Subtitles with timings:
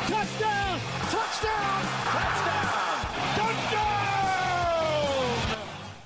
[0.00, 0.80] Touchdown.
[1.10, 1.82] Touchdown.
[3.36, 3.82] Touchdown.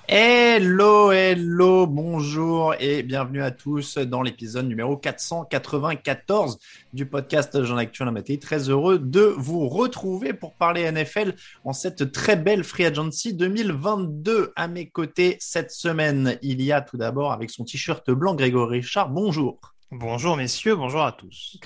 [0.09, 6.59] Hello, hello, bonjour et bienvenue à tous dans l'épisode numéro 494
[6.93, 8.39] du podcast Jean Actuel Maté.
[8.39, 14.53] Très heureux de vous retrouver pour parler NFL en cette très belle Free Agency 2022.
[14.57, 18.81] À mes côtés cette semaine, il y a tout d'abord avec son t-shirt blanc Grégory
[18.81, 19.11] Richard.
[19.11, 19.76] Bonjour.
[19.93, 21.59] Bonjour messieurs, bonjour à tous.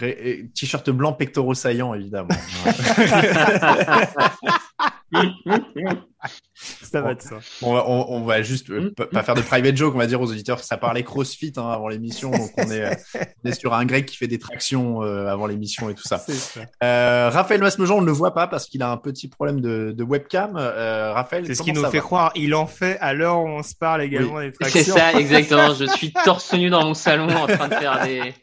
[0.54, 2.28] T-shirt blanc pectoraux saillants évidemment.
[6.82, 7.38] Ça va être ça.
[7.62, 10.06] On va, on, on va juste euh, p- pas faire de private joke, on va
[10.06, 12.94] dire aux auditeurs que ça parlait CrossFit hein, avant l'émission, donc on est, euh,
[13.44, 16.18] on est sur un grec qui fait des tractions euh, avant l'émission et tout ça.
[16.82, 19.92] Euh, Raphaël Masmejean, on ne le voit pas parce qu'il a un petit problème de,
[19.96, 20.56] de webcam.
[20.58, 22.32] Euh, Raphaël, C'est ce qui nous fait croire.
[22.34, 24.82] Il en fait à l'heure où on se parle également des tractions.
[24.82, 25.74] C'est ça, exactement.
[25.74, 28.34] Je suis torse nu dans mon salon en train de faire des,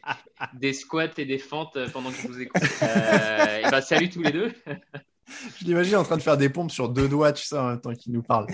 [0.54, 2.62] des squats et des fentes pendant que je vous écoute.
[2.82, 4.52] Euh, et bah, salut tous les deux.
[5.58, 7.80] Je l'imagine en train de faire des pompes sur deux doigts, tu sais, en même
[7.80, 8.46] temps qu'il nous parle.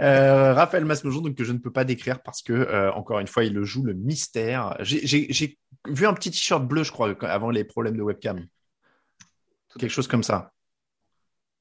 [0.00, 3.26] Euh, Raphaël Masmejean, donc que je ne peux pas décrire parce que euh, encore une
[3.26, 4.76] fois, il le joue le mystère.
[4.80, 5.58] J'ai-
[5.88, 8.46] vu un petit t-shirt bleu, je crois, avant les problèmes de webcam.
[9.78, 10.52] Quelque chose comme ça.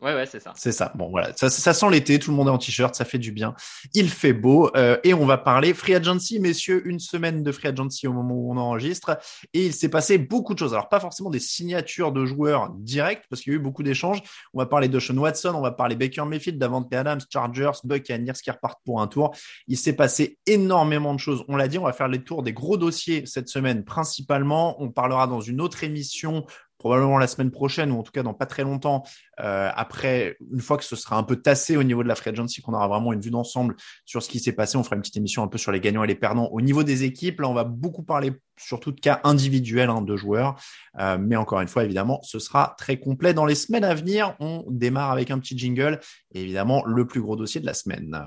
[0.01, 0.51] Ouais, ouais, c'est ça.
[0.55, 0.91] C'est ça.
[0.95, 1.31] Bon, voilà.
[1.35, 2.17] Ça, sent l'été.
[2.17, 2.95] Tout le monde est en t-shirt.
[2.95, 3.53] Ça fait du bien.
[3.93, 4.71] Il fait beau.
[4.75, 6.81] euh, et on va parler Free Agency, messieurs.
[6.87, 9.19] Une semaine de Free Agency au moment où on enregistre.
[9.53, 10.73] Et il s'est passé beaucoup de choses.
[10.73, 14.23] Alors, pas forcément des signatures de joueurs directs, parce qu'il y a eu beaucoup d'échanges.
[14.55, 15.53] On va parler de Sean Watson.
[15.53, 19.35] On va parler Baker Mayfield, Davante Adams, Chargers, Buccaneers qui repartent pour un tour.
[19.67, 21.43] Il s'est passé énormément de choses.
[21.47, 24.81] On l'a dit, on va faire les tours des gros dossiers cette semaine, principalement.
[24.81, 26.45] On parlera dans une autre émission
[26.81, 29.03] probablement la semaine prochaine ou en tout cas dans pas très longtemps
[29.39, 32.31] euh, après, une fois que ce sera un peu tassé au niveau de la free
[32.31, 35.03] agency, qu'on aura vraiment une vue d'ensemble sur ce qui s'est passé, on fera une
[35.03, 36.49] petite émission un peu sur les gagnants et les perdants.
[36.51, 40.15] Au niveau des équipes, là, on va beaucoup parler surtout de cas individuels hein, de
[40.15, 40.55] joueurs.
[40.99, 43.35] Euh, mais encore une fois, évidemment, ce sera très complet.
[43.35, 45.99] Dans les semaines à venir, on démarre avec un petit jingle
[46.33, 48.25] et évidemment le plus gros dossier de la semaine.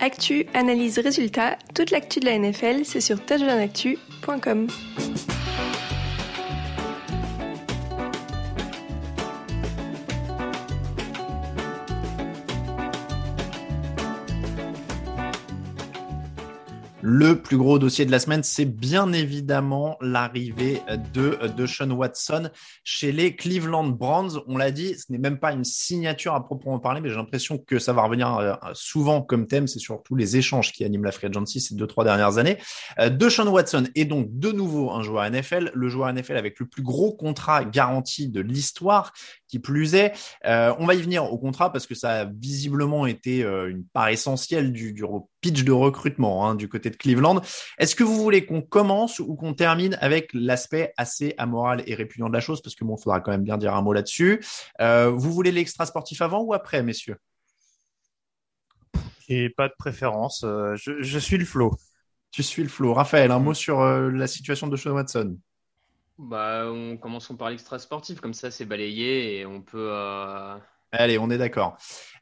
[0.00, 4.66] Actu, analyse, résultat, toute l'actu de la NFL, c'est sur touchdownactu.com.
[17.08, 20.82] Le plus gros dossier de la semaine, c'est bien évidemment l'arrivée
[21.14, 22.50] de, de Sean Watson
[22.82, 24.40] chez les Cleveland Browns.
[24.48, 27.58] On l'a dit, ce n'est même pas une signature à proprement parler, mais j'ai l'impression
[27.58, 29.68] que ça va revenir euh, souvent comme thème.
[29.68, 32.58] C'est surtout les échanges qui animent la free agency ces deux, trois dernières années.
[32.98, 36.58] Euh, de Sean Watson est donc de nouveau un joueur NFL, le joueur NFL avec
[36.58, 39.12] le plus gros contrat garanti de l'histoire,
[39.48, 40.12] qui plus est.
[40.44, 43.84] Euh, on va y venir au contrat parce que ça a visiblement été euh, une
[43.84, 45.04] part essentielle du, du
[45.40, 47.40] pitch de recrutement hein, du côté de Cleveland.
[47.78, 52.28] Est-ce que vous voulez qu'on commence ou qu'on termine avec l'aspect assez amoral et répugnant
[52.28, 52.60] de la chose?
[52.60, 54.44] Parce que bon, il faudra quand même bien dire un mot là-dessus.
[54.80, 57.16] Euh, vous voulez l'extra sportif avant ou après, messieurs?
[59.28, 60.42] J'ai pas de préférence.
[60.42, 61.74] je, je suis le flow.
[62.30, 62.94] Tu suis le flow.
[62.94, 65.36] Raphaël, un mot sur la situation de Sean Watson
[66.18, 69.90] Bah, on commençons par l'extra sportif, comme ça c'est balayé et on peut.
[69.92, 70.58] euh,
[70.98, 71.76] Allez, on est d'accord.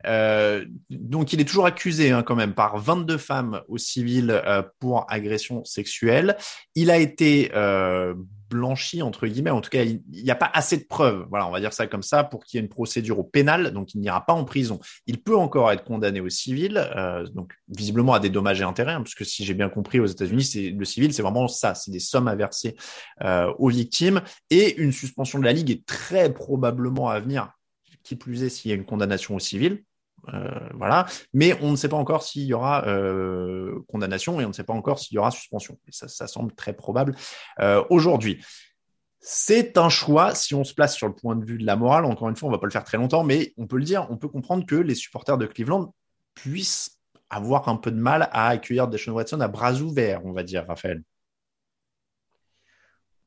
[0.06, 4.62] Euh, donc, il est toujours accusé hein, quand même par 22 femmes au civil euh,
[4.80, 6.36] pour agression sexuelle.
[6.74, 8.14] Il a été euh,
[8.50, 9.50] blanchi entre guillemets.
[9.50, 11.26] En tout cas, il n'y a pas assez de preuves.
[11.30, 13.70] Voilà, on va dire ça comme ça pour qu'il y ait une procédure au pénal.
[13.72, 14.80] Donc, il n'ira pas en prison.
[15.06, 16.86] Il peut encore être condamné au civil.
[17.32, 20.06] Donc, visiblement à des dommages et intérêts, hein, parce que si j'ai bien compris aux
[20.06, 21.74] États-Unis, c'est le civil, c'est vraiment ça.
[21.74, 22.76] C'est des sommes à verser
[23.58, 27.50] aux victimes et une suspension de la ligue est très probablement à venir.
[28.04, 29.82] Qui plus est, s'il y a une condamnation au civil,
[30.32, 31.06] euh, voilà.
[31.32, 34.64] Mais on ne sait pas encore s'il y aura euh, condamnation et on ne sait
[34.64, 35.78] pas encore s'il y aura suspension.
[35.88, 37.14] Et ça, ça semble très probable
[37.60, 38.42] euh, aujourd'hui.
[39.20, 42.04] C'est un choix si on se place sur le point de vue de la morale.
[42.04, 44.06] Encore une fois, on va pas le faire très longtemps, mais on peut le dire,
[44.10, 45.94] on peut comprendre que les supporters de Cleveland
[46.34, 47.00] puissent
[47.30, 50.66] avoir un peu de mal à accueillir Deshaun Watson à bras ouverts, on va dire,
[50.66, 51.02] Raphaël.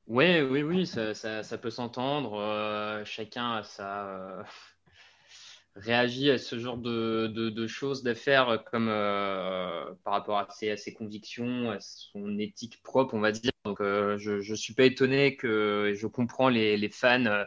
[0.07, 2.36] Ouais, oui, oui, ça, ça, ça peut s'entendre.
[2.39, 4.45] Euh, chacun a sa,
[5.75, 10.77] réagit à ce genre de, de, choses, d'affaires, comme euh, par rapport à ses, à
[10.77, 13.51] ses, convictions, à son éthique propre, on va dire.
[13.65, 17.44] Donc, euh, je ne suis pas étonné que je comprends les, les fans, euh,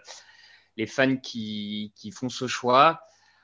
[0.76, 3.00] les fans qui, qui, font ce choix.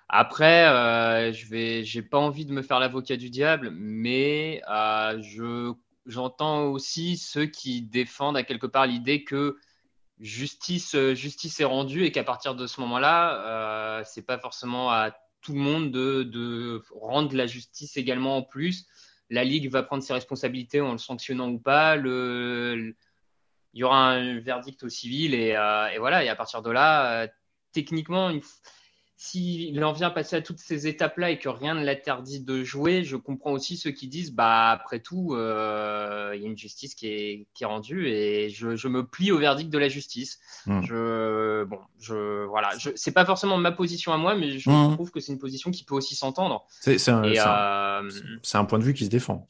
[0.08, 5.20] Après, euh, je vais, j'ai pas envie de me faire l'avocat du diable, mais euh,
[5.22, 5.72] je
[6.06, 9.58] j'entends aussi ceux qui défendent à quelque part l'idée que
[10.18, 14.90] justice, euh, justice est rendue et qu'à partir de ce moment-là, euh, c'est pas forcément
[14.90, 15.10] à
[15.42, 18.86] tout le monde de, de, rendre la justice également en plus.
[19.30, 21.96] La Ligue va prendre ses responsabilités en le sanctionnant ou pas.
[21.96, 22.94] Le,
[23.76, 26.24] il y aura un verdict au civil et, euh, voilà.
[26.24, 27.28] Et à partir de là, euh,
[27.72, 28.32] techniquement,
[29.18, 33.02] s'il en vient passer à toutes ces étapes-là et que rien ne l'interdit de jouer,
[33.02, 36.94] je comprends aussi ceux qui disent, bah après tout, euh, il y a une justice
[36.94, 40.38] qui est, qui est rendue et je, je, me plie au verdict de la justice.
[40.66, 40.82] Mmh.
[40.82, 44.94] Je, bon, je, voilà, je, c'est pas forcément ma position à moi, mais je mmh.
[44.94, 46.66] trouve que c'est une position qui peut aussi s'entendre.
[46.68, 48.02] C'est, c'est, un, et, c'est, euh...
[48.02, 48.08] un,
[48.42, 49.48] c'est un point de vue qui se défend.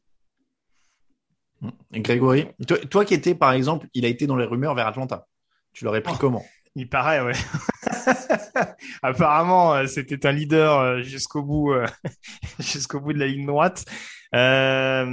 [1.93, 4.87] Et Grégory, toi, toi, qui étais, par exemple, il a été dans les rumeurs vers
[4.87, 5.27] Atlanta.
[5.73, 6.21] Tu l'aurais pris oh.
[6.21, 6.45] comment?
[6.77, 7.33] Il paraît, ouais.
[9.03, 11.87] Apparemment, euh, c'était un leader euh, jusqu'au bout, euh,
[12.59, 13.85] jusqu'au bout de la ligne droite.
[14.35, 15.05] Euh,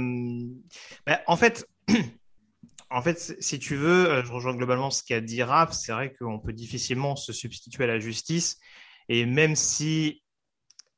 [1.06, 1.68] ben, en fait,
[2.90, 5.72] en fait, si tu veux, je rejoins globalement ce qu'a dit Raph.
[5.72, 8.58] C'est vrai qu'on peut difficilement se substituer à la justice.
[9.08, 10.22] Et même si,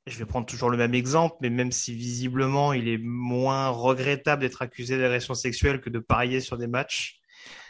[0.07, 4.43] je vais prendre toujours le même exemple, mais même si visiblement il est moins regrettable
[4.43, 7.21] d'être accusé d'agression sexuelle que de parier sur des matchs.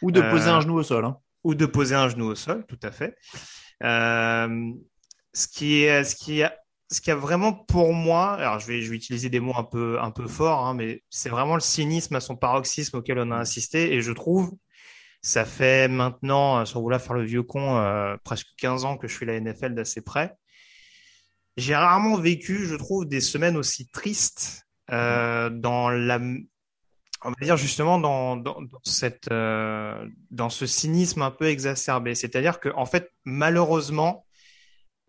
[0.02, 1.04] Ou de poser euh, un genou au sol.
[1.04, 1.16] Hein.
[1.44, 3.16] Ou de poser un genou au sol, tout à fait.
[3.82, 4.72] Euh,
[5.32, 6.56] ce qui est, ce qui a,
[6.90, 9.64] ce qui a vraiment pour moi, alors je vais, je vais utiliser des mots un
[9.64, 13.30] peu, un peu forts, hein, mais c'est vraiment le cynisme à son paroxysme auquel on
[13.32, 14.56] a assisté, et je trouve,
[15.22, 19.14] ça fait maintenant, sans vouloir faire le vieux con, euh, presque 15 ans que je
[19.14, 20.36] suis la NFL d'assez près.
[21.56, 26.20] J'ai rarement vécu, je trouve, des semaines aussi tristes euh, dans la,
[27.24, 32.14] on va dire justement dans, dans, dans cette euh, dans ce cynisme un peu exacerbé.
[32.14, 34.26] C'est-à-dire que en fait, malheureusement,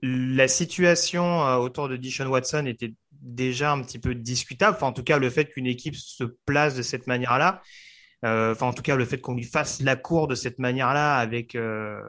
[0.01, 4.75] la situation euh, autour de Dishon Watson était déjà un petit peu discutable.
[4.77, 7.61] Enfin, en tout cas, le fait qu'une équipe se place de cette manière-là,
[8.25, 11.17] euh, enfin, en tout cas, le fait qu'on lui fasse la cour de cette manière-là
[11.17, 12.01] avec euh,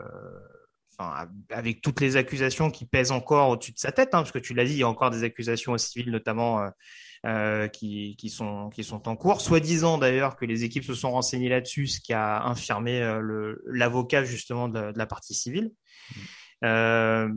[1.00, 4.40] Enfin, avec toutes les accusations qui pèsent encore au-dessus de sa tête, hein, parce que
[4.40, 6.68] tu l'as dit, il y a encore des accusations au civil, notamment
[7.26, 9.40] euh, qui, qui, sont, qui sont en cours.
[9.40, 14.24] Soi-disant d'ailleurs que les équipes se sont renseignées là-dessus, ce qui a infirmé euh, l'avocat
[14.24, 15.72] justement de, de, la partie civile.
[16.10, 16.20] Mmh.
[16.64, 17.28] Euh,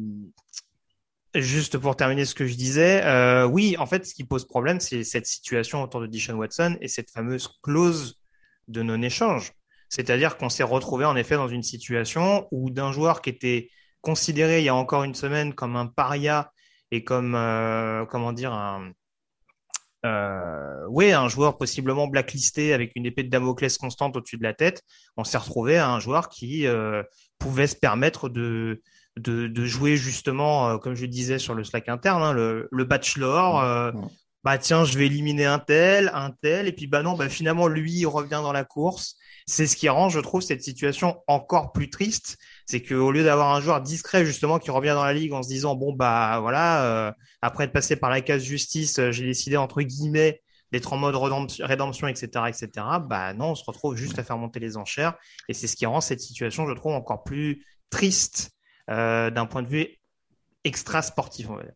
[1.36, 3.04] juste pour terminer ce que je disais,
[3.46, 6.88] oui, en fait, ce qui pose problème, c'est cette situation autour de Dishon Watson et
[6.88, 8.20] cette fameuse clause
[8.68, 9.54] de non-échange.
[9.92, 13.70] C'est-à-dire qu'on s'est retrouvé en effet dans une situation où d'un joueur qui était
[14.02, 16.52] considéré il y a encore une semaine comme un paria
[16.92, 18.92] et comme euh, comment dire un
[20.06, 24.54] euh, oui, un joueur possiblement blacklisté avec une épée de Damoclès constante au-dessus de la
[24.54, 24.84] tête,
[25.18, 27.04] on s'est retrouvé à un joueur qui euh,
[27.38, 28.82] pouvait se permettre de,
[29.18, 32.84] de, de jouer justement, euh, comme je disais sur le Slack interne, hein, le, le,
[32.84, 33.62] bachelor.
[33.62, 33.92] Euh,
[34.44, 37.68] bah tiens, je vais éliminer un tel, un tel, et puis bah non, bah finalement
[37.68, 39.18] lui il revient dans la course.
[39.46, 42.38] C'est ce qui rend, je trouve, cette situation encore plus triste.
[42.66, 45.48] C'est qu'au lieu d'avoir un joueur discret justement qui revient dans la ligue en se
[45.48, 49.58] disant bon bah voilà, euh, après être passé par la case justice, euh, j'ai décidé
[49.58, 50.42] entre guillemets
[50.72, 52.70] d'être en mode rédemption, etc., etc.
[53.04, 55.16] Bah non, on se retrouve juste à faire monter les enchères,
[55.50, 58.52] et c'est ce qui rend cette situation, je trouve, encore plus triste
[58.90, 59.88] euh, d'un point de vue
[60.64, 61.74] extra sportif, on va dire.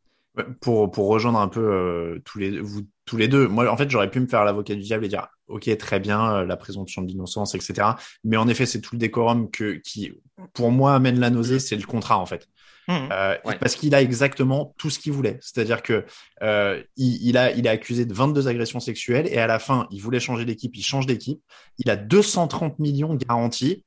[0.62, 4.10] Pour, pour rejoindre un peu tous les vous tous les deux, moi en fait j'aurais
[4.10, 7.56] pu me faire l'avocat du diable et dire ok très bien euh, la présomption d'innocence
[7.56, 7.90] etc.
[8.24, 10.14] Mais en effet c'est tout le décorum que qui
[10.54, 12.48] pour moi amène la nausée c'est le contrat en fait.
[12.88, 13.10] Mhm.
[13.12, 13.58] Euh, Ouais.
[13.60, 15.38] Parce qu'il a exactement tout ce qu'il voulait.
[15.42, 16.06] C'est-à-dire que
[16.44, 19.88] euh, il, il a, il est accusé de 22 agressions sexuelles et à la fin,
[19.92, 21.42] il voulait changer d'équipe, il change d'équipe.
[21.80, 23.84] Il a 230 millions garantis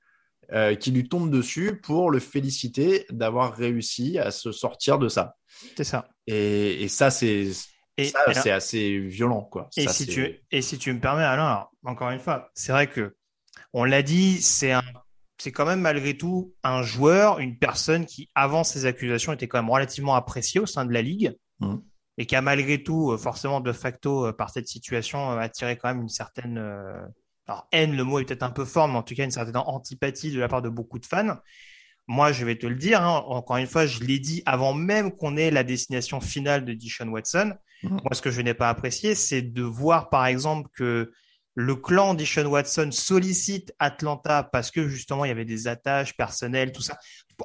[0.53, 5.37] euh, qui lui tombent dessus pour le féliciter d'avoir réussi à se sortir de ça.
[5.77, 6.09] C'est ça.
[6.27, 7.51] Et, et ça, c'est
[7.99, 9.69] Et, ça, c'est assez violent, quoi.
[9.77, 12.73] Et Ça, si tu et si tu me permets, Alain, alors, encore une fois, c'est
[12.73, 13.17] vrai que
[13.73, 14.83] on l'a dit, c'est un
[15.41, 19.59] c'est quand même malgré tout un joueur, une personne qui avant ces accusations était quand
[19.59, 21.83] même relativement appréciée au sein de la ligue Mhm.
[22.19, 25.77] et qui a malgré tout euh, forcément de facto euh, par cette situation euh, attiré
[25.77, 26.59] quand même une certaine
[27.47, 29.57] alors haine, le mot est peut-être un peu fort, mais en tout cas une certaine
[29.57, 31.39] antipathie de la part de beaucoup de fans.
[32.09, 35.13] Moi, je vais te le dire, hein, encore une fois, je l'ai dit avant même
[35.13, 37.55] qu'on ait la destination finale de Dishon Watson.
[37.83, 37.91] Mhm.
[37.93, 41.13] Moi, ce que je n'ai pas apprécié, c'est de voir, par exemple, que
[41.55, 46.73] le clan Dishon Watson sollicite Atlanta parce que justement, il y avait des attaches personnelles,
[46.73, 46.97] tout ça,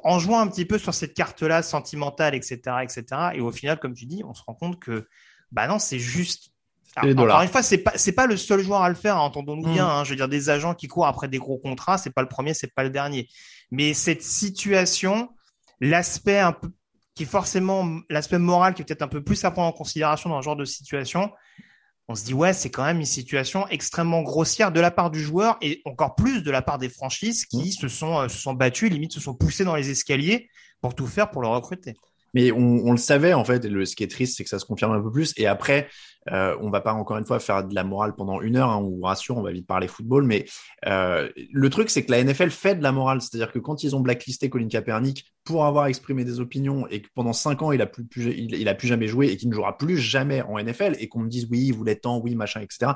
[0.02, 3.04] en jouant un petit peu sur cette carte-là sentimentale, etc., etc.
[3.34, 5.06] Et au final, comme tu dis, on se rend compte que,
[5.52, 6.50] bah non, c'est juste.
[6.96, 7.34] Alors, dollars.
[7.36, 9.68] encore une fois, c'est pas c'est pas le seul joueur à le faire, hein, entendons-nous
[9.68, 9.72] Mm.
[9.74, 9.86] bien.
[9.88, 10.04] hein.
[10.04, 12.54] je veux dire, des agents qui courent après des gros contrats, c'est pas le premier,
[12.54, 13.28] c'est pas le dernier.
[13.70, 15.30] Mais cette situation,
[15.80, 16.70] l'aspect un peu
[17.14, 20.30] qui est forcément l'aspect moral qui est peut-être un peu plus à prendre en considération
[20.30, 21.30] dans ce genre de situation,
[22.08, 25.20] on se dit ouais, c'est quand même une situation extrêmement grossière de la part du
[25.20, 28.52] joueur et encore plus de la part des franchises qui se sont euh, se sont
[28.52, 30.48] battues, limite se sont poussées dans les escaliers
[30.80, 31.94] pour tout faire pour le recruter.
[32.34, 33.64] Mais on, on le savait en fait.
[33.64, 35.32] Et le, ce qui est triste, c'est que ça se confirme un peu plus.
[35.36, 35.88] Et après,
[36.32, 38.70] euh, on va pas encore une fois faire de la morale pendant une heure.
[38.70, 40.24] Hein, on vous rassure, on va vite parler football.
[40.24, 40.46] Mais
[40.86, 43.20] euh, le truc, c'est que la NFL fait de la morale.
[43.20, 47.08] C'est-à-dire que quand ils ont blacklisté Colin Kaepernick pour avoir exprimé des opinions et que
[47.14, 49.76] pendant cinq ans il a plus, il a plus jamais joué et qu'il ne jouera
[49.76, 52.92] plus jamais en NFL et qu'on me dise oui, il voulait tant, oui, machin, etc.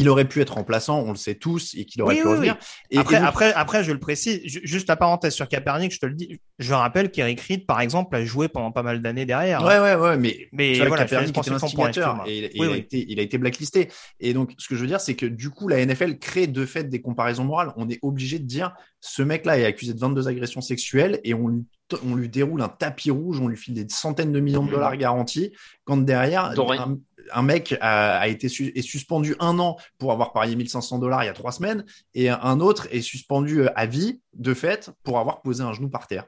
[0.00, 2.32] Il aurait pu être remplaçant, on le sait tous, et qu'il aurait Oui, pu oui,
[2.34, 2.56] revenir.
[2.90, 5.92] Et, après, et donc- après, après, je le précise, ju- juste la parenthèse sur Kaepernick,
[5.92, 9.02] je te le dis, je rappelle qu'Eric Reed, par exemple, a joué pendant pas mal
[9.02, 9.60] d'années derrière.
[9.62, 9.66] hein.
[9.66, 12.24] Ouais, ouais, ouais, mais, Mais tu vois, voilà, je te Kaepernick était l'instigateur excuse-moi.
[12.28, 12.78] et, et Oui, il, a oui.
[12.78, 13.88] été, il a été blacklisté.
[14.20, 16.64] Et donc, ce que je veux dire, c'est que du coup, la NFL crée de
[16.64, 17.72] fait des comparaisons morales.
[17.76, 21.48] On est obligé de dire, ce mec-là est accusé de 22 agressions sexuelles et on
[21.48, 21.64] lui,
[22.08, 24.96] on lui déroule un tapis rouge, on lui file des centaines de millions de dollars
[24.96, 25.52] garantis,
[25.84, 26.98] quand derrière, un,
[27.32, 31.24] un mec a, a été su- est suspendu un an pour avoir parié 1500 dollars
[31.24, 34.90] il y a trois semaines et un autre est suspendu euh, à vie, de fait,
[35.02, 36.26] pour avoir posé un genou par terre.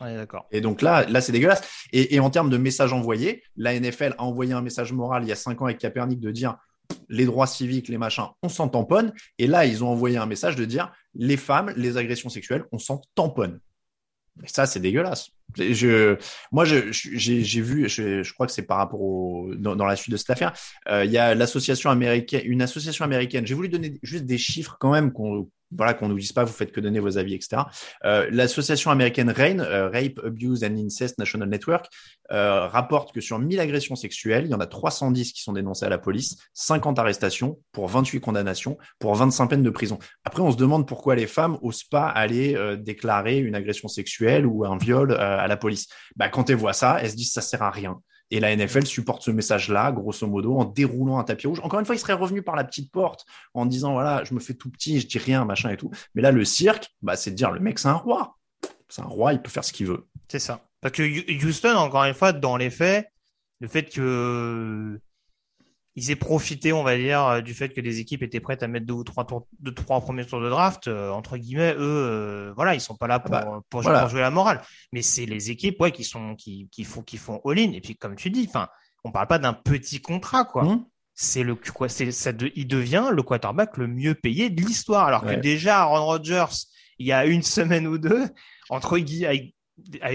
[0.00, 0.46] Ouais, d'accord.
[0.50, 1.62] Et donc là, là c'est dégueulasse.
[1.92, 5.28] Et, et en termes de messages envoyés, la NFL a envoyé un message moral il
[5.28, 6.56] y a cinq ans avec Kaepernick de dire
[7.08, 9.12] les droits civiques, les machins, on s'en tamponne.
[9.38, 12.78] Et là, ils ont envoyé un message de dire les femmes, les agressions sexuelles, on
[12.78, 13.60] s'en tamponne.
[14.42, 15.30] Et ça, c'est dégueulasse.
[15.56, 16.16] Je,
[16.50, 20.12] moi, j'ai, vu, je, je crois que c'est par rapport au, dans, dans la suite
[20.12, 20.52] de cette affaire,
[20.88, 23.46] euh, il y a l'association américaine, une association américaine.
[23.46, 26.52] J'ai voulu donner juste des chiffres quand même qu'on, voilà, qu'on nous dise pas, vous
[26.52, 27.62] faites que donner vos avis, etc.
[28.04, 31.86] Euh, l'association américaine RAIN, euh, Rape, Abuse and Incest National Network,
[32.30, 35.86] euh, rapporte que sur 1000 agressions sexuelles, il y en a 310 qui sont dénoncées
[35.86, 39.98] à la police, 50 arrestations pour 28 condamnations, pour 25 peines de prison.
[40.24, 44.64] Après, on se demande pourquoi les femmes osent pas aller déclarer une agression sexuelle ou
[44.64, 45.88] un viol à la police.
[46.16, 48.00] Bah, quand elles voient ça, elles se disent ça sert à rien.
[48.32, 51.60] Et la NFL supporte ce message-là, grosso modo, en déroulant un tapis rouge.
[51.62, 54.40] Encore une fois, il serait revenu par la petite porte en disant voilà, je me
[54.40, 55.90] fais tout petit, je dis rien, machin et tout.
[56.14, 58.38] Mais là, le cirque, bah, c'est de dire le mec, c'est un roi.
[58.88, 60.06] C'est un roi, il peut faire ce qu'il veut.
[60.28, 60.66] C'est ça.
[60.80, 63.06] Parce que Houston, encore une fois, dans les faits,
[63.60, 64.98] le fait que
[65.94, 68.68] ils aient profité, on va dire, euh, du fait que les équipes étaient prêtes à
[68.68, 71.78] mettre deux ou trois tours, deux, trois premiers tours de draft, euh, entre guillemets, eux,
[71.80, 74.00] euh, voilà, ils sont pas là pour, bah, pour, voilà.
[74.00, 74.62] pour jouer la morale.
[74.92, 77.72] Mais c'est les équipes, ouais, qui sont, qui, qui font, qui font all-in.
[77.72, 78.68] Et puis, comme tu dis, enfin,
[79.04, 80.64] on parle pas d'un petit contrat, quoi.
[80.64, 80.84] Mmh.
[81.14, 85.06] C'est le, quoi, c'est, ça de- il devient le quarterback le mieux payé de l'histoire.
[85.06, 85.36] Alors Ouais.
[85.36, 86.46] que déjà, Aaron Rodgers,
[86.98, 88.24] il y a une semaine ou deux,
[88.70, 89.26] entre, gui-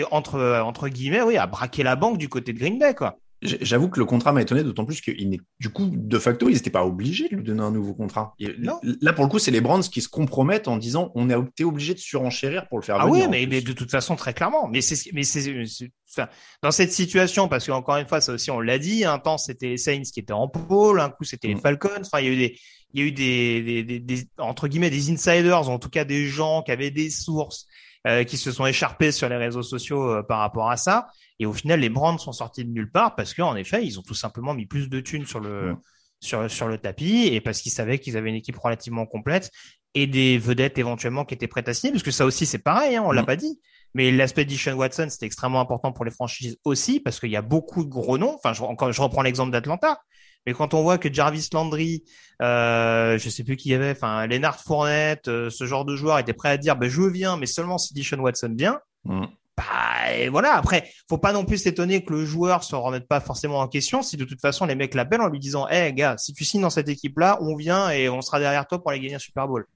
[0.10, 3.20] entre, euh, entre guillemets, oui, a braqué la banque du côté de Green Bay, quoi.
[3.62, 6.54] J'avoue que le contrat m'a étonné, d'autant plus qu'il n'est, du coup, de facto, ils
[6.54, 8.34] n'étaient pas obligés de lui donner un nouveau contrat.
[8.40, 8.80] Et Non.
[9.02, 11.64] Là, pour le coup, c'est les Browns qui se compromettent en disant on a été
[11.64, 13.22] obligé de surenchérir pour le faire Ah venir.
[13.22, 14.68] oui, en mais, de toute façon, très clairement.
[14.68, 16.28] Mais c'est, mais c'est, c'est- enfin,
[16.62, 19.70] dans cette situation, parce qu'encore une fois, ça aussi, on l'a dit, un temps, c'était
[19.70, 21.62] les Saints qui étaient en pôle, un coup, c'était les Mm.
[21.62, 21.90] Falcons.
[22.02, 22.60] Enfin, il y a eu des,
[22.94, 26.06] il y a eu des, des, des, des- entre guillemets, des insiders, en tout cas
[26.06, 27.68] des gens qui avaient des sources,
[28.08, 31.08] euh, qui se sont écharpés sur les réseaux sociaux euh, par rapport à ça.
[31.40, 34.04] Et au final, les Browns sont sortis de nulle part parce qu'en effet, ils ont
[34.04, 35.76] tout simplement mis plus de thunes sur le,
[36.20, 39.52] sur, sur le tapis et parce qu'ils savaient qu'ils avaient une équipe relativement complète
[39.94, 42.96] et des vedettes éventuellement qui étaient prêtes à signer, parce que ça aussi c'est pareil,
[42.96, 43.26] hein, on l'a Mm.
[43.26, 43.60] pas dit.
[43.94, 47.42] Mais l'aspect d'Ishon Watson, c'était extrêmement important pour les franchises aussi, parce qu'il y a
[47.42, 48.36] beaucoup de gros noms.
[48.36, 50.00] Enfin, je, encore, je reprends l'exemple d'Atlanta.
[50.48, 52.06] Mais quand on voit que Jarvis Landry,
[52.42, 56.20] euh, je sais plus qui y avait, enfin, Leonard Fournette, euh, ce genre de joueur
[56.20, 58.80] était prêt à dire, ben, je viens, mais seulement si Dishon Watson vient.
[59.04, 59.26] Mm.
[59.58, 60.56] Bah, et voilà.
[60.56, 64.02] Après, faut pas non plus s'étonner que le joueur se remette pas forcément en question
[64.02, 66.62] si de toute façon les mecs l'appellent en lui disant, hé gars, si tu signes
[66.62, 69.50] dans cette équipe-là, on vient et on sera derrière toi pour aller gagner un Super
[69.50, 69.68] Bowl.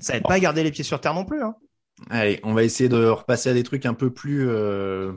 [0.00, 1.42] Ça aide pas à garder les pieds sur terre non plus.
[1.42, 1.54] Hein.
[2.10, 5.12] Allez, on va essayer de repasser à des trucs un peu plus euh,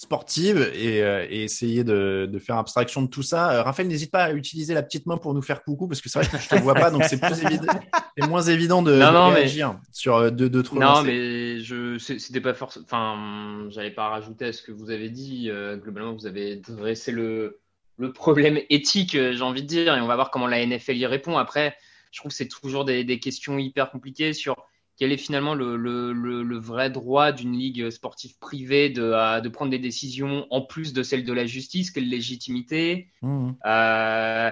[0.00, 3.52] sportives et, euh, et essayer de, de, faire abstraction de tout ça.
[3.52, 6.08] Euh, Raphaël, n'hésite pas à utiliser la petite main pour nous faire coucou parce que
[6.08, 7.70] c'est vrai que je te vois pas, donc c'est plus évident,
[8.16, 10.78] c'est moins évident de, Non, de non, mais- réagir sur deux, deux, trois.
[10.78, 11.04] Non, lancers.
[11.04, 12.86] mais je c'était pas forcément.
[12.86, 15.50] Enfin, j'allais pas rajouter à ce que vous avez dit.
[15.50, 17.60] Euh, globalement, vous avez dressé le,
[17.98, 20.96] le problème éthique, euh, j'ai envie de dire, et on va voir comment la NFL
[20.96, 21.36] y répond.
[21.36, 21.76] Après,
[22.10, 24.56] je trouve que c'est toujours des, des questions hyper compliquées sur
[25.00, 29.40] quel est finalement le, le, le, le vrai droit d'une ligue sportive privée de, à-
[29.40, 33.08] de prendre des décisions en plus de celle de la justice, quelle légitimité.
[33.22, 33.52] Mmh.
[33.64, 34.50] Euh,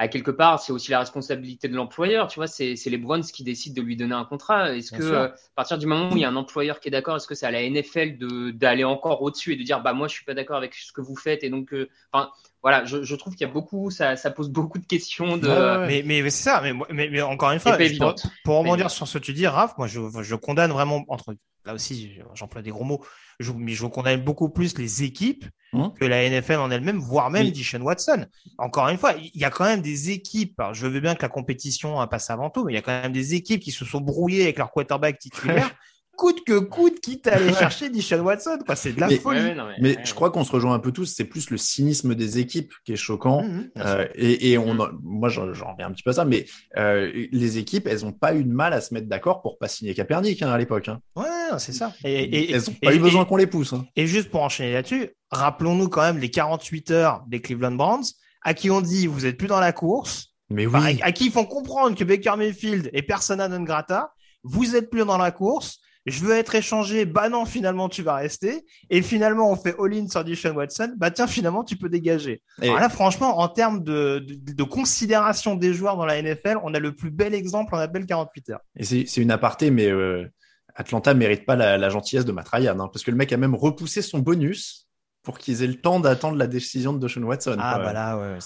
[0.00, 2.26] à quelque part, c'est aussi la responsabilité de l'employeur.
[2.28, 4.74] Tu vois, c'est c'est les Browns qui décident de lui donner un contrat.
[4.74, 6.90] Est-ce que, euh, à partir du moment où il y a un employeur qui est
[6.90, 9.92] d'accord, est-ce que c'est à la NFL de d'aller encore au-dessus et de dire, bah
[9.92, 12.30] moi, je suis pas d'accord avec ce que vous faites et donc, euh, enfin,
[12.62, 15.48] voilà, je, je trouve qu'il y a beaucoup, ça, ça pose beaucoup de questions de.
[15.48, 15.86] Ouais.
[15.86, 16.62] Mais, mais, mais c'est ça.
[16.62, 19.76] Mais, mais, mais encore une fois, pour, pour rebondir sur ce que tu dis, Raph,
[19.76, 21.36] moi, je, je condamne vraiment entre.
[21.66, 23.04] Là aussi, j'emploie des gros mots.
[23.40, 25.94] Je, mais je condamne beaucoup plus les équipes Hum.
[25.94, 27.52] que la NFL en elle-même, voire même Oui.
[27.52, 28.26] Dishon Watson.
[28.58, 30.58] Encore une fois, il y a quand même des équipes.
[30.58, 32.82] alors, je veux bien que la compétition euh, passe avant tout, mais il y a
[32.82, 35.70] quand même des équipes qui se sont brouillées avec leur quarterback titulaire,
[36.20, 38.58] coûte que coûte, quitte à aller chercher Dishon Watson.
[38.66, 39.38] Quoi, c'est de la Mais- folie.
[39.40, 40.14] Ouais, ouais, non, mais- Mais ouais, je ouais.
[40.14, 41.06] crois qu'on se rejoint un peu tous.
[41.06, 43.42] C'est plus le cynisme des équipes qui est choquant.
[43.42, 43.70] Mhm.
[43.78, 46.44] Euh, et, et on, a- moi, j'en j'en reviens un petit peu à ça, mais
[46.76, 49.66] euh, les équipes, elles ont pas eu de mal à se mettre d'accord pour pas
[49.68, 50.88] signer Kaepernick hein, à l'époque.
[50.88, 51.00] Hein.
[51.16, 51.24] Ouais,
[51.58, 51.92] c'est ça.
[52.04, 53.72] Et, et- elles ont et- pas et- eu besoin et- qu'on les pousse.
[53.72, 53.86] Hein.
[53.96, 58.04] Et juste pour enchaîner là-dessus, rappelons-nous quand même les 48 heures des Cleveland Browns,
[58.42, 61.12] à qui on dit vous êtes plus dans la course, Mais enfin, oui, à, à
[61.12, 64.12] qui ils font comprendre que Baker Mayfield est persona non grata,
[64.42, 68.14] vous êtes plus dans la course, je veux être échangé, bah non, finalement tu vas
[68.14, 72.42] rester, et finalement on fait all-in sur Deshaun Watson, bah tiens, finalement tu peux dégager.
[72.62, 76.58] Et- Alors là, franchement, en termes de, de, de considération des joueurs dans la NFL,
[76.62, 78.60] on a le plus bel exemple en appel 48 heures.
[78.76, 80.26] et c'est une aparté, mais euh,
[80.74, 83.36] Atlanta mérite pas la, la gentillesse de Matt Ryan, hein, parce que le mec a
[83.36, 84.86] même repoussé son bonus
[85.22, 87.56] pour qu'ils aient le temps d'attendre la décision de Deshaun Watson.
[87.60, 87.84] Ah quoi.
[87.84, 88.38] bah là, ouais,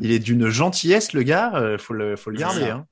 [0.00, 1.52] Il est d'une gentillesse, le gars.
[1.56, 2.64] euh, faut le, faut le C'est garder.
[2.66, 2.86] Hein.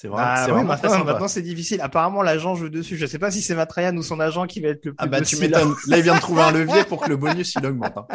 [0.00, 0.46] C'est vraiment, Ah,
[0.92, 1.80] ouais, maintenant, c'est difficile.
[1.80, 2.96] Apparemment, l'agent joue dessus.
[2.96, 5.08] Je sais pas si c'est Matrayan ou son agent qui va être le plus Ah
[5.08, 5.74] bah tu m'étonnes.
[5.88, 7.94] Là, il vient de trouver un levier pour que le bonus il augmente.
[7.96, 8.06] hein.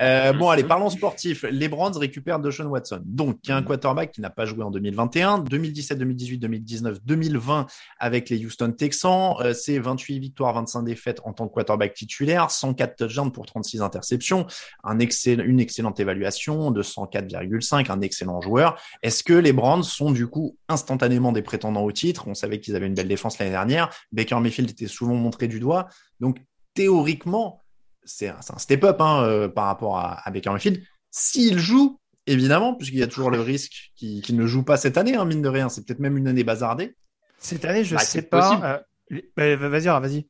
[0.00, 1.44] Euh, bon, allez, parlons sportif.
[1.48, 3.00] Les Browns récupèrent Deshaun Watson.
[3.04, 7.66] Donc, qui est un quarterback qui n'a pas joué en 2021, 2017, 2018, 2019, 2020
[8.00, 9.34] avec les Houston Texans.
[9.40, 13.82] Euh, c'est 28 victoires, 25 défaites en tant que quarterback titulaire, 104 touchdowns pour 36
[13.82, 14.46] interceptions,
[14.82, 18.80] un excell- une excellente évaluation de 104,5, un excellent joueur.
[19.04, 22.74] Est-ce que les Browns sont du coup instantanément des prétendants au titre On savait qu'ils
[22.76, 23.90] avaient une belle défense l'année dernière.
[24.12, 25.88] Baker Mayfield était souvent montré du doigt.
[26.20, 26.38] Donc
[26.74, 27.62] théoriquement,
[28.04, 30.82] c'est un, step-up hein, euh, par rapport à, à Baker Mayfield.
[31.10, 35.14] S'il joue, évidemment, puisqu'il y a toujours le risque qu'il ne joue pas cette année,
[35.16, 35.68] hein, mine de rien.
[35.68, 36.94] C'est peut-être même une année bazardée.
[37.38, 38.82] Cette année, je Bah, sais pas.
[39.12, 40.26] euh, bah, vas-y, vas-y.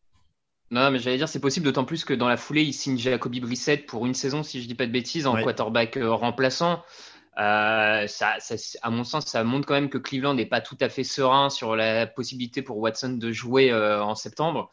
[0.70, 2.96] Non, non, mais j'allais dire, c'est possible, d'autant plus que dans la foulée, il signe
[2.96, 5.42] Jacoby Brissett pour une saison, si je dis pas de bêtises, en Ouais.
[5.42, 6.83] quarterback euh, remplaçant.
[7.38, 10.77] Euh, ça, ça, à mon sens, ça montre quand même que Cleveland n'est pas tout
[10.81, 14.71] à fait serein sur la possibilité pour Watson de jouer euh, en septembre.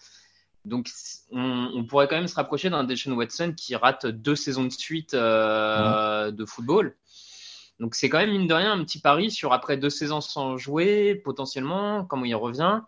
[0.65, 0.89] Donc,
[1.31, 4.71] on, on pourrait quand même se rapprocher d'un Deshaun Watson qui rate deux saisons de
[4.71, 6.95] suite euh, de football.
[7.79, 10.57] Donc, c'est quand même, mine de rien, un petit pari sur après deux saisons sans
[10.57, 12.81] jouer, potentiellement, comment il revient,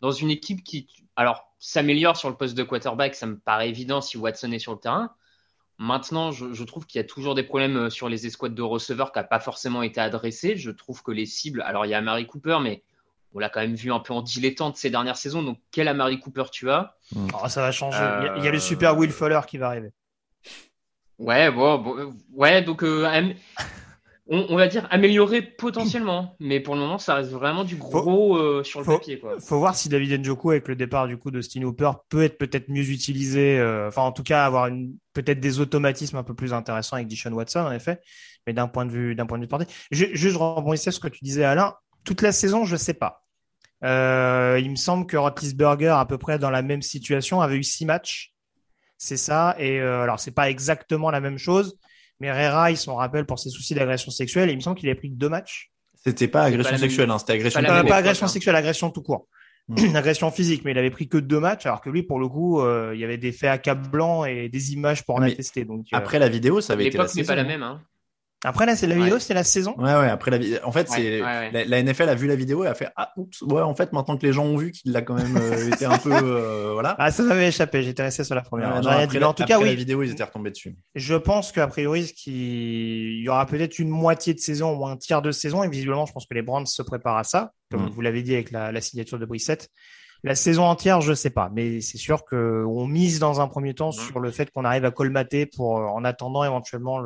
[0.00, 4.00] dans une équipe qui, alors, s'améliore sur le poste de quarterback, ça me paraît évident
[4.00, 5.12] si Watson est sur le terrain.
[5.82, 8.60] Maintenant, je, je trouve qu'il y a toujours des problèmes euh, sur les escouades de
[8.60, 10.58] receveurs qui n'ont pas forcément été adressés.
[10.58, 12.82] Je trouve que les cibles, alors il y a Amari Cooper, mais
[13.32, 15.42] on l'a quand même vu un peu en dilettante ces dernières saisons.
[15.42, 16.96] Donc, quel Amari Cooper tu as?
[17.16, 17.96] Oh, ça va changer.
[17.96, 19.90] Il y a- il y, a le Euh, super Will Fuller qui va arriver.
[21.18, 23.06] Ouais, bon, bon, ouais, donc euh,
[24.30, 28.36] on, on va dire améliorer potentiellement, mais pour le moment, ça reste vraiment du gros
[28.36, 29.38] euh, sur le faut- papier, quoi.
[29.40, 32.38] Faut voir si David Njoku, avec le départ du coup de Steve Hooper, peut être
[32.38, 33.58] peut-être mieux utilisé.
[33.58, 37.08] euh, Enfin, en tout cas, avoir une peut-être des automatismes un peu plus intéressants avec
[37.08, 38.00] Dishon Watson, en effet.
[38.46, 41.02] Mais d'un point de vue d'un point de vue porté, je, juste je rebondissais sur
[41.02, 41.74] ce que tu disais, Alain.
[42.04, 43.24] Toute la saison, je sais pas.
[43.84, 47.64] Euh, il me semble que Roethlisberger, à peu près dans la même situation, avait eu
[47.64, 48.32] six matchs.
[48.98, 49.56] C'est ça.
[49.58, 51.78] Et alors, c'est pas exactement la même chose.
[52.20, 54.50] Mais Rera, il s'en rappelle pour ses soucis d'agression sexuelle.
[54.50, 55.70] Et il me semble qu'il a pris deux matchs.
[55.94, 57.62] C'était pas agression même- sexuelle, hein, c'était agression.
[57.62, 58.28] pas pas agression hein.
[58.28, 59.26] sexuelle, agression tout court.
[59.68, 59.74] Mm.
[59.96, 62.60] agression physique, mais il avait pris que deux matchs, alors que lui, pour le coup,
[62.60, 65.32] euh, il y avait des faits à cap blanc et des images pour en Mais
[65.32, 65.64] attester.
[65.64, 67.82] Donc, euh, Après la vidéo, ça avait été la L'époque n'est pas la même, hein.
[68.42, 69.74] Après, là, c'est la vidéo, c'est la saison.
[69.76, 72.74] Ouais, ouais, après la En fait, c'est la, NFL a vu la vidéo et a
[72.74, 75.14] fait Ah, oups, ouais, en fait, maintenant que les gens ont vu qu'il a quand
[75.14, 76.10] même euh, été un peu.
[76.12, 76.96] Euh, voilà.
[76.98, 78.76] Ah, ça m'avait échappé, j'étais resté sur la première.
[78.76, 79.66] en tout cas, oui.
[79.66, 80.74] la vidéo, ils étaient retombés dessus.
[80.94, 85.22] Je pense qu'a priori, il y aura peut-être une moitié de saison ou un tiers
[85.22, 87.90] de saison et visiblement, je pense que les Brands se préparent à ça, comme mm.
[87.90, 89.68] vous l'avez dit avec la, signature de Brissette.
[90.22, 93.74] La saison entière, je sais pas, mais c'est sûr que on mise dans un premier
[93.74, 97.00] temps sur le fait qu'on arrive à colmater pour, euh, en attendant éventuellement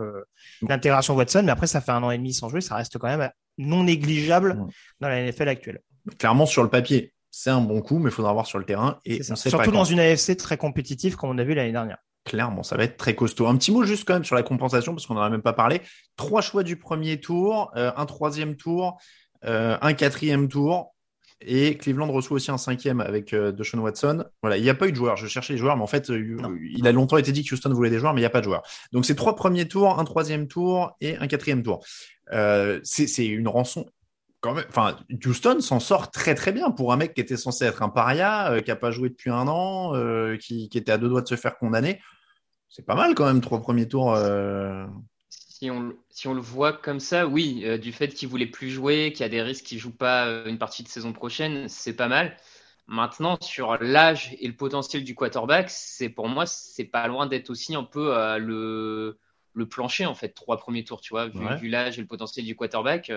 [0.62, 1.42] l'intégration Watson.
[1.44, 3.84] Mais après, ça fait un an et demi sans jouer, ça reste quand même non
[3.84, 4.64] négligeable
[5.00, 5.80] dans la NFL actuelle.
[6.18, 8.98] Clairement, sur le papier, c'est un bon coup, mais il faudra voir sur le terrain.
[9.04, 11.98] Et Surtout dans une AFC très compétitive, comme on a vu l'année dernière.
[12.24, 13.46] Clairement, ça va être très costaud.
[13.46, 15.52] Un petit mot juste quand même sur la compensation, parce qu'on n'en a même pas
[15.52, 15.82] parlé.
[16.16, 18.98] Trois choix du premier tour, euh, un troisième tour,
[19.44, 20.93] euh, un quatrième tour.
[21.46, 24.24] Et Cleveland reçoit aussi un cinquième avec euh, Deshaun Watson.
[24.42, 25.16] Voilà, il n'y a pas eu de joueurs.
[25.16, 27.72] Je cherchais les joueurs, mais en fait, euh, il a longtemps été dit que Houston
[27.72, 28.62] voulait des joueurs, mais il n'y a pas de joueurs.
[28.92, 31.84] Donc, c'est trois premiers tours, un troisième tour et un quatrième tour.
[32.32, 33.86] Euh, c'est une rançon.
[34.40, 34.64] Quand même.
[34.68, 37.88] Enfin, Houston s'en sort très très bien pour un mec qui était censé être un
[37.88, 39.92] paria, qui n'a pas joué depuis un an,
[40.38, 42.00] qui, qui, était à deux doigts de se faire condamner.
[42.68, 44.14] C'est pas mal quand même, trois premiers tours
[45.54, 49.20] si on, le voit comme ça, oui, euh, du fait qu'il voulait plus jouer, qu'il
[49.20, 52.08] y a des risques qu'il joue pas euh, une partie de saison prochaine, c'est pas
[52.08, 52.36] mal.
[52.88, 57.50] Maintenant, sur l'âge et le potentiel du quarterback, c'est pour moi, c'est pas loin d'être
[57.50, 59.20] aussi un peu euh, le,
[59.52, 62.56] le plancher en fait, trois premiers tours, tu vois, vu, l'âge et le potentiel du
[62.56, 63.12] quarterback.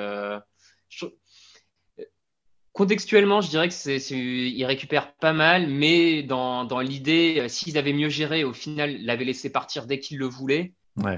[2.72, 7.94] Contextuellement, je dirais que c'est, il récupère pas mal, mais dans, dans l'idée, s'ils avaient
[7.94, 10.28] mieux géré, au final, l'avaient laissé partir dès qu'il le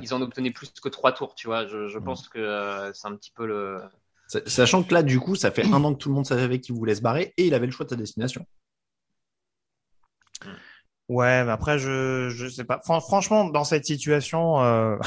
[0.01, 1.67] ils en obtenaient plus que trois tours, tu vois.
[1.67, 3.81] Je, pense que euh, c'est un petit peu le.
[4.45, 6.75] Sachant que là, du coup, ça fait un an que tout le monde savait qu'il
[6.75, 8.45] voulait se barrer et il avait le choix de sa destination.
[11.07, 12.79] Ouais, mais après, je, je sais pas.
[12.83, 14.97] franchement, dans cette situation, euh...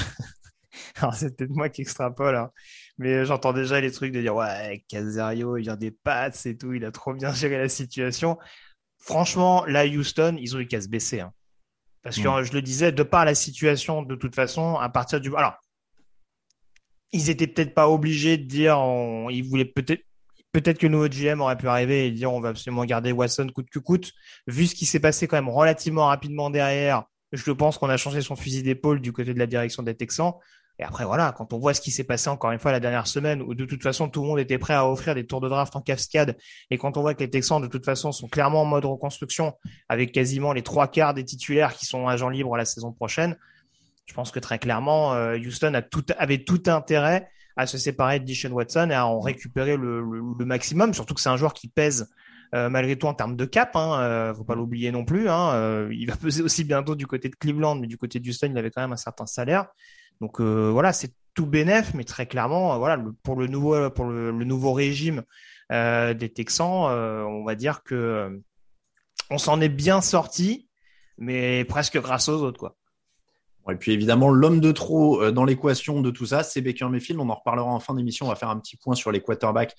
[1.14, 2.50] c'est peut-être moi qui extrapole, hein.
[2.98, 6.72] mais j'entends déjà les trucs de dire ouais, Casario, il vient des pattes et tout,
[6.72, 8.38] il a trop bien géré la situation.
[8.98, 11.20] Franchement, là, Houston, ils ont eu qu'à se baisser.
[11.20, 11.32] Hein.
[12.02, 12.44] Parce que mm.
[12.44, 15.34] je le disais, de par la situation, de toute façon, à partir du.
[15.36, 15.54] Alors,
[17.12, 18.76] ils étaient peut-être pas obligés de dire.
[19.30, 20.02] Ils voulaient peut-être.
[20.52, 23.70] Peut-être que nos GM aurait pu arriver et dire on va absolument garder Watson coûte
[23.70, 24.12] que coûte.
[24.46, 28.20] Vu ce qui s'est passé quand même relativement rapidement derrière, je pense qu'on a changé
[28.20, 30.34] son fusil d'épaule du côté de la direction des Texans.
[30.78, 33.06] Et après, voilà, quand on voit ce qui s'est passé encore une fois la dernière
[33.06, 35.48] semaine, où de toute façon tout le monde était prêt à offrir des tours de
[35.48, 36.36] draft en cascade,
[36.70, 39.54] et quand on voit que les Texans de toute façon sont clairement en mode reconstruction,
[39.88, 43.36] avec quasiment les trois quarts des titulaires qui sont agents libres la saison prochaine,
[44.06, 48.18] je pense que très clairement, euh, Houston a tout, avait tout intérêt à se séparer
[48.18, 50.02] de Dishon Watson et à en récupérer le,
[50.44, 52.10] maximum, surtout que c'est un joueur qui pèse
[52.54, 55.28] euh, malgré tout en termes de cap, hein, euh, faut pas l'oublier non plus.
[55.28, 58.48] Hein, il va peser aussi bientôt du côté de Cleveland, mais du côté de Houston,
[58.50, 59.68] il avait quand même un certain salaire.
[60.20, 64.04] Donc euh, voilà, c'est tout bénéf, mais très clairement, euh, voilà, pour le nouveau pour
[64.04, 65.22] le, nouveau régime
[65.70, 66.84] euh, des Texans,
[67.26, 68.40] on va dire que
[69.30, 70.68] on s'en est bien sorti,
[71.18, 72.76] mais presque grâce aux autres, quoi.
[73.70, 77.20] Et puis évidemment, l'homme de trop dans l'équation de tout ça, c'est Baker Mayfield.
[77.20, 78.26] On en reparlera en fin d'émission.
[78.26, 79.76] On va faire un petit point sur les quarterbacks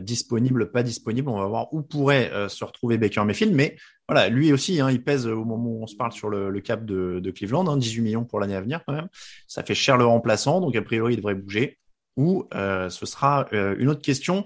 [0.00, 1.28] disponibles, pas disponibles.
[1.28, 3.54] On va voir où pourrait se retrouver Baker Mayfield.
[3.54, 3.76] Mais
[4.08, 6.84] voilà, lui aussi, hein, il pèse au moment où on se parle sur le, cap
[6.84, 9.08] de, Cleveland, hein, 18 millions pour l'année à venir quand même.
[9.48, 11.78] Ça fait cher le remplaçant, donc a priori il devrait bouger.
[12.16, 14.44] Ou euh, ce sera euh, une autre question.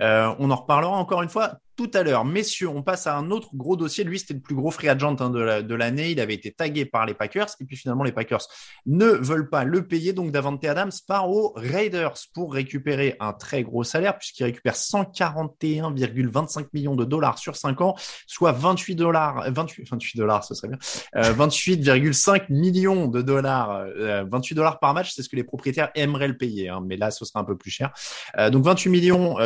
[0.00, 2.24] Euh, on en reparlera encore une fois tout à l'heure.
[2.24, 4.04] Messieurs, on passe à un autre gros dossier.
[4.04, 6.10] Lui, c'était le plus gros free agent hein, de l'année.
[6.10, 7.48] il avait été tagué par les Packers.
[7.60, 8.46] Et puis finalement, les Packers
[8.86, 10.12] ne veulent pas le payer.
[10.12, 16.66] Donc, Davante Adams part aux Raiders pour récupérer un très gros salaire puisqu'il récupère 141,25
[16.72, 17.94] millions de dollars sur 5 ans,
[18.26, 20.78] soit 28 dollars, 28, 28 dollars, ce serait bien,
[21.14, 23.86] 28,5 euh, millions de dollars,
[24.30, 25.12] 28 euh, dollars par match.
[25.14, 26.68] C'est ce que les propriétaires aimeraient le payer.
[26.68, 27.92] Hein, mais là, ce sera un peu plus cher.
[28.38, 29.36] Euh, donc, 28 millions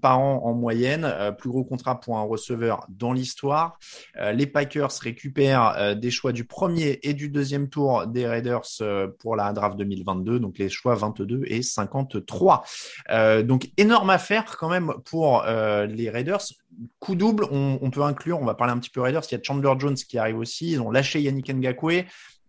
[0.00, 3.78] par an en moyenne, plus gros pour un receveur dans l'histoire.
[4.16, 8.66] Euh, les Packers récupèrent euh, des choix du premier et du deuxième tour des Raiders
[8.80, 12.64] euh, pour la draft 2022, donc les choix 22 et 53.
[13.44, 16.42] donc énorme affaire quand même pour les Raiders.
[16.98, 19.40] Coup double, on, peut inclure, on va parler un petit peu Raiders, il y a
[19.42, 22.04] Chandler Jones qui arrive aussi, ils ont lâché Yannick Ngakwe.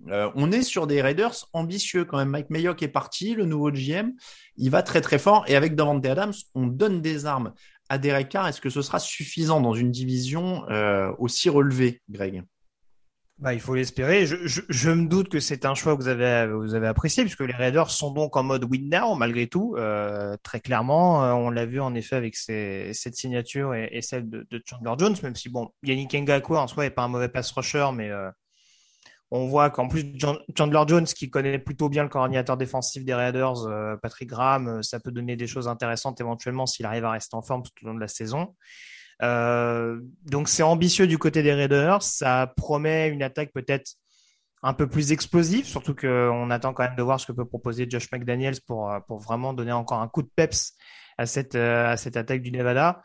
[0.09, 2.29] on est sur des Raiders ambitieux quand même.
[2.29, 4.11] Mike Mayock est parti, le nouveau GM.
[4.57, 5.45] Il va très très fort.
[5.47, 7.53] Et avec Davante Adams, on donne des armes
[7.89, 12.43] à Derek Carr, est-ce que ce sera suffisant dans une division euh, aussi relevée, Greg?
[13.39, 14.25] Bah, il faut l'espérer.
[14.25, 18.11] Je, me doute que c'est un choix que vous avez, apprécié, puisque les Raiders sont
[18.11, 19.75] donc en mode win now, malgré tout.
[19.77, 24.47] Euh, très clairement, euh, on l'a vu en effet avec cette signature et, celle de,
[24.65, 27.89] Chandler Jones, même si bon, Yannick Ngakwe en soi n'est pas un mauvais pass rusher,
[27.93, 28.09] mais
[29.29, 30.05] On voit qu'en plus,
[30.57, 34.81] Chandler Jones, qui connaît plutôt bien le coordinateur défensif des Raiders, euh, Patrick Graham, euh,
[34.81, 37.87] ça peut donner des choses intéressantes éventuellement s'il arrive à rester en forme tout au
[37.87, 38.55] long de la saison.
[39.23, 42.01] Euh, donc c'est ambitieux du côté des Raiders.
[42.03, 43.95] Ça promet une attaque peut-être
[44.63, 47.85] un peu plus explosive, surtout qu'on attend quand même de voir ce que peut proposer
[47.89, 50.73] Josh McDaniels pour, vraiment donner encore un coup de peps
[51.17, 53.01] à cette attaque du Nevada.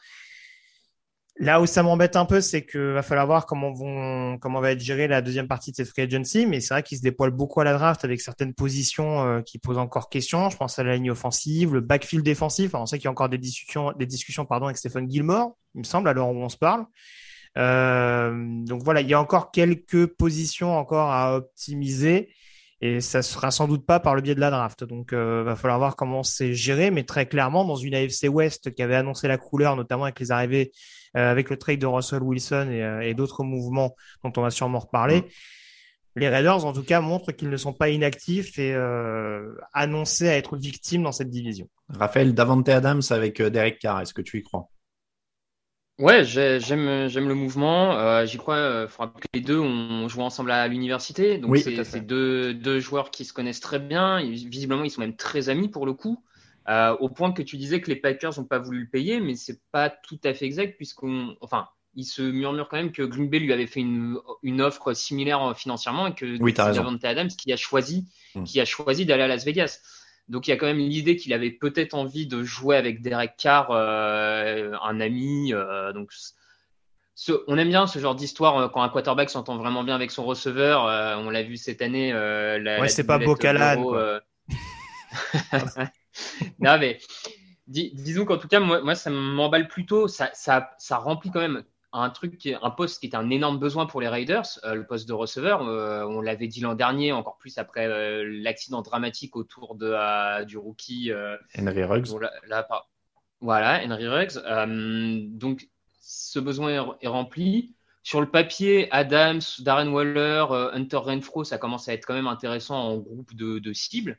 [1.38, 4.73] Là où ça m'embête un peu, c'est qu'il va falloir voir comment, vont, comment va
[4.73, 6.47] être gérée la deuxième partie de cette free agency.
[6.47, 9.59] Mais c'est vrai qu'il se dépoile beaucoup à la draft avec certaines positions euh, qui
[9.59, 10.51] posent encore question.
[10.51, 12.75] Je pense à la ligne offensive, le backfield défensif.
[12.75, 15.79] on sait qu'il y a encore des discussions, des discussions pardon, avec Stephen Gilmore, il
[15.79, 16.85] me semble, à l'heure où on se parle.
[17.57, 18.33] Euh,
[18.64, 22.29] donc voilà, il y a encore quelques positions encore à optimiser.
[22.83, 24.83] Et ça sera sans doute pas par le biais de la draft.
[24.83, 26.90] Donc, euh, va falloir voir comment c'est géré.
[26.90, 30.33] Mais très clairement, dans une AFC West qui avait annoncé la couleur, notamment avec les
[30.33, 30.73] arrivées
[31.14, 33.94] avec le trade de Russell Wilson et, euh, et d'autres mouvements
[34.25, 35.20] dont on va sûrement reparler.
[35.20, 35.27] Mm.
[36.16, 40.37] Les Raiders, en tout cas, montrent qu'ils ne sont pas inactifs et euh, annoncés à
[40.37, 41.68] être victimes dans cette division.
[41.88, 44.68] Raphaël, Davante Adams avec euh, Derek Carr, est-ce que tu y crois?
[45.98, 47.96] Ouais, j'aime j'aime le mouvement.
[47.98, 48.57] Euh, J'y crois.
[48.57, 52.81] Euh, faudra que les deux ont joué ensemble à l'université, donc oui, c'est deux deux
[52.81, 54.20] joueurs qui se connaissent très bien.
[54.22, 56.22] Visiblement, ils sont même très amis pour le coup.
[56.68, 59.35] Euh, au point que tu disais que les Packers n'ont pas voulu le payer, mais
[59.35, 63.29] c'est pas tout à fait exact puisqu'on, enfin, il se murmure quand même que Green
[63.29, 67.53] Bay lui avait fait une, une offre similaire financièrement et que oui, Davante Adams qui
[67.53, 68.44] a choisi, hmm.
[68.44, 69.81] qui a choisi d'aller à Las Vegas.
[70.29, 73.35] Donc il y a quand même l'idée qu'il avait peut-être envie de jouer avec Derek
[73.37, 75.53] Carr, euh, un ami.
[75.53, 76.12] Euh, donc
[77.14, 80.11] ce, on aime bien ce genre d'histoire euh, quand un quarterback s'entend vraiment bien avec
[80.11, 80.87] son receveur.
[80.87, 82.12] Euh, on l'a vu cette année.
[82.12, 84.20] Euh, la, ouais, c'est pas Bocalan.
[86.61, 86.98] non, mais
[87.66, 90.09] disons qu'en tout cas, moi, moi ça m'emballe plutôt.
[90.09, 93.87] Ça, ça, ça, remplit quand même un truc, un poste qui est un énorme besoin
[93.87, 95.62] pour les Raiders, euh, le poste de receveur.
[95.62, 100.57] Euh, on l'avait dit l'an dernier, encore plus après euh, l'accident dramatique autour de, du
[100.57, 101.12] rookie
[101.59, 102.09] Henry Ruggs.
[103.40, 104.38] voilà, Henry Ruggs.
[105.37, 105.68] donc,
[106.01, 107.75] ce besoin est, rempli.
[108.05, 112.77] Sur le papier, Adams, Darren Waller, Hunter Renfro, ça commence à être quand même intéressant
[112.77, 114.18] en groupe de, de cibles.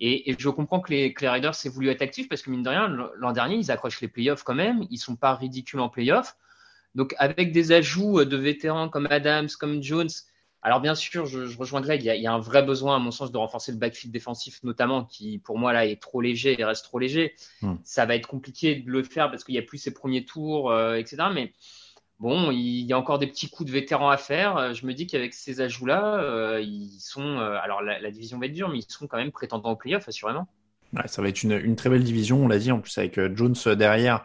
[0.00, 2.88] Et, je comprends que les, Raiders aient voulu être actifs parce que, mine de rien,
[3.16, 4.86] l'an dernier, ils accrochent les playoffs quand même.
[4.90, 6.36] Ils sont pas ridicules en playoffs.
[6.94, 10.08] Donc, avec des ajouts de vétérans comme Adams, comme Jones,
[10.62, 13.30] alors bien sûr, je, rejoins Greg, il y, a, un vrai besoin, à mon sens,
[13.30, 16.84] de renforcer le backfield défensif, notamment, qui pour moi là est trop léger et reste
[16.84, 17.34] trop léger.
[17.62, 17.76] Hmm.
[17.84, 20.72] Ça va être compliqué de le faire parce qu'il n'y a plus ses premiers tours,
[20.72, 21.28] euh, etc.
[21.32, 21.52] Mais
[22.20, 24.56] Bon, il y a encore des petits coups de vétérans à faire.
[24.56, 27.22] Euh, je me dis qu'avec ces ajouts-là, euh, ils sont.
[27.22, 30.08] Euh, alors, la, division va être dure, mais ils seront quand même prétendants au playoff,
[30.08, 30.48] assurément.
[31.06, 34.24] Ça va être une, très belle division, on l'a dit, en plus avec Jones derrière.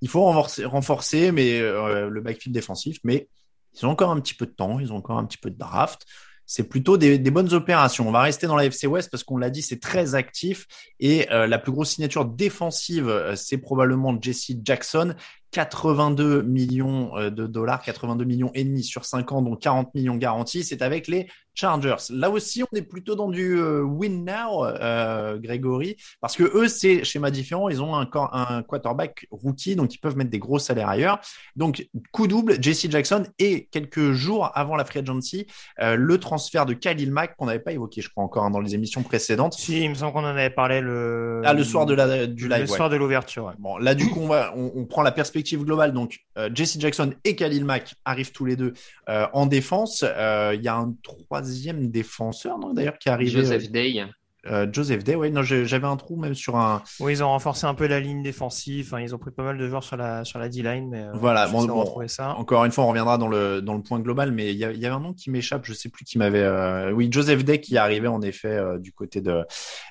[0.00, 3.28] Il faut renforcer, renforcer mais le backfield défensif, mais
[3.74, 5.58] ils ont encore un petit peu de temps, ils ont encore un petit peu de
[5.58, 6.06] draft
[6.50, 8.08] c'est plutôt des, bonnes opérations.
[8.08, 10.66] On va rester dans la FC West parce qu'on l'a dit, c'est très actif.
[10.98, 15.14] Et la plus grosse signature défensive, c'est probablement Jesse Jackson,
[15.52, 20.16] 82 millions euh, de dollars, 82 millions et demi sur 5 ans, donc 40 millions
[20.16, 20.64] garantis.
[20.64, 21.96] C'est avec les Chargers.
[22.10, 26.68] Là aussi, on est plutôt dans du euh, win now, euh, Grégory, parce que eux,
[26.68, 27.68] c'est schéma différent.
[27.68, 31.18] Ils ont un, un quarterback rookie, donc ils peuvent mettre des gros salaires ailleurs.
[31.56, 35.48] Donc, coup double, JC Jackson et quelques jours avant la free agency,
[35.80, 38.60] euh, le transfert de Khalil Mack qu'on n'avait pas évoqué, je crois, encore hein, dans
[38.60, 39.54] les émissions précédentes.
[39.54, 42.48] Si, il me semble qu'on en avait parlé le, ah, le soir de la, du
[42.48, 42.60] live.
[42.60, 43.52] Le soir de l'ouverture.
[43.58, 45.92] Bon, là, du coup, on, va, on, on prend la perspective globale.
[45.92, 48.72] Donc, euh, Jesse Jackson et Khalil Mack arrivent tous les deux
[49.08, 50.02] euh, en défense.
[50.02, 53.30] Il y a un troisième défenseur, non, d'ailleurs, qui arrive.
[53.30, 54.04] Joseph Day.
[54.50, 56.82] Euh, Joseph Day, non, j'avais un trou même sur un.
[57.00, 58.94] Oui, ils ont renforcé un peu la ligne défensive.
[59.00, 61.48] ils ont pris pas mal de joueurs sur la sur la D-line, mais euh, voilà.
[61.48, 62.34] Bon, ça.
[62.36, 64.86] Encore une fois, on reviendra dans le dans le point global, mais il y, avait
[64.86, 65.64] un nom qui m'échappe.
[65.64, 66.42] Je sais plus qui m'avait.
[66.42, 69.44] Euh, oui, Joseph Day qui arrivait en effet du côté de.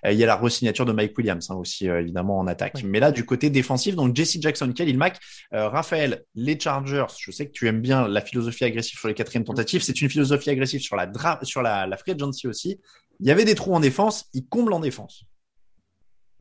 [0.05, 2.83] Il y a la resignature de Mike Williams hein, aussi évidemment en attaque.
[2.83, 5.19] Mais là, du côté défensif, donc Jesse Jackson, Khalil Mack,
[5.51, 7.05] Raphaël, les Chargers.
[7.19, 9.81] Je sais que tu aimes bien la philosophie agressive sur les quatrièmes tentatives.
[9.81, 11.09] C'est une philosophie agressive sur la
[11.43, 12.79] sur la, la free agency aussi
[13.19, 15.25] il y avait des trous en défense, il comble en défense.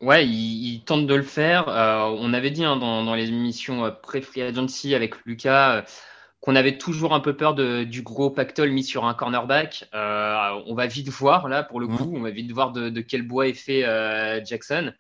[0.03, 1.69] Ouais, il, tente de le faire.
[1.69, 5.83] Euh, on avait dit hein, dans, les émissions euh, pré-free agency avec Lucas euh,
[6.41, 9.89] qu'on avait toujours un peu peur du gros pactole mis sur un cornerback.
[9.93, 13.49] on va vite voir là pour le coup, on va vite voir de, quel bois
[13.49, 13.81] est fait
[14.45, 14.93] Jackson.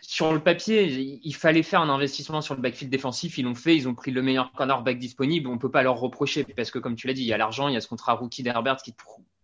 [0.00, 3.38] Sur le papier, il fallait faire un investissement sur le backfield défensif.
[3.38, 3.76] Ils l'ont fait.
[3.76, 5.48] Ils ont pris le meilleur cornerback disponible.
[5.48, 7.68] On peut pas leur reprocher parce que, comme tu l'as dit, il y a l'argent,
[7.68, 8.92] il y a ce contrat rookie d'Herbert qui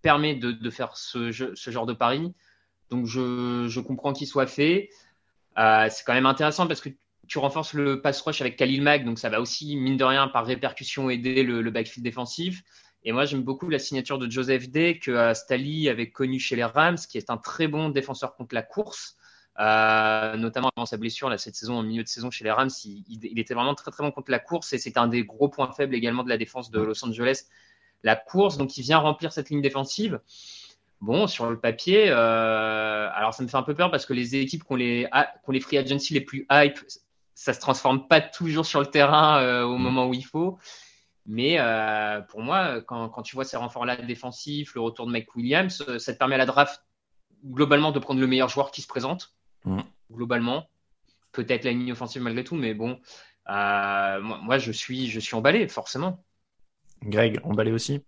[0.03, 2.33] permet de, faire ce, genre de pari.
[2.91, 4.91] Donc je, comprends qu'il soit fait.
[5.59, 6.91] Euh, c'est quand même intéressant parce que
[7.29, 10.29] tu renforces le pass rush avec Khalil Mack, donc ça va aussi, mine de rien,
[10.29, 12.63] par répercussion, aider le, backfield défensif.
[13.05, 16.57] Et moi, j'aime beaucoup la signature de Joseph Day que euh, Stali avait connu chez
[16.57, 19.17] les Rams, qui est un très bon défenseur contre la course.
[19.61, 22.71] Euh, notamment avant sa blessure là, cette saison, en milieu de saison chez les Rams,
[22.85, 25.51] il, il, était vraiment très très bon contre la course et c'est un des gros
[25.51, 27.45] points faibles également de la défense de Los Angeles,
[28.03, 28.57] la course.
[28.57, 30.21] Donc il vient remplir cette ligne défensive.
[31.01, 34.37] Bon, sur le papier, euh, alors ça me fait un peu peur parce que les
[34.37, 35.09] équipes qui ont les,
[35.45, 36.79] qui les free agency les plus hype,
[37.35, 39.83] ça se transforme pas toujours sur le terrain euh, au mm.
[39.83, 40.59] moment où il faut.
[41.27, 45.35] Mais euh, pour moi, quand, quand, tu vois ces renforts-là défensifs, le retour de Mike
[45.35, 46.85] Williams, ça te permet à la draft
[47.45, 49.35] globalement de prendre le meilleur joueur qui se présente.
[49.65, 49.81] Mm.
[50.13, 50.69] Globalement,
[51.33, 53.01] peut-être la ligne offensive malgré tout, mais bon,
[53.49, 56.23] euh, moi, moi, je suis, je suis emballé forcément.
[57.05, 58.03] Greg, emballé aussi?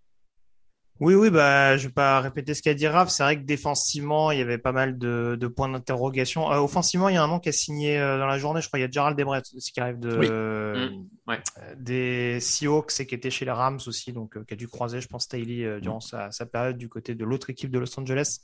[1.00, 3.08] Oui, oui, bah, je vais pas répéter ce qu'a dit Raph.
[3.08, 6.52] C'est vrai que défensivement, il y avait pas mal de, de points d'interrogation.
[6.52, 8.60] Euh, offensivement, il y a un nom qui a signé euh, dans la journée.
[8.60, 11.40] Je crois il y a Gerald Debret aussi qui arrive de mmh, ouais.
[11.58, 15.00] Euh, des Seahawks et qui était chez les Rams aussi, donc qui a dû croiser,
[15.00, 16.00] je pense, Staley durant mmh.
[16.00, 18.38] sa, sa, période du côté de l'autre équipe de Los Angeles.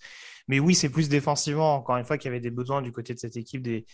[0.48, 1.76] Mais oui, c'est plus défensivement.
[1.76, 3.86] Encore une fois, qu'il y avait des besoins du côté de cette équipe des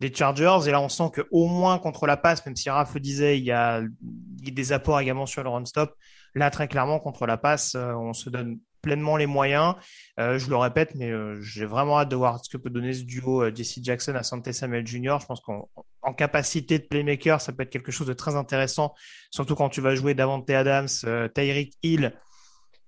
[0.00, 0.58] des Chargers.
[0.66, 3.44] Et là, on sent que au moins contre la passe, même si Raph disait, il
[3.44, 5.94] y a, des apports également sur le run-stop.
[6.34, 9.76] Là, très clairement, contre la passe, euh, on se donne pleinement les moyens.
[10.20, 12.92] Euh, je le répète, mais euh, j'ai vraiment hâte de voir ce que peut donner
[12.92, 15.18] ce duo Jesse Jackson à Santé Samuel Jr.
[15.20, 18.92] Je pense qu'en capacité de playmaker, ça peut être quelque chose de très intéressant,
[19.30, 20.88] surtout quand tu vas jouer Davante Adams,
[21.34, 22.12] Tyreek Hill,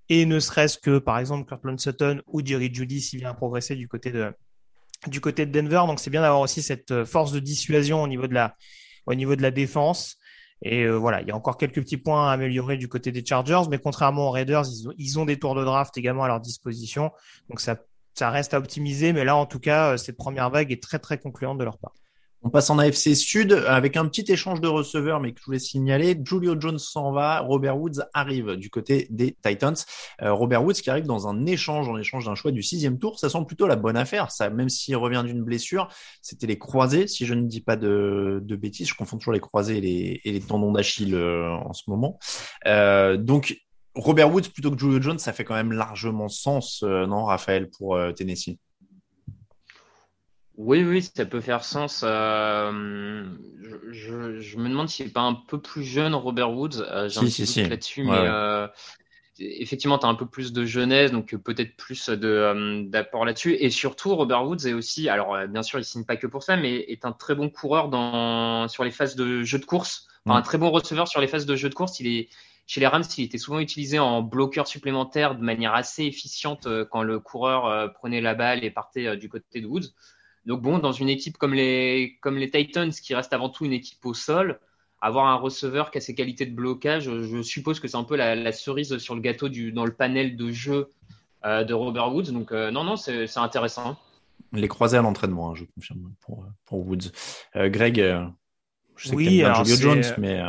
[0.09, 3.87] et ne serait-ce que, par exemple, Kirkland Sutton ou Jerry Judy s'il vient progresser du
[3.87, 4.31] côté de,
[5.05, 5.83] du côté de Denver.
[5.87, 8.55] Donc, c'est bien d'avoir aussi cette force de dissuasion au niveau de la,
[9.05, 10.17] au niveau de la défense.
[10.63, 13.25] Et euh, voilà, il y a encore quelques petits points à améliorer du côté des
[13.25, 16.27] Chargers, mais contrairement aux Raiders, ils ont, ils ont des tours de draft également à
[16.27, 17.11] leur disposition.
[17.49, 17.77] Donc ça,
[18.15, 20.99] ça reste à optimiser, mais là, en tout cas, euh, cette première vague est très,
[20.99, 21.93] très concluante de leur part.
[22.43, 25.59] On passe en AFC Sud avec un petit échange de receveurs, mais que je voulais
[25.59, 26.15] signaler.
[26.23, 29.75] Julio Jones s'en va, Robert Woods arrive du côté des Titans.
[30.21, 33.19] Euh, Robert Woods qui arrive dans un échange, en échange d'un choix du sixième tour.
[33.19, 34.31] Ça semble plutôt la bonne affaire.
[34.31, 35.89] Ça, même s'il revient d'une blessure,
[36.21, 38.87] c'était les croisés, si je ne dis pas de, de bêtises.
[38.89, 42.19] Je confonds toujours les croisés et les, tendons d'Achille euh, en ce moment.
[42.67, 43.57] Euh, donc
[43.95, 47.99] Robert Woods plutôt que Julio Jones, ça fait quand même largement sens, non, Raphaël, pour
[48.15, 48.59] Tennessee?
[50.57, 52.01] Oui, oui, ça peut faire sens.
[52.03, 53.23] Euh,
[53.91, 56.81] je, je, me demande s'il n'est pas un peu plus jeune, Robert Woods.
[56.81, 58.67] Euh, J'ai un petit doute là-dessus, mais euh,
[59.37, 63.53] effectivement, tu as un peu plus de jeunesse, donc peut-être plus d'apport là-dessus.
[63.53, 66.57] Et surtout, Robert Woods est aussi, alors bien sûr, il signe pas que pour ça,
[66.57, 70.07] mais est un très bon coureur dans, sur les phases de jeu de course.
[70.25, 71.99] Enfin, Un très bon receveur sur les phases de jeu de course.
[71.99, 72.29] Il est,
[72.65, 77.03] chez les Rams, il était souvent utilisé en bloqueur supplémentaire de manière assez efficiente quand
[77.03, 79.93] le coureur prenait la balle et partait du côté de Woods.
[80.47, 83.73] Donc bon, dans une équipe comme les, comme les Titans, qui reste avant tout une
[83.73, 84.59] équipe au sol,
[85.01, 88.15] avoir un receveur qui a ses qualités de blocage, je suppose que c'est un peu
[88.15, 90.93] la, cerise sur le gâteau du, dans le panel de jeu
[91.45, 92.31] euh, de Robert Woods.
[92.31, 93.97] Donc euh, non, non, c'est intéressant.
[94.53, 97.11] Les croisés à l'entraînement, hein, je confirme pour, pour Woods.
[97.57, 97.97] Euh, Greg,
[98.95, 100.41] je sais oui, que Julio Jones, mais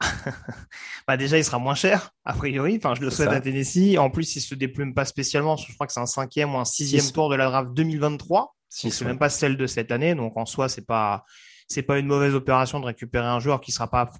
[1.08, 2.76] bah déjà, il sera moins cher, a priori.
[2.76, 3.98] Enfin, je le souhaite à Tennessee.
[3.98, 5.56] En plus, il se déplume pas spécialement.
[5.56, 9.04] Je crois que c'est un cinquième ou un sixième tour de la draft 2023 c'est
[9.04, 11.24] même pas celle de cette année, donc en soi, c'est pas
[11.68, 14.10] c'est pas une mauvaise opération de récupérer un joueur qui sera pas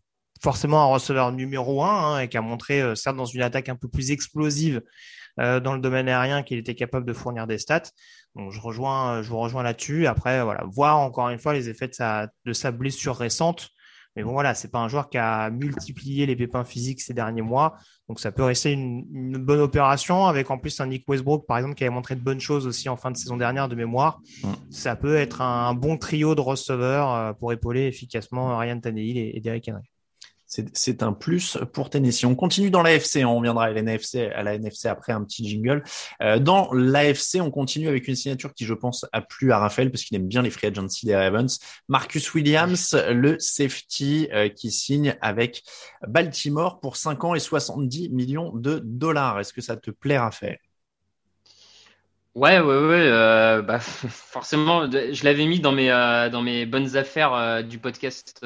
[0.40, 3.68] forcément un receveur numéro un hein, et qui a montré, euh, certes, dans une attaque
[3.68, 4.82] un peu plus explosive
[5.38, 7.90] euh, dans le domaine aérien, qu'il était capable de fournir des stats.
[8.36, 10.06] Donc, je rejoins, je vous rejoins là-dessus.
[10.06, 13.70] Après, voilà, voir encore une fois les effets de sa, de sa blessure récente.
[14.20, 17.40] Mais bon, voilà, c'est pas un joueur qui a multiplié les pépins physiques ces derniers
[17.40, 17.76] mois.
[18.06, 21.56] Donc, ça peut rester une, une, bonne opération avec en plus un Nick Westbrook, par
[21.56, 24.20] exemple, qui avait montré de bonnes choses aussi en fin de saison dernière de mémoire.
[24.44, 24.48] Mm.
[24.68, 29.33] Ça peut être un bon trio de receveurs euh, pour épauler efficacement Ryan Tannehill et,
[29.37, 29.90] et Derrick Henry
[30.72, 32.24] c'est un plus pour Tennessee.
[32.24, 33.26] On continue dans l'AFC, hein.
[33.26, 35.84] on viendra à la NFC, à la NFC après un petit jingle.
[36.22, 39.92] Euh, dans l'AFC, on continue avec une signature qui, je pense, a plu à Raphaël
[39.92, 41.60] parce qu'il aime bien les free agency des Ravens.
[41.88, 45.62] Marcus Williams, le safety euh, qui signe avec
[46.08, 49.38] Baltimore pour 5 ans et 70 millions de dollars.
[49.38, 50.58] Est-ce que ça te plaît, Raphaël?
[52.34, 53.06] Ouais, ouais, ouais.
[53.06, 55.88] Euh, bah, forcément, je l'avais mis dans mes
[56.32, 58.40] dans mes bonnes affaires du podcast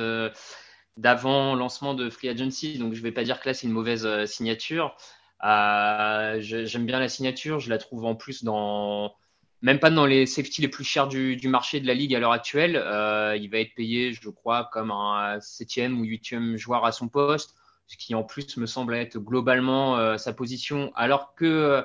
[0.97, 2.79] d'avant lancement de Free Agency.
[2.79, 4.97] Donc, je vais pas dire que là, c'est une mauvaise euh, signature.
[5.45, 7.61] Euh, J'aime bien la signature.
[7.61, 9.15] Je la trouve en plus dans,
[9.63, 12.33] même pas dans les safety les plus chers du, marché de la ligue à l'heure
[12.33, 12.77] actuelle.
[12.77, 17.09] Euh, il va être payé, je crois, comme un septième ou huitième joueur à son
[17.09, 17.55] poste,
[17.87, 21.85] ce qui en plus me semble être globalement sa position, alors que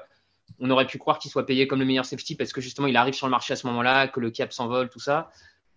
[0.60, 2.98] on aurait pu croire qu'il soit payé comme le meilleur safety parce que justement il
[2.98, 5.30] arrive sur le marché à ce moment-là, que le cap s'envole, tout ça.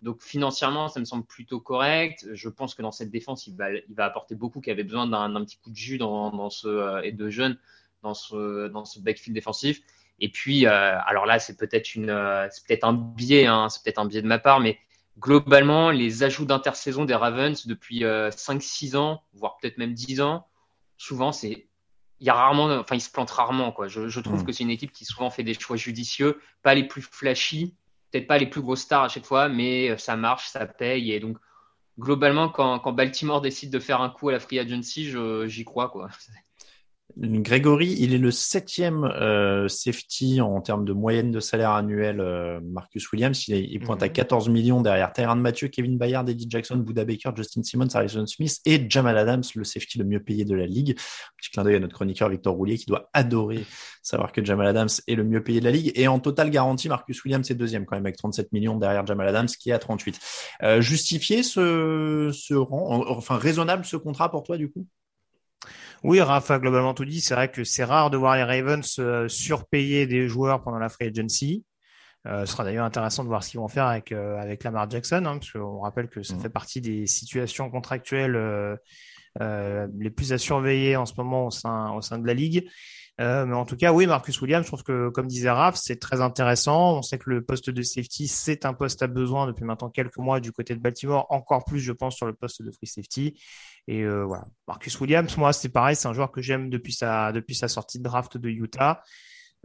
[0.03, 2.27] Donc financièrement, ça me semble plutôt correct.
[2.33, 5.07] Je pense que dans cette défense, il va, il va apporter beaucoup, qui avait besoin
[5.07, 7.57] d'un petit coup de jus dans, dans ce euh, et de jeunes
[8.03, 9.81] dans ce, dans ce backfield défensif.
[10.19, 13.83] Et puis, euh, alors là, c'est peut-être une, euh, c'est peut-être un biais, hein, c'est
[13.85, 14.79] peut-être un biais de ma part, mais
[15.19, 20.47] globalement, les ajouts d'intersaison des Ravens depuis 5-6 ans, voire peut-être même 10 ans,
[20.97, 21.69] souvent, c'est
[22.19, 23.89] il y a rarement, enfin, ils se plantent rarement, quoi.
[23.89, 24.47] Je, je trouve mm.
[24.47, 27.75] que c'est une équipe qui souvent fait des choix judicieux, pas les plus flashy,
[28.13, 31.13] peut-être pas les plus grosses stars à chaque fois, mais ça marche, ça paye.
[31.13, 31.39] Et donc,
[31.99, 35.13] globalement, quand, quand Baltimore décide de faire un coup à la free agency,
[35.47, 36.09] j'y crois, quoi.
[37.19, 42.21] Grégory, il est le septième euh, safety en termes de moyenne de salaire annuel.
[42.21, 44.55] Euh, Marcus Williams, il, pointe à 14 mhm.
[44.55, 48.87] millions derrière Tyrann Mathieu, Kevin Bayard, Eddie Jackson, Buda Baker, Justin Simmons, Harrison Smith et
[48.89, 50.97] Jamal Adams, le safety le mieux payé de la ligue.
[51.37, 53.65] Petit clin d'œil à notre chroniqueur Victor Roulier qui doit adorer
[54.03, 55.93] savoir que Jamal Adams est le mieux payé de la ligue.
[55.95, 59.29] Et en total garantie, Marcus Williams est deuxième quand même avec 37 millions derrière Jamal
[59.29, 60.19] Adams qui est à 38.
[60.63, 64.87] Euh, justifier ce, ce rang, enfin raisonnable ce contrat pour toi du coup?
[66.03, 67.21] Oui, Rafa, globalement tout dit.
[67.21, 70.89] C'est vrai que c'est rare de voir les Ravens euh, surpayer des joueurs pendant la
[70.89, 71.65] free agency.
[72.27, 74.89] Euh, ce sera d'ailleurs intéressant de voir ce qu'ils vont faire avec euh, avec Lamar
[74.89, 76.41] Jackson, hein, parce qu'on rappelle que ça mmh.
[76.41, 81.93] fait partie des situations contractuelles euh, les plus à surveiller en ce moment au sein
[81.93, 82.69] au sein de la ligue.
[83.23, 86.01] Euh, mais en tout cas, oui, Marcus Williams, je trouve que, comme disait Raph, c'est
[86.01, 86.99] très intéressant.
[86.99, 90.17] On sait que le poste de safety, c'est un poste à besoin depuis maintenant quelques
[90.17, 93.41] mois du côté de Baltimore, encore plus, je pense, sur le poste de free safety.
[93.87, 97.31] Et euh, voilà, Marcus Williams, moi, c'est pareil, c'est un joueur que j'aime depuis sa,
[97.31, 99.03] depuis sa sortie de draft de Utah.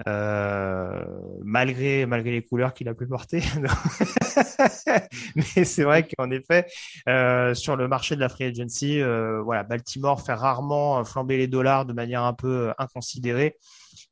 [0.08, 1.04] Euh,
[1.44, 3.42] malgré malgré les couleurs qu'il a pu porter.
[5.36, 6.68] Mais c'est vrai qu'en effet,
[7.10, 11.48] euh, sur le marché de la free agency, euh, voilà, Baltimore fait rarement flamber les
[11.48, 13.58] dollars de manière un peu inconsidérée.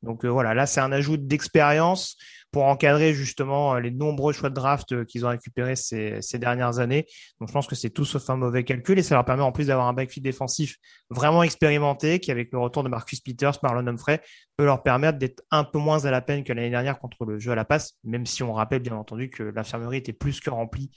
[0.02, 2.16] Donc voilà, là c'est un ajout d'expérience
[2.56, 6.78] pour encadrer justement euh, les nombreux choix de draft euh, qu'ils ont récupérés ces, dernières
[6.78, 7.04] années.
[7.38, 9.52] Donc je pense que c'est tout sauf un mauvais calcul et ça leur permet en
[9.52, 10.76] plus d'avoir un backfield défensif
[11.10, 14.22] vraiment expérimenté qui avec le retour de Marcus Peters, Marlon Humphrey
[14.56, 17.38] peut leur permettre d'être un peu moins à la peine que l'année dernière contre le
[17.38, 20.48] jeu à la passe, même si on rappelle bien entendu que l'infirmerie était plus que
[20.48, 20.90] remplie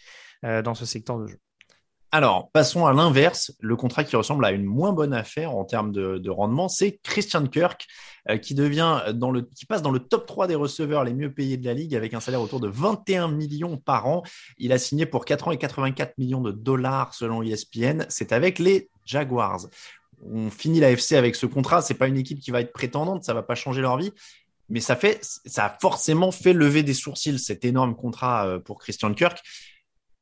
[0.45, 1.39] euh, dans ce secteur de jeu.
[2.11, 3.53] Alors, passons à l'inverse.
[3.59, 7.45] Le contrat qui ressemble à une moins bonne affaire en termes de, rendement, c'est Christian
[7.45, 7.85] Kirk,
[8.29, 8.55] euh, qui
[9.67, 12.19] passe dans le top 3 des receveurs les mieux payés de la ligue avec un
[12.19, 14.23] salaire autour de 21 millions par an.
[14.57, 18.05] Il a signé pour 4 ans et 84 millions de dollars selon ESPN.
[18.09, 19.67] C'est avec les Jaguars.
[20.25, 21.83] On finit la FC avec ce contrat.
[21.83, 24.11] C'est pas une équipe qui va être prétendante, ça va pas changer leur vie.
[24.67, 28.79] Mais ça fait, ça a forcément fait lever des sourcils cet énorme contrat euh, pour
[28.79, 29.39] Christian Kirk.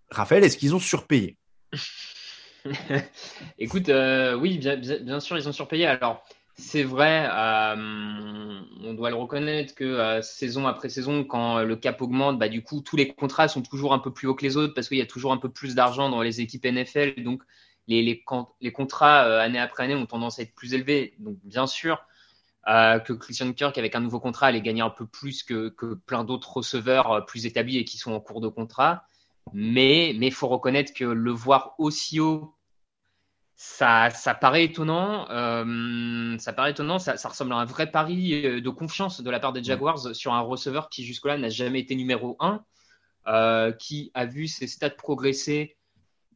[0.09, 1.37] Raphaël, est-ce qu'ils ont surpayé?
[3.59, 5.85] Écoute, euh, oui, bien, sûr, ils ont surpayé.
[5.85, 6.23] Alors,
[6.55, 12.01] c'est vrai, euh, on doit le reconnaître que euh, saison après saison, quand le cap
[12.01, 14.57] augmente, bah, du coup, tous les contrats sont toujours un peu plus hauts que les
[14.57, 17.23] autres parce qu'il y a toujours un peu plus d'argent dans les équipes NFL.
[17.23, 17.43] Donc,
[17.87, 18.23] les,
[18.73, 21.13] contrats année après année ont tendance à être plus élevés.
[21.19, 22.03] Donc, bien sûr,
[22.65, 25.69] que Christian Kirk, avec un nouveau contrat, allait gagner un peu plus que
[26.05, 29.05] plein d'autres receveurs plus établis et qui sont en cours de contrat.
[29.53, 32.55] Mais il faut reconnaître que le voir aussi haut,
[33.55, 35.29] ça, ça paraît étonnant.
[35.29, 36.99] Euh, ça paraît étonnant.
[36.99, 40.15] Ça, ça, ressemble à un vrai pari euh, de confiance de la part des Jaguars
[40.15, 42.63] sur un receveur qui jusque-là n'a jamais été numéro 1,
[43.27, 45.77] euh, qui a vu ses stats progresser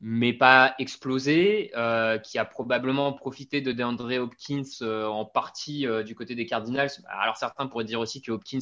[0.03, 6.01] mais pas exploser, euh, qui a probablement profité de DeAndre Hopkins euh, en partie euh,
[6.01, 6.89] du côté des Cardinals.
[7.07, 8.59] Alors certains pourraient dire aussi que Hopkins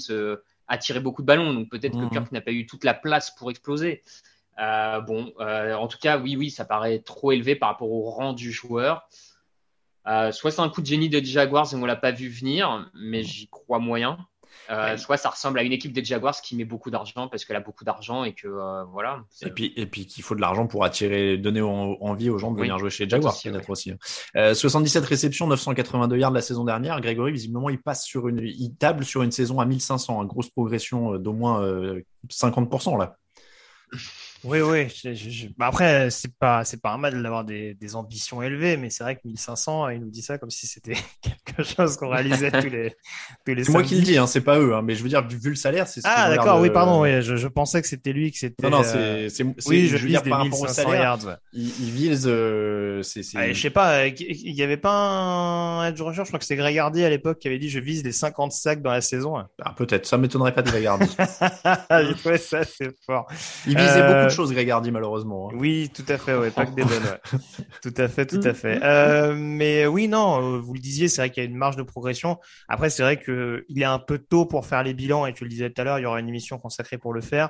[0.68, 2.10] a tiré beaucoup de ballons, donc peut-être que.
[2.10, 4.04] Kirk n'a pas eu toute la place pour exploser.
[4.60, 8.10] Euh, bon, euh, en tout cas, oui, oui, ça paraît trop élevé par rapport au
[8.10, 9.07] rang du joueur.
[10.07, 12.89] Euh, soit c'est un coup de génie des Jaguars et on l'a pas vu venir,
[12.93, 14.18] mais j'y crois moyen.
[14.97, 17.62] Soit ça ressemble à une équipe des Jaguars qui met beaucoup d'argent parce qu'elle a
[17.62, 18.47] beaucoup d'argent et que
[18.91, 19.24] voilà.
[19.41, 22.60] Et puis et puis qu'il faut de l'argent pour attirer, donner envie aux gens de
[22.60, 23.93] venir jouer chez les Jaguars peut-être aussi.
[24.36, 27.01] 77 réceptions, 982 yards la saison dernière.
[27.01, 30.51] Grégory visiblement il passe sur une, il table sur une saison à 1500, une grosse
[30.51, 31.64] progression d'au moins
[32.30, 33.18] 50% là.
[34.44, 34.88] Oui, oui.
[35.58, 39.04] Bah, après, c'est pas, c'est pas un mal d'avoir des, des, ambitions élevées, mais c'est
[39.04, 42.70] vrai que 1500, il nous dit ça comme si c'était quelque chose qu'on réalisait tous
[42.70, 42.96] les,
[43.46, 45.10] tous les C'est moi qui le dis, hein, c'est pas eux, hein, mais je veux
[45.10, 46.02] dire, vu le salaire, c'est.
[46.06, 48.64] Ah, d'accord, oui, pardon, oui, je, je, pensais que c'était lui, que c'était.
[48.64, 51.38] Non, non, c'est, c'est, oui, je, veux dire, par rapport au salaire, yards.
[51.52, 56.24] il, il vise, euh, c'est, je sais pas, il y avait pas un edge rusher,
[56.24, 58.52] je crois que c'était Greg Hardy à l'époque qui avait dit, je vise les 50
[58.52, 59.36] sacs dans la saison.
[59.62, 61.08] Ah, peut-être, ça m'étonnerait pas de Greg Hardy.
[61.20, 63.28] je trouvais ça, c'est fort.
[63.68, 65.50] Il visait beaucoup de choses, Greg Hardy, malheureusement.
[65.50, 65.56] Hein.
[65.58, 67.18] Oui, tout à fait, ouais, pas que des bonnes.
[67.82, 68.80] tout à fait, tout à fait.
[68.84, 71.76] Euh, mais oui, non, euh, vous le disiez, c'est vrai qu'il y a une marge
[71.76, 72.38] de progression.
[72.68, 75.44] Après, c'est vrai que il est un peu tôt pour faire les bilans, et tu
[75.44, 77.50] le disais tout à l'heure, il y aura une émission consacrée pour le faire.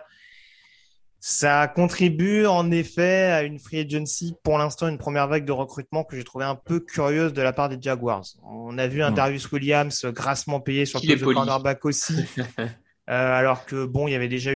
[1.21, 6.05] Ça contribue en effet à une free agency, pour l'instant une première vague de recrutement
[6.05, 8.23] que j'ai trouvé un peu curieuse de la part des Jaguars.
[8.43, 9.15] On a vu un Mm.
[9.15, 12.13] Darius Williams grassement payé sur le cornerback aussi,
[12.59, 12.69] euh,
[13.09, 14.55] alors que bon, il y avait déjà eu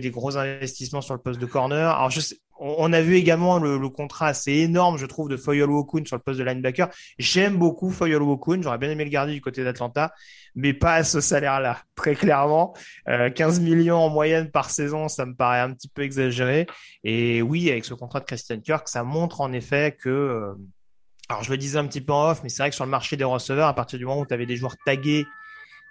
[0.00, 1.90] Des gros investissements sur le poste de corner.
[1.90, 2.10] Alors,
[2.58, 6.22] on, a vu également le, contrat assez énorme, je trouve, de Foyol Wokun sur le
[6.22, 6.88] poste de linebacker.
[7.18, 8.62] J'aime beaucoup Foyol Wokun.
[8.62, 10.12] J'aurais bien aimé le garder du côté d'Atlanta,
[10.54, 12.74] mais pas à ce salaire-là, très clairement.
[13.08, 16.66] Euh, 15 millions en moyenne par saison, ça me paraît un petit peu exagéré.
[17.04, 20.54] Et oui, avec ce contrat de Christian Kirk, ça montre en effet que, euh,
[21.28, 22.90] alors je le disais un petit peu en off, mais c'est vrai que sur le
[22.90, 25.26] marché des receveurs, à partir du moment où tu avais des joueurs tagués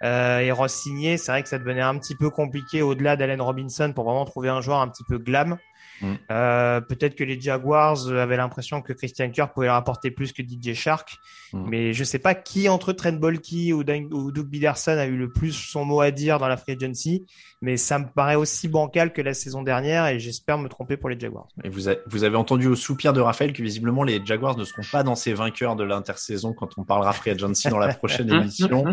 [0.04, 3.92] euh, et re-signé, c'est vrai que ça devenait un petit peu compliqué au-delà d'Allen Robinson
[3.94, 5.56] pour vraiment trouver un joueur un petit peu glam.
[6.02, 6.14] Mm.
[6.30, 10.42] Euh, Peut-être que les Jaguars avaient l'impression que Christian Kirk pouvait leur apporter plus que
[10.42, 11.16] DJ Shark,
[11.52, 11.64] Mm.
[11.70, 15.16] mais je sais pas qui entre Trent Bolke ou, Dan- ou Doug Biderson a eu
[15.16, 17.24] le plus son mot à dire dans la free agency,
[17.62, 21.08] mais ça me paraît aussi bancal que la saison dernière et j'espère me tromper pour
[21.08, 21.48] les Jaguars.
[21.64, 24.64] Et vous, a- vous avez entendu au soupir de Raphaël que visiblement les Jaguars ne
[24.64, 28.30] seront pas dans ces vainqueurs de l'intersaison quand on parlera free agency dans la prochaine
[28.32, 28.84] émission.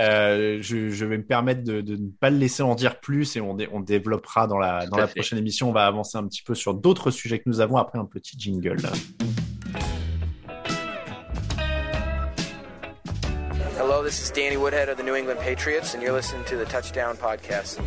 [0.00, 3.36] Euh, je, je vais me permettre de, de ne pas le laisser en dire plus
[3.36, 5.14] et on, dé- on développera dans la, Tout dans à la fait.
[5.20, 5.68] prochaine émission.
[5.68, 8.36] On va avancer un petit peu sur d'autres sujets que nous avons après un petit
[8.38, 8.76] jingle.
[14.06, 17.16] This is Danny Woodhead of the New England Patriots, and you're listening to the Touchdown
[17.16, 17.80] Podcast.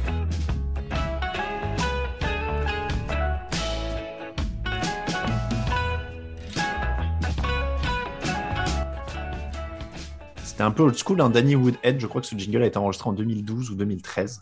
[10.44, 12.02] C'était un peu old school, un Danny Woodhead.
[12.02, 14.42] Je crois que ce jingle a été enregistré en 2012 ou 2013.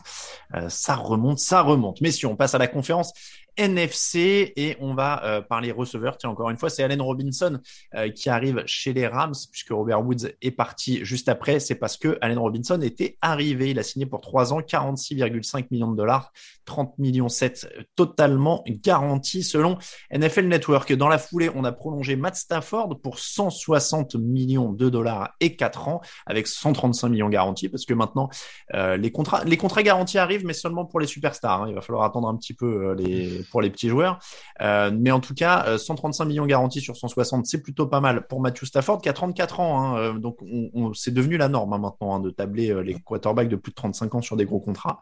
[0.56, 2.00] Euh, ça remonte, ça remonte.
[2.00, 3.12] Mais si on passe à la conférence
[3.58, 6.16] NFC et on va euh, parler receveur.
[6.16, 7.58] Tiens, encore une fois, c'est Allen Robinson
[7.94, 11.60] euh, qui arrive chez les Rams puisque Robert Woods est parti juste après.
[11.60, 13.70] C'est parce que Allen Robinson était arrivé.
[13.70, 16.32] Il a signé pour trois ans, 46,5 millions de dollars,
[16.64, 19.76] 30 millions 7 totalement garantis selon
[20.12, 20.92] NFL Network.
[20.92, 25.88] Dans la foulée, on a prolongé Matt Stafford pour 160 millions de dollars et 4
[25.88, 28.28] ans avec 135 millions garantis parce que maintenant
[28.74, 31.62] euh, les contrats les contrats garantis arrivent mais seulement pour les superstars.
[31.62, 31.66] hein.
[31.68, 34.18] Il va falloir attendre un petit peu les pour les petits joueurs.
[34.60, 38.26] Euh, mais en tout cas, euh, 135 millions garantis sur 160, c'est plutôt pas mal
[38.26, 39.80] pour Matthew Stafford qui a 34 ans.
[39.80, 42.80] Hein, euh, donc on, on- c'est devenu la norme hein, maintenant hein, de tabler euh,
[42.82, 45.00] les quarterbacks de plus de 35 ans sur des gros contrats.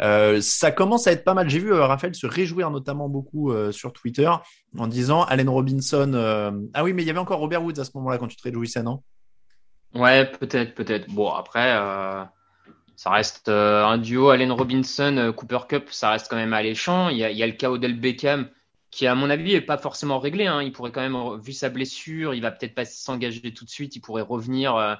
[0.00, 1.48] Euh, ça commence à être pas mal.
[1.50, 4.30] J'ai vu euh, Raphaël se réjouir notamment beaucoup euh, sur Twitter
[4.78, 6.12] en disant Allen Robinson.
[6.14, 8.36] euh, Ah oui, mais il y avait encore Robert Woods à ce moment-là quand tu
[8.36, 9.02] te réjouissais, non?
[9.94, 11.10] Ouais, peut-être, peut-être.
[11.10, 12.22] Bon, après, euh,
[13.00, 17.08] ça reste euh, un duo Allen Robinson, euh, Cooper Cup, ça reste quand même alléchant.
[17.08, 18.50] Il y a, il y a le cas Odell Beckham
[18.90, 20.46] qui, à mon avis, est pas forcément réglé.
[20.46, 20.60] hein.
[20.62, 23.96] Il pourrait quand même, vu sa blessure, il va peut-être pas s'engager tout de suite.
[23.96, 24.94] Il pourrait revenir, euh,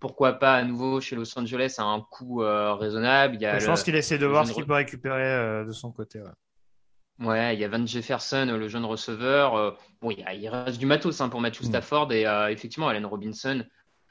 [0.00, 3.36] pourquoi pas à nouveau chez Los Angeles à un coût euh, raisonnable.
[3.36, 5.70] Il y a Je le- pense qu'il essaie de voir ce qu'il peut récupérer de
[5.70, 6.18] son côté.
[6.20, 7.26] ouais.
[7.26, 9.78] Ouais, il y a Van Jefferson, le jeune receveur.
[10.02, 11.66] Bon, il, y a- il reste du matos hein, pour Matthew Mm.
[11.66, 12.12] Stafford.
[12.12, 13.64] Et euh, effectivement, Allen Robinson,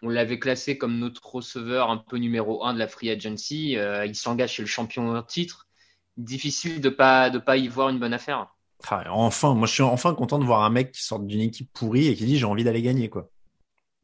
[0.06, 3.76] on l'avait classé comme notre receveur un peu numéro un de la free agency.
[3.76, 5.68] Euh, il s'engage chez le champion en titre.
[6.16, 8.48] Difficile de pas de pas y voir une bonne affaire.
[8.88, 11.72] Ah, Enfin, moi je suis enfin content de voir un mec qui sort d'une équipe
[11.74, 13.30] pourrie et qui dit j'ai envie d'aller gagner quoi.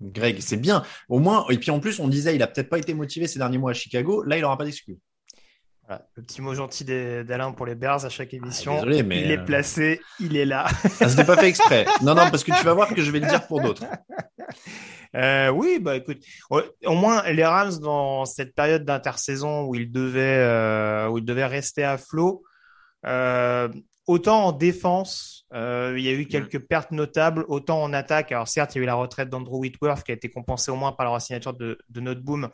[0.01, 0.83] Greg, c'est bien.
[1.09, 3.37] Au moins, et puis en plus, on disait il a peut-être pas été motivé ces
[3.37, 4.23] derniers mois à Chicago.
[4.23, 4.97] Là, il aura pas d'excuse.
[5.87, 6.07] Voilà.
[6.15, 8.73] Le petit mot gentil d'Alain pour les Bears à chaque émission.
[8.73, 10.67] Ah, désolé, mais, il est euh, placé, il est là.
[10.89, 11.85] Ça s'était pas fait exprès.
[12.01, 13.83] Non, non, parce que tu vas voir que je vais le dire pour d'autres.
[15.16, 19.91] Euh, oui, bah écoute, au, au moins les Rams dans cette période d'intersaison où ils
[19.91, 22.43] devaient euh, où ils devaient rester à flot,
[23.05, 23.70] euh,
[24.07, 28.32] autant en défense, euh, il y a eu quelques pertes notables, autant en attaque.
[28.32, 30.78] Alors certes, il y a eu la retraite d'Andrew Whitworth qui a été compensée au
[30.78, 32.49] moins par la signature de, de Noteboom.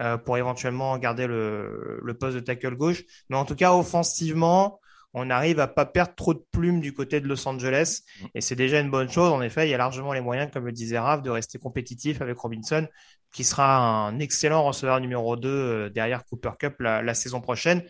[0.00, 3.02] euh, pour éventuellement garder le, le poste de tackle gauche.
[3.28, 4.80] Mais en tout cas, offensivement,
[5.14, 8.02] on arrive à pas perdre trop de plumes du côté de Los Angeles.
[8.34, 9.30] Et c'est déjà une bonne chose.
[9.30, 12.20] En effet, il y a largement les moyens, comme le disait Raph, de rester compétitif
[12.20, 12.86] avec Robinson,
[13.32, 17.82] qui sera un excellent receveur numéro 2 euh, derrière Cooper Cup la, la saison prochaine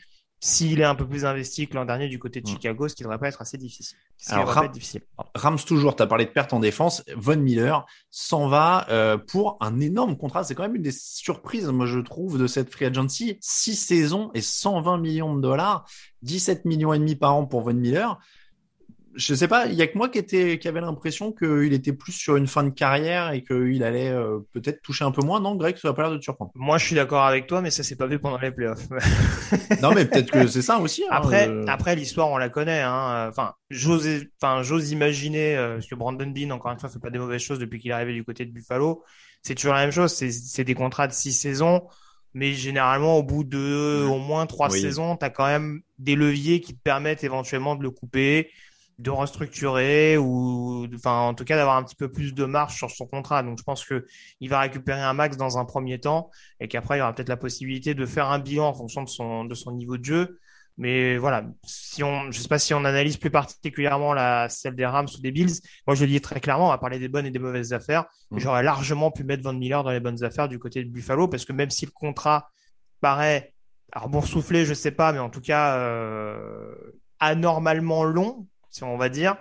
[0.45, 3.03] s'il est un peu plus investi que l'an dernier du côté de Chicago, ce qui
[3.03, 3.97] ne devrait pas être assez difficile.
[4.29, 4.69] Alors, Ram...
[4.69, 5.01] difficile.
[5.35, 7.03] Rams toujours, tu as parlé de perte en défense.
[7.17, 10.45] Von Miller s'en va euh, pour un énorme contrat.
[10.45, 13.39] C'est quand même une des surprises, moi je trouve, de cette free agency.
[13.41, 15.89] Six saisons et 120 millions de dollars,
[16.21, 18.19] 17 millions et demi par an pour Von Miller
[19.17, 21.93] je sais pas, il y a que moi qui était qui avait l'impression qu'il était
[21.93, 25.41] plus sur une fin de carrière et qu'il allait euh, peut-être toucher un peu moins.
[25.41, 26.51] Non, Greg, ça n'a pas l'air de te surprendre.
[26.55, 28.89] Moi, je suis d'accord avec toi, mais ça s'est pas vu pendant les playoffs.
[29.83, 31.05] non, mais peut-être que c'est ça aussi.
[31.05, 31.65] Hein, après, euh...
[31.69, 32.83] après l'histoire, on la connaît.
[32.83, 33.29] Hein.
[33.29, 34.09] Enfin, j'ose,
[34.43, 37.43] enfin, j'ose imaginer euh, parce que Brandon Bean, encore une fois, fait pas des mauvaises
[37.43, 39.05] choses depuis qu'il est arrivé du côté de Buffalo.
[39.43, 40.13] C'est toujours la même chose.
[40.13, 41.83] C'est des contrats de six saisons.
[42.37, 46.61] Mais généralement, au bout de au moins trois saisons, tu as quand même des leviers
[46.61, 48.51] qui te permettent éventuellement de le couper
[48.99, 52.91] de restructurer ou enfin en tout cas d'avoir un petit peu plus de marge sur
[52.91, 53.43] son contrat.
[53.43, 54.07] Donc je pense que
[54.41, 56.31] il va récupérer un max dans un premier temps
[56.61, 59.09] et qu'après il y aura peut-être la possibilité de faire un bilan en fonction de
[59.09, 60.39] son de son niveau de jeu.
[60.77, 64.85] Mais voilà, si on, je sais pas si on analyse plus particulièrement la celle des
[64.85, 65.61] Rams ou des Bills.
[65.87, 68.07] Moi, je le dis très clairement, on va parler des bonnes et des mauvaises affaires.
[68.31, 68.39] Mmh.
[68.39, 71.45] J'aurais largement pu mettre Van Miller dans les bonnes affaires du côté de Buffalo parce
[71.45, 72.51] que même si le contrat
[73.01, 73.55] paraît,
[73.93, 76.75] alors bon soufflé, je sais pas, mais en tout cas euh,
[77.21, 78.49] anormalement long
[78.83, 79.37] on va dire.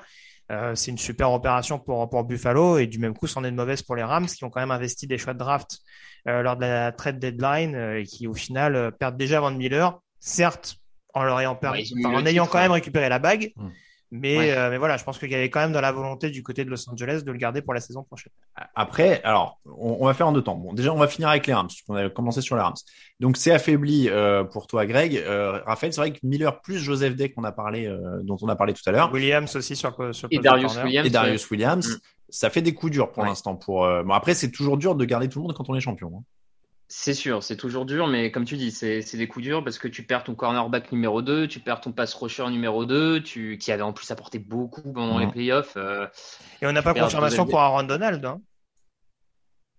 [0.51, 3.55] Euh, c'est une super opération pour, pour Buffalo et du même coup, c'en est de
[3.55, 5.79] mauvaise pour les Rams qui ont quand même investi des choix de draft
[6.27, 9.99] euh, lors de la trade deadline euh, et qui au final perdent déjà Van Miller.
[10.19, 10.77] Certes,
[11.13, 13.51] en leur ayant perdu, Ouais, en ayant titre, quand même récupéré la bague.
[13.55, 13.69] Mm.
[14.15, 14.51] Mais, Ouais.
[14.51, 16.63] euh, mais voilà, je pense qu'il y avait quand même dans la volonté du côté
[16.63, 18.31] de Los Angeles de le garder pour la saison prochaine.
[18.75, 20.55] Après, alors, on, on va faire en deux temps.
[20.55, 22.75] Bon, déjà, on va finir avec les Rams, puisqu'on a commencé sur les Rams.
[23.19, 25.17] Donc, c'est affaibli euh, pour toi, Greg.
[25.17, 28.49] Euh, Raphaël, c'est vrai que Miller plus Joseph Day qu'on a parlé, euh, dont on
[28.49, 29.95] a parlé tout à l'heure, Williams aussi sur,
[30.29, 30.77] Et Darius.
[30.83, 31.07] Williams.
[31.07, 31.97] et Darius Williams, Mm.
[32.29, 33.29] ça fait des coups durs pour Ouais.
[33.29, 33.55] l'instant.
[33.55, 35.79] Pour euh, bon, après, c'est toujours dur de garder tout le monde quand on est
[35.81, 36.11] champion.
[36.15, 36.23] hein.
[36.95, 39.87] C'est sûr, c'est toujours dur, mais comme tu dis, c'est des coups durs parce que
[39.87, 43.71] tu perds ton cornerback numéro 2, tu perds ton pass rusher numéro 2, tu, qui
[43.71, 45.73] avait en plus apporté beaucoup pendant les playoffs.
[45.75, 46.05] euh,
[46.61, 48.23] Et on n'a pas confirmation pour Aaron Donald.
[48.23, 48.39] hein.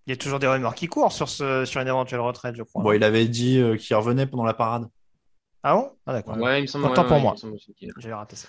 [0.07, 2.65] Il y a toujours des rumeurs qui courent sur, ce, sur une éventuelle retraite, je
[2.65, 2.83] crois.
[2.83, 4.89] Bon, il avait dit euh, qu'il revenait pendant la parade.
[5.63, 5.93] Ah bon?
[6.07, 6.37] Ah d'accord.
[6.37, 6.87] ouais, il me semble.
[6.87, 7.35] Autant ouais, pour ouais, moi.
[7.99, 8.49] J'avais raté ça.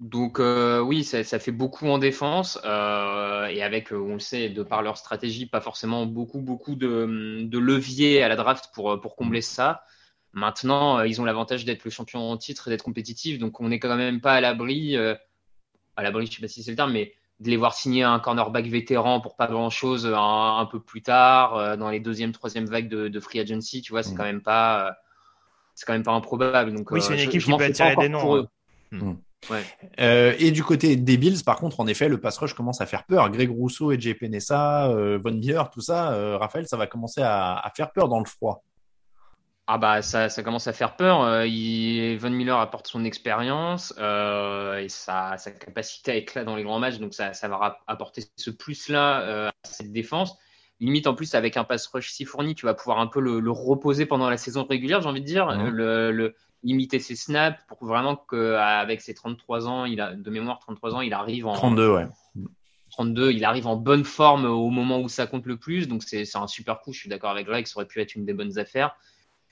[0.00, 4.18] Donc euh, oui, ça, ça fait beaucoup en défense euh, et avec, euh, on le
[4.18, 8.70] sait, de par leur stratégie, pas forcément beaucoup beaucoup de, de leviers à la draft
[8.74, 9.84] pour pour combler ça.
[10.32, 13.78] Maintenant, ils ont l'avantage d'être le champion en titre et d'être compétitif, donc on n'est
[13.78, 15.14] quand même pas à l'abri, euh,
[15.96, 18.18] à l'abri, je sais pas si c'est le terme, mais de les voir signer un
[18.20, 22.32] cornerback vétéran pour pas grand chose un, un peu plus tard euh, dans les deuxième,
[22.32, 24.16] troisième vagues de, de free agency, tu vois, c'est Mm.
[24.16, 24.92] quand même pas, euh,
[25.74, 26.72] c'est quand même pas improbable.
[26.72, 28.48] Donc Oui, c'est une équipe je qui peut attirer des encore noms, pour eux.
[29.48, 29.62] Ouais.
[30.00, 32.86] Euh, et du côté des Bills, par contre, en effet, le pass rush commence à
[32.86, 33.30] faire peur.
[33.30, 37.22] Greg Rousseau et JP Nessa, euh, Von Miller, tout ça, euh, Raphaël, ça va commencer
[37.22, 38.62] à, à faire peur dans le froid.
[39.66, 41.22] Ah bah ça, ça commence à faire peur.
[41.22, 46.64] Euh, il, Von Miller apporte son expérience et sa, sa capacité à éclat dans les
[46.64, 50.36] grands matchs, donc ça, ça va apporter ce plus-là à cette défense.
[50.80, 53.38] Limite en plus avec un pass rush si fourni, tu vas pouvoir un peu le,
[53.38, 57.58] le reposer pendant la saison régulière, j'ai envie de dire, le, le- limiter ses snaps
[57.68, 61.52] pour vraiment qu'avec ses 33 ans, il a de mémoire 33 ans, il arrive en
[61.54, 62.06] 32, ouais.
[62.90, 65.86] 32, il arrive en bonne forme au moment où ça compte le plus.
[65.88, 66.92] Donc c'est un super coup.
[66.92, 68.96] Je suis d'accord avec Greg, ça aurait pu être une des bonnes affaires.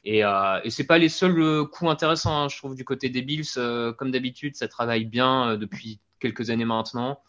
[0.04, 3.08] Et, euh, et c'est pas les seuls euh, coups intéressants, hein, je trouve, du côté
[3.10, 3.44] des Bills.
[3.56, 7.20] Euh, comme d'habitude, ça travaille bien euh, depuis quelques années maintenant.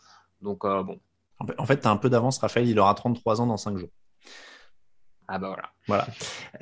[0.41, 0.99] Donc bon,
[1.39, 3.57] En fait- En fait, tu as un peu d'avance, Raphaël, il aura 33 ans dans
[3.57, 3.89] 5 jours.
[5.31, 5.69] Ah bah voilà.
[5.87, 6.07] Voilà.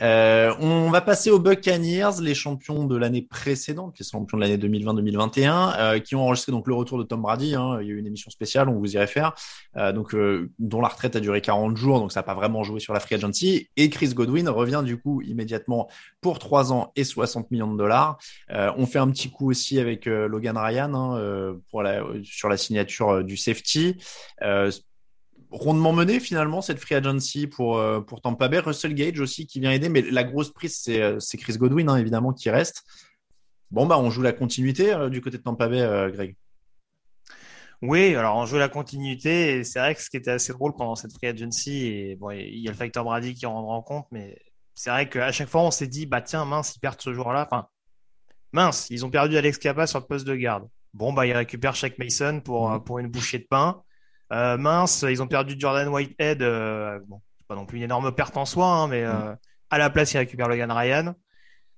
[0.02, 4.44] Euh, on va passer aux Buccaneers, les champions de l'année précédente, qui sont champions de
[4.44, 7.56] l'année 2020-2021, euh, qui ont enregistré donc le retour de Tom Brady.
[7.56, 7.80] Hein.
[7.82, 9.34] Il y a eu une émission spéciale, on vous irait faire,
[9.78, 12.64] euh, donc euh, dont la retraite a duré 40 jours, donc ça n'a pas vraiment
[12.64, 13.70] joué sur la free agency.
[13.78, 15.90] Et Chris Godwin revient du coup immédiatement
[16.20, 18.18] pour 3 ans et 60 millions de dollars.
[18.52, 22.50] Euh, on fait un petit coup aussi avec euh, Logan Ryan hein, pour la, sur
[22.50, 23.96] la signature du safety.
[25.50, 28.60] Rondement mené finalement cette free agency pour euh, pour Tampa Bay.
[28.60, 31.96] Russell Gage aussi qui vient aider, mais la grosse prise c'est euh, Chris Godwin hein,
[31.96, 32.84] évidemment qui reste.
[33.72, 36.36] Bon bah on joue la continuité euh, du côté de Tampa Bay, euh, Greg.
[37.82, 40.74] Oui, alors on joue la continuité et c'est vrai que ce qui était assez drôle
[40.76, 43.84] pendant cette free agency, et bon, il y a le facteur Brady qui rendra en
[43.84, 44.38] compte, mais
[44.74, 47.48] c'est vrai qu'à chaque fois on s'est dit, bah tiens, mince, ils perdent ce jour-là.
[47.50, 47.68] Enfin,
[48.52, 50.68] mince, ils ont perdu Alex Capa sur le poste de garde.
[50.94, 53.84] Bon, bah ils récupèrent Shaq Mason pour, euh, pour une bouchée de pain.
[54.34, 56.42] Euh, mince, ils ont perdu Jordan Whitehead.
[56.42, 59.34] Euh, bon, c'est pas non plus une énorme perte en soi, hein, mais euh,
[59.70, 61.16] À la place, il récupère Logan Ryan.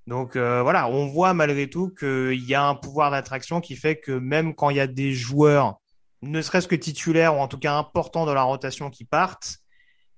[0.06, 3.96] Donc euh, voilà, on voit malgré tout qu'il y a un pouvoir d'attraction qui fait
[3.96, 5.76] que même quand il y a des joueurs,
[6.22, 9.58] ne serait-ce que titulaires ou en tout cas importants dans la rotation qui partent,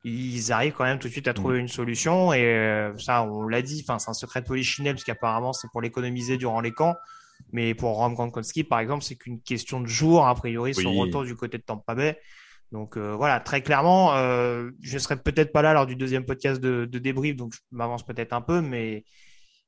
[0.04, 2.32] ils arrivent quand même tout de suite à trouver une solution.
[2.32, 5.82] Et euh, ça, on l'a dit, c'est un secret de polichinelle parce qu'apparemment c'est pour
[5.82, 6.96] l'économiser durant les camps.
[7.52, 11.24] Mais pour Rom Gronkowski, par exemple, c'est qu'une question de jour, a priori, son retour
[11.24, 12.18] du côté de Tampa Bay.
[12.72, 16.60] Donc euh, voilà, très clairement, euh, je serai peut-être pas là lors du deuxième podcast
[16.60, 19.04] de, de débrief, donc je m'avance peut-être un peu, mais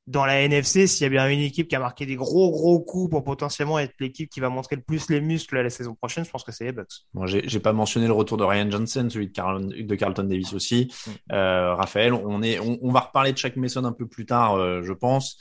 [0.07, 2.79] dans la NFC, s'il y a bien une équipe qui a marqué des gros gros
[2.79, 5.93] coups pour potentiellement être l'équipe qui va montrer le plus les muscles à la saison
[5.93, 7.05] prochaine, je pense que c'est les Bucks.
[7.13, 10.53] Moi, bon, j'ai pas mentionné le retour de Ryan Johnson, celui de, de Carlton Davis
[10.53, 10.91] aussi.
[11.05, 11.11] Mm.
[11.31, 14.83] Euh, Raphaël, on est, on, on, va reparler de chaque Mason un peu plus tard,
[14.83, 15.37] je pense.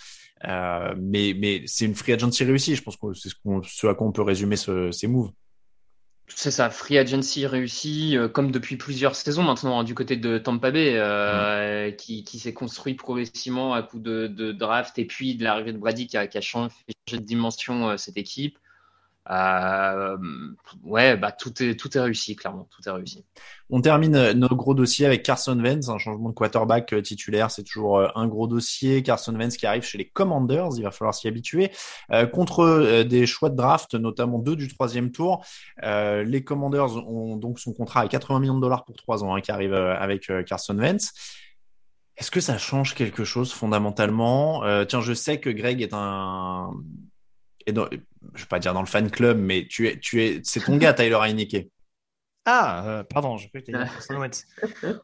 [0.48, 2.76] Euh, mais mais c'est une free agency réussie.
[2.76, 5.30] Je pense que c'est ce, ce, à quoi on peut résumer ce, ces moves.
[6.28, 10.38] C'est ça, free agency réussi, euh, comme depuis plusieurs saisons maintenant hein, du côté de
[10.38, 11.96] Tampa Bay, euh, mm.
[11.96, 15.78] qui, qui s'est construit progressivement à coup de, de, draft et puis de l'arrivée de
[15.78, 16.74] Brady qui a, qui a changé,
[17.12, 18.58] de dimension cette équipe.
[19.30, 20.18] Euh,
[20.82, 23.24] ouais, bah tout est tout est réussi clairement, tout est réussi.
[23.70, 27.62] On termine nos gros dossiers avec Carson Wentz, un changement de quarterback euh, titulaire, c'est
[27.62, 29.02] toujours euh, un gros dossier.
[29.02, 31.70] Carson Wentz qui arrive chez les Commanders, il va falloir s'y habituer.
[32.10, 35.42] Euh, contre des choix de draft, notamment deux du troisième tour,
[35.82, 39.34] euh, les Commanders ont donc son contrat à 80 millions de dollars pour trois ans
[39.34, 41.12] hein, qui arrive avec Carson Wentz.
[42.16, 44.62] Est-ce que ça change quelque chose fondamentalement?
[44.86, 46.70] Tiens, je sais que Greg est un
[47.66, 47.88] et dans,
[48.34, 50.76] je vais pas dire dans le fan club, mais tu es, tu es, c'est ton
[50.76, 51.68] gars, Tyler Heineke.
[52.46, 53.90] Ah, euh, pardon, je peux te dire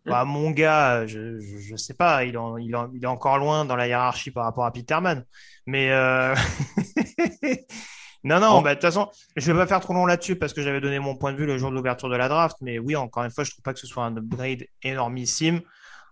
[0.05, 3.39] bah, Mon gars, je, je, je, sais pas, il, en, il, en, il, est encore
[3.39, 5.25] loin dans la hiérarchie par rapport à Peterman.
[5.65, 6.35] Mais euh...
[8.25, 10.61] non, non, bah, de toute façon, je vais pas faire trop long là-dessus parce que
[10.61, 12.59] j'avais donné mon point de vue le jour de l'ouverture de la draft.
[12.61, 15.63] Mais oui, encore une fois, je trouve pas que ce soit un upgrade énormissime.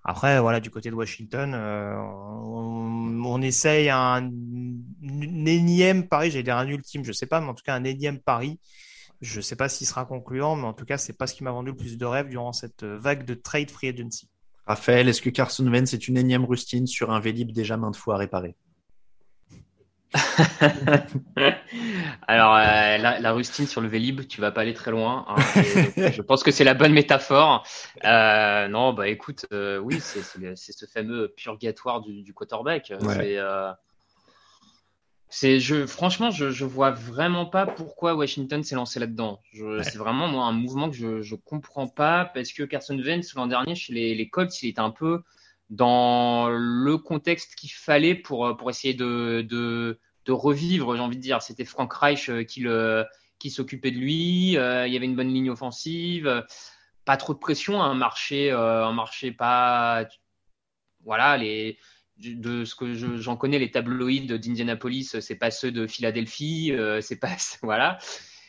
[0.05, 4.30] Après, voilà, du côté de Washington, euh, on, essaye un,
[5.03, 8.18] énième pari, j'allais dire un ultime, je sais pas, mais en tout cas un énième
[8.18, 8.59] pari.
[9.20, 11.51] Je sais pas s'il sera concluant, mais en tout cas, c'est pas ce qui m'a
[11.51, 14.28] vendu le plus de rêves durant cette vague de trade free agency.
[14.66, 18.16] Raphaël, est-ce que Carson Wentz est une énième rustine sur un Vélib déjà maintes fois
[18.16, 18.55] réparé?
[22.27, 25.27] Alors, euh, la, la, rustine sur le Vélib, tu vas pas aller très loin.
[25.29, 25.37] Hein,
[26.13, 27.65] je pense que c'est la bonne métaphore.
[28.05, 32.93] Euh, non, bah écoute, euh, oui, c'est ce fameux purgatoire du, du quarterback.
[33.03, 33.39] Ouais.
[35.31, 39.43] C'est, je, franchement, je, je vois vraiment pas pourquoi Washington s'est lancé là-dedans.
[39.61, 39.85] Ouais.
[39.85, 43.47] C'est vraiment moi un mouvement que je, je comprends pas parce que Carson Wentz l'an
[43.47, 45.23] dernier chez les, les Colts, il était un peu
[45.71, 49.43] dans le contexte qu'il fallait pour pour essayer de,
[50.29, 51.43] de revivre, j'ai envie de dire.
[51.43, 53.05] C'était Frank Reich euh, qui, le,
[53.39, 54.57] qui s'occupait de lui.
[54.57, 56.45] Euh, il y avait une bonne ligne offensive.
[57.05, 60.07] Pas trop de pression, un marché, euh, un marché pas.
[61.05, 61.79] Voilà, les,
[62.19, 67.35] de ce que j'en connais, les tabloïds d'Indianapolis, c'est pas ceux de Philadelphie, c'est pas.
[67.62, 67.99] Voilà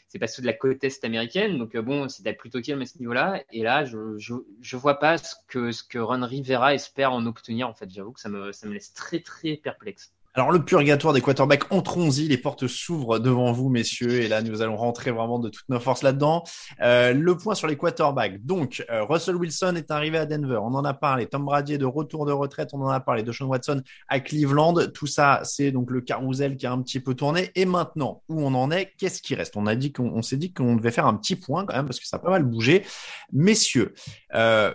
[0.09, 1.57] c'est pas ceux de la côte est américaine.
[1.57, 3.43] Donc bon, c'était plutôt calme à ce niveau-là.
[3.51, 7.25] Et là, je, je, je vois pas ce que ce que Ron Rivera espère en
[7.25, 7.69] obtenir.
[7.69, 10.11] En fait, j'avoue que ça me ça me laisse très très perplexe.
[10.35, 14.61] Alors le purgatoire des quarterbacks, entrons-y, les portes s'ouvrent devant vous, messieurs, et là nous
[14.61, 16.43] allons rentrer vraiment de toutes nos forces là-dedans.
[16.81, 18.45] Euh, le point sur les quarterbacks.
[18.45, 21.25] Donc euh, Russell Wilson est arrivé à Denver, on en a parlé.
[21.25, 23.23] Tom Brady est de retour de retraite, on en a parlé.
[23.23, 26.99] De Sean Watson à Cleveland, tout ça c'est donc le carrousel qui a un petit
[26.99, 27.49] peu tourné.
[27.55, 29.57] Et maintenant, où on en est, qu'est-ce qui reste?
[29.57, 31.99] On a dit qu'on s'est dit qu'on devait faire un petit point quand même parce
[31.99, 32.85] que ça a pas mal bougé,
[33.33, 33.95] messieurs.
[34.35, 34.73] Euh,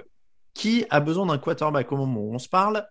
[0.52, 2.86] qui a besoin d'un quarterback au moment où on se parle?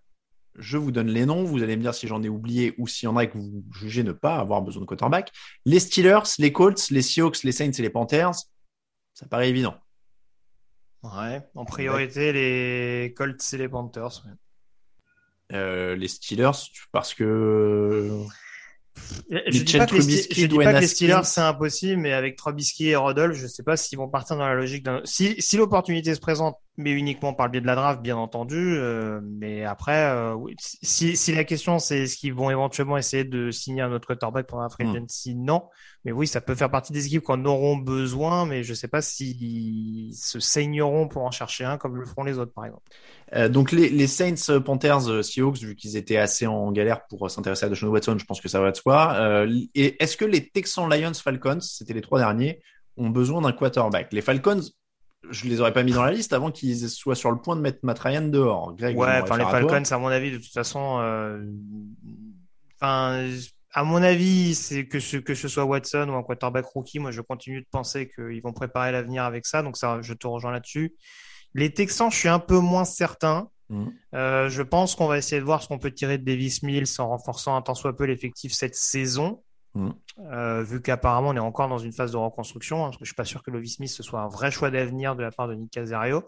[0.56, 3.06] Je vous donne les noms, vous allez me dire si j'en ai oublié ou s'il
[3.06, 5.32] y en a que vous jugez ne pas avoir besoin de quarterback.
[5.64, 8.34] Les Steelers, les Colts, les Seahawks, les Saints et les Panthers,
[9.14, 9.76] ça paraît évident.
[11.02, 14.24] Ouais, en priorité les Colts et les Panthers.
[15.52, 18.24] Euh, les Steelers, parce que
[19.28, 23.62] je dis pas que les, Steelers c'est impossible, mais avec Trubisky et Rodolphe, je sais
[23.62, 25.00] pas s'ils vont partir dans la logique d'un.
[25.04, 28.76] Si, si l'opportunité se présente, mais uniquement par le biais de la draft, bien entendu.
[28.76, 33.50] Euh, mais après, euh, si, si la question c'est est-ce qu'ils vont éventuellement essayer de
[33.52, 34.96] signer un autre quarterback pour un free hmm.
[34.96, 35.64] agency, non.
[36.04, 38.88] Mais oui, ça peut faire partie des équipes qui en auront besoin, mais je sais
[38.88, 42.82] pas s'ils se saigneront pour en chercher un comme le feront les autres, par exemple.
[43.34, 47.66] Euh, donc les, les, Saints, Panthers, Seahawks, vu qu'ils étaient assez en galère pour s'intéresser
[47.66, 49.46] à Deshaun Watson, je pense que ça va de soi.
[49.74, 52.60] Et est-ce que les Texans, Lions, Falcons, c'était les trois derniers,
[52.96, 54.12] ont besoin d'un quarterback?
[54.12, 54.60] Les Falcons,
[55.30, 57.60] je les aurais pas mis dans la liste avant qu'ils soient sur le point de
[57.60, 58.74] mettre Matt Ryan dehors.
[58.74, 61.00] Greg, ouais, enfin les Falcons, à, à, mon avis, de toute façon,
[62.80, 63.28] enfin,
[63.72, 67.10] à mon avis, c'est que ce que ce soit Watson ou un quarterback rookie, moi
[67.10, 70.52] je continue de penser qu'ils vont préparer l'avenir avec ça, donc ça, je te rejoins
[70.52, 70.94] là-dessus.
[71.54, 73.48] Les Texans, je suis un peu moins certain.
[73.70, 73.86] Mm.
[74.14, 76.86] Euh, je pense qu'on va essayer de voir ce qu'on peut tirer de Davis Mills
[76.98, 79.42] en renforçant un tant soit peu l'effectif cette saison.
[79.74, 79.90] Mm.
[80.32, 83.08] Euh, vu qu'apparemment on est encore dans une phase de reconstruction, hein, parce que je
[83.10, 85.48] suis pas sûr que Lovie Smith ce soit un vrai choix d'avenir de la part
[85.48, 86.24] de Nick Casario.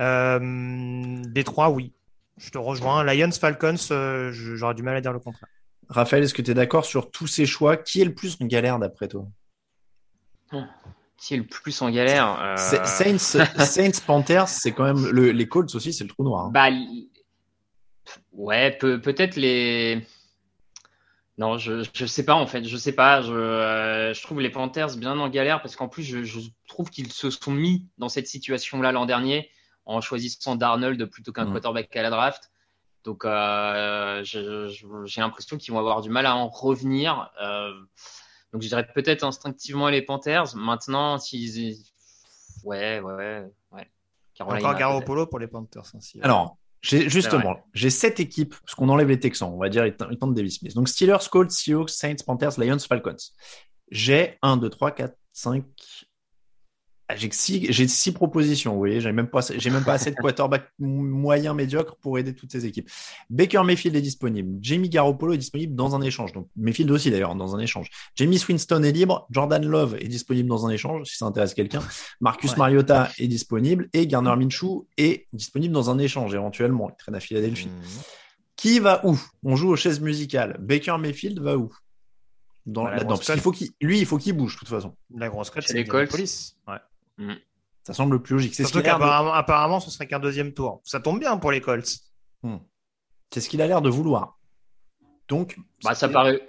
[0.00, 1.92] Euh, Détroit, oui.
[2.36, 3.02] Je te rejoins.
[3.04, 5.48] Lions, Falcons, euh, j'aurais du mal à dire le contraire.
[5.88, 7.76] Raphaël, est-ce que tu es d'accord sur tous ces choix?
[7.76, 9.26] Qui est le plus en galère d'après toi?
[11.16, 13.18] Qui est le plus en galère euh, Saints,
[13.64, 16.46] Saints, Panthers, c'est quand même le- les Colts aussi, c'est le trou noir.
[16.46, 16.50] hein.
[16.52, 16.68] Bah,
[18.32, 20.06] ouais, peut, peut-être les.
[21.38, 23.22] Non, je, je sais pas en fait, je sais pas.
[23.22, 26.90] Je, euh, je trouve les Panthers bien en galère parce qu'en plus, je, je trouve
[26.90, 29.48] qu'ils se sont mis dans cette situation-là l'an dernier
[29.86, 31.52] en choisissant Darnold plutôt qu'un Mm.
[31.52, 32.50] quarterback à la draft.
[33.04, 37.30] Donc, euh, j'ai l'impression qu'ils vont avoir du mal à en revenir.
[37.40, 37.72] Euh,
[38.52, 40.56] donc, je dirais peut-être instinctivement les Panthers.
[40.56, 41.76] Maintenant, s'ils.
[42.64, 43.90] Ouais, ouais, ouais.
[44.34, 44.78] Carolina, Encore.
[44.78, 45.84] Garoppolo pour les Panthers.
[45.94, 49.58] hein, si- Alors, j'ai C'est justement, j'ai sept équipes, parce qu'on enlève les Texans, on
[49.58, 50.74] va dire, ils tentent Davis Smith.
[50.74, 53.16] Donc Steelers, Colts, Seahawks, Saints, Panthers, Lions, Falcons.
[53.90, 55.64] J'ai 1, 2, 3, 4, 5.
[57.10, 60.10] Ah, J'ai six, j'ai six propositions, vous voyez, j'ai même pas, j'ai même pas assez
[60.10, 62.90] de quarterback moyen médiocre pour aider toutes ces équipes.
[63.30, 64.58] Baker Mayfield est disponible.
[64.60, 66.32] Jamie Garoppolo est disponible dans un échange.
[66.34, 67.88] Donc, Mayfield aussi d'ailleurs, dans un échange.
[68.14, 69.26] Jamie Winston est libre.
[69.30, 71.80] Jordan Love est disponible dans un échange, si ça intéresse quelqu'un.
[72.20, 72.58] Marcus Ouais.
[72.58, 76.90] Mariota est disponible et Garner Minshew est disponible dans un échange éventuellement.
[76.90, 77.68] Il traîne à Philadelphie.
[77.68, 78.02] Mhm.
[78.56, 79.18] Qui va où?
[79.44, 80.58] On joue aux chaises musicales.
[80.60, 81.72] Baker Mayfield va où?
[82.66, 84.94] Dans, Bah, la Parce faut qu'il, lui, il faut qu'il bouge de toute façon.
[85.14, 86.12] La grosse cote, c'est les Colts.
[86.12, 86.56] Indianapolis.
[87.18, 87.38] Ouais.
[87.84, 88.54] Ça semble le plus logique.
[88.54, 90.80] C'est ce Surtout de- qu'apparemment, apparemment, ce serait qu'un deuxième tour.
[90.84, 91.88] Ça tombe bien pour les Colts.
[93.30, 94.38] c'est ce qu'il a l'air de vouloir.
[95.28, 96.40] Donc, Bah, ça paraît.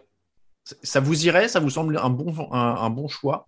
[0.84, 3.47] ça vous irait Ça vous semble un bon, un, un bon choix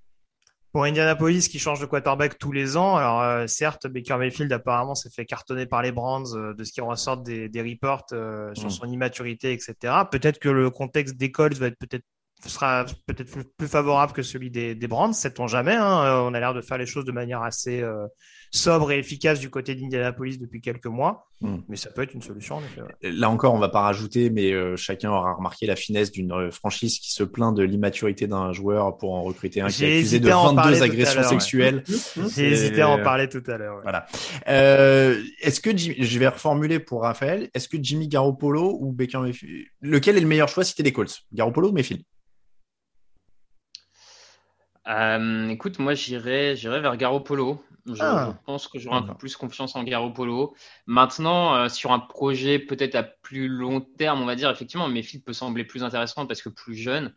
[0.74, 4.95] Pour Indianapolis qui change de quarterback tous les ans, alors euh, certes, Baker Mayfield apparemment
[4.95, 8.53] s'est fait cartonner par les Browns euh, de ce qui ressort des, des reports euh,
[8.55, 8.72] sur Mm.
[8.72, 9.76] son immaturité, etc.
[10.09, 12.05] Peut-être que le contexte des Colts va être peut-être
[12.50, 15.76] sera peut-être plus- plus favorable que celui des, des Browns, sait-on jamais.
[15.76, 16.04] Hein.
[16.04, 18.06] Euh, On a l'air de faire les choses de manière assez euh,
[18.54, 21.58] sobre et efficace du côté d'Indianapolis depuis quelques mois, Mm.
[21.70, 22.82] mais ça peut être une solution en effet.
[22.84, 23.12] ouais.
[23.12, 26.52] Là encore, on va pas rajouter, mais euh, chacun aura remarqué la finesse d'une euh,
[26.52, 29.98] franchise qui se plaint de l'immaturité d'un joueur pour en recruter un qui est J'ai
[29.98, 31.39] accusé de hésité à en parler 22 tout à agressions l'heure, ouais.
[31.39, 31.84] sexuelles.
[32.36, 33.76] J'ai hésité à en parler tout à l'heure.
[33.78, 33.82] ouais.
[33.84, 34.06] Voilà.
[34.50, 39.20] Euh, est-ce que Jim- je vais reformuler pour Raphaël, est-ce que Jimmy Garoppolo ou Baker
[39.20, 41.22] Mayfield, lequel est le meilleur choix si t'es des Colts?
[41.34, 42.04] Garoppolo ou Mayfield?
[44.92, 47.64] Euh, écoute, moi j'irais vers Garoppolo.
[47.88, 48.36] Je, Ah.
[48.38, 50.54] je pense que j'aurai un peu plus confiance en Garoppolo.
[50.86, 55.24] Maintenant, euh, sur un projet peut-être à plus long terme, on va dire effectivement, Mayfield
[55.26, 57.16] peut sembler plus intéressant parce que plus jeune.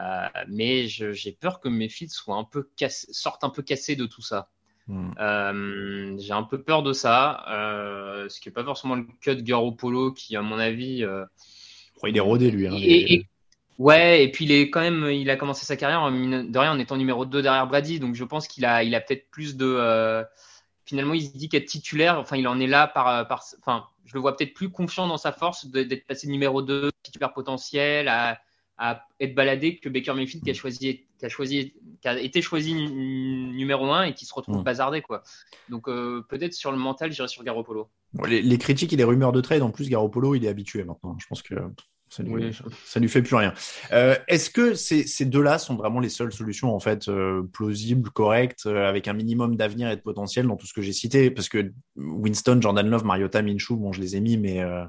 [0.00, 4.06] Euh, mais j'ai peur que Mayfield soit un peu cassé, sorte un peu cassé de
[4.06, 4.48] tout ça.
[4.88, 5.12] Hmm.
[6.18, 7.44] J'ai un peu peur de ça,
[8.28, 11.04] ce qui n'est pas forcément le cas de Garoppolo, qui à mon avis
[12.04, 12.66] Il est rodé lui.
[12.66, 13.26] hein, et- les- et-
[13.80, 16.72] ouais, et puis il est quand même, il a commencé sa carrière en de rien
[16.72, 19.56] en étant numéro 2 derrière Brady, donc je pense qu'il a, il a peut-être plus
[19.56, 19.66] de.
[19.66, 20.24] euh,
[20.84, 24.14] finalement, il se dit qu'être titulaire, enfin, il en est là par, par, enfin, je
[24.14, 28.40] le vois peut-être plus confiant dans sa force d'être passé numéro 2, titulaire potentiel, à,
[28.78, 32.42] à être baladé que Baker Mayfield qui a choisi, qui a choisi, qui a été
[32.42, 34.64] choisi numéro 1 et qui se retrouve Mm.
[34.64, 35.22] bazardé, quoi.
[35.68, 37.88] Donc euh, peut-être sur le mental, j'irai sur Garoppolo.
[38.26, 41.16] Les, les critiques et les rumeurs de trade, en plus, Garoppolo, il est habitué maintenant.
[41.20, 41.54] Je pense que
[42.10, 42.52] ça lui, Oui.
[42.52, 43.54] ça, ça lui fait plus rien.
[43.92, 48.10] Euh, Est-ce que ces, ces deux-là sont vraiment les seules solutions, en fait, euh, plausibles,
[48.10, 51.30] correctes, euh, avec un minimum d'avenir et de potentiel dans tout ce que j'ai cité?
[51.30, 54.84] Parce que Winston, Jordan Love, Mariota, Minshew, bon, je les ai mis, mais euh,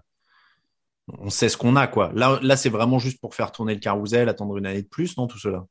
[1.19, 2.11] on sait ce qu'on a, quoi.
[2.15, 5.15] Là, là c'est vraiment juste pour faire tourner le carrousel, attendre une année de plus,
[5.17, 5.65] non, tout cela?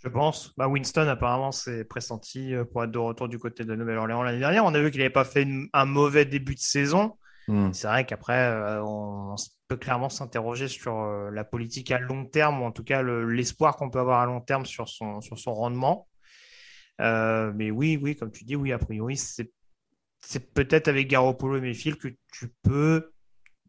[0.00, 0.54] Je pense.
[0.56, 4.38] Bah, Winston, apparemment, c'est pressenti pour être de retour du côté de la Nouvelle-Orléans l'année
[4.38, 4.64] dernière.
[4.64, 7.16] On a vu qu'il n'avait pas fait une- un mauvais début de saison.
[7.48, 7.72] Hmm.
[7.72, 9.36] C'est vrai qu'après, euh, on, on
[9.68, 13.24] peut clairement s'interroger sur euh, la politique à long terme, ou en tout cas le-
[13.24, 16.08] l'espoir qu'on peut avoir à long terme sur son, sur son rendement.
[17.00, 19.50] Euh, mais oui, oui, comme tu dis, oui, a priori, c'est
[20.20, 23.12] c'est peut-être avec Garoppolo et Mayfield que tu peux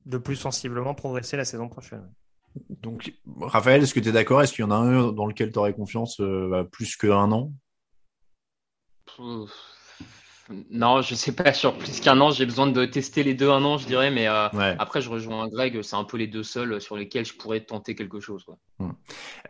[0.05, 2.11] de plus sensiblement progresser la saison prochaine.
[2.69, 4.41] Donc, Raphaël, est-ce que tu es d'accord?
[4.41, 7.31] Est-ce qu'il y en a un dans lequel tu aurais confiance euh, bah, plus qu'un
[7.31, 7.53] an?
[10.71, 13.63] Non, je sais pas, sur plus qu'un an, j'ai besoin de tester les deux un
[13.63, 14.75] an, je dirais, mais euh, Ouais.
[14.79, 17.93] après, je rejoins Greg, c'est un peu les deux seuls sur lesquels je pourrais tenter
[17.95, 18.43] quelque chose.
[18.43, 18.57] Quoi.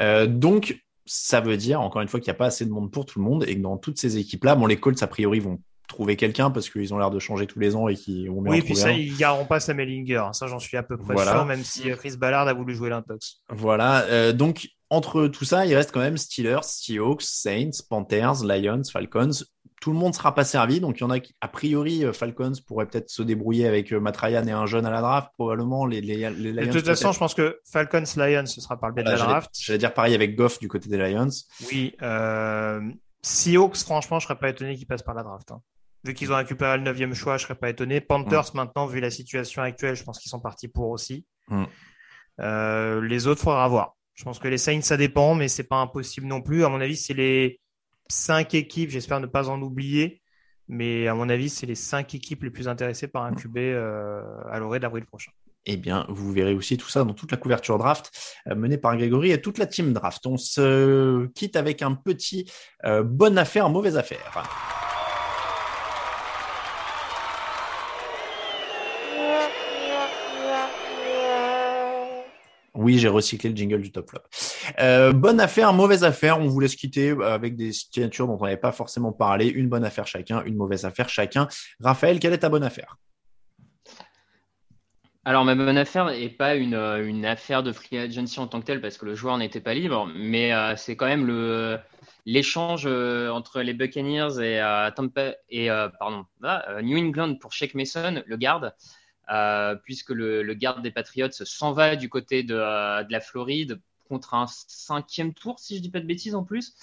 [0.02, 2.92] Euh, donc, ça veut dire, encore une fois, qu'il n'y a pas assez de monde
[2.92, 5.40] pour tout le monde et que dans toutes ces équipes-là, bon, les Colts, a priori,
[5.40, 8.44] vont trouver quelqu'un parce qu'ils ont l'air de changer tous les ans et qu'ils vont
[8.46, 8.92] Oui, puis ça, un.
[8.92, 10.28] ils garderont pas Sam Ellinger.
[10.34, 11.32] Ça, j'en suis à peu près Voilà.
[11.32, 13.38] sûr, même si Chris Ballard a voulu jouer l'intox.
[13.50, 14.04] Voilà.
[14.04, 19.32] Euh, donc, entre tout ça, il reste quand même Steelers, Seahawks, Saints, Panthers, Lions, Falcons.
[19.82, 20.80] Tout le monde sera pas servi.
[20.80, 23.94] Donc, il y en a qui, a priori, euh, Falcons pourrait peut-être se débrouiller avec
[23.94, 25.30] euh, Matt Ryan et un jeune à la draft.
[25.38, 26.66] Probablement, les, les, les Lions.
[26.66, 29.18] de toute façon, je pense que Falcons Lions, ce sera par le biais de la
[29.18, 29.52] draft.
[29.58, 31.30] J'allais dire pareil avec Goff du côté des Lions.
[31.72, 31.96] Oui.
[32.02, 32.82] Euh,
[33.22, 35.52] Seahawks, franchement, je serais pas étonné qu'ils passent par la draft.
[35.52, 35.62] Hein.
[36.04, 38.02] Vu qu'ils ont récupéré le neuvième choix, je serais pas étonné.
[38.02, 38.58] Panthers, mm.
[38.58, 41.26] maintenant, vu la situation actuelle, je pense qu'ils sont partis pour aussi.
[41.48, 41.64] Mm.
[42.42, 43.96] Euh, les autres, faudra voir.
[44.14, 46.66] Je pense que les Saints, ça dépend, mais c'est pas impossible non plus.
[46.66, 47.60] À mon avis, c'est les
[48.10, 50.22] cinq équipes, j'espère ne pas en oublier,
[50.68, 54.22] mais à mon avis, c'est les cinq équipes les plus intéressées par un QB euh,
[54.52, 55.32] à l'orée d'avril prochain.
[55.66, 58.12] Eh bien, vous verrez aussi tout ça dans toute la couverture draft
[58.48, 60.26] euh, menée par Grégory et toute la team draft.
[60.26, 62.50] On se quitte avec un petit
[62.86, 64.44] euh, bonne affaire, mauvaise affaire.
[72.74, 74.22] Oui, j'ai recyclé le jingle du top flop.
[74.80, 76.40] Euh, bonne affaire, mauvaise affaire.
[76.40, 79.48] On vous laisse quitter euh, avec des signatures dont on n'avait pas forcément parlé.
[79.48, 81.48] Une bonne affaire chacun, une mauvaise affaire chacun.
[81.80, 82.98] Raphaël, quelle est ta bonne affaire?
[85.26, 88.62] Alors, ma bonne affaire n'est pas une, euh, une, affaire de free agency en tant
[88.62, 91.78] que telle parce que le joueur n'était pas libre, mais c'est quand même le,
[92.26, 94.92] l'échange entre les Buccaneers et, ah,
[96.82, 98.74] New England pour Shake Mason, le garde.
[99.84, 103.80] Puisque le, garde des Patriots s'en va du côté de, la Floride
[104.10, 106.76] contre un cinquième tour, si je dis pas de bêtises en plus.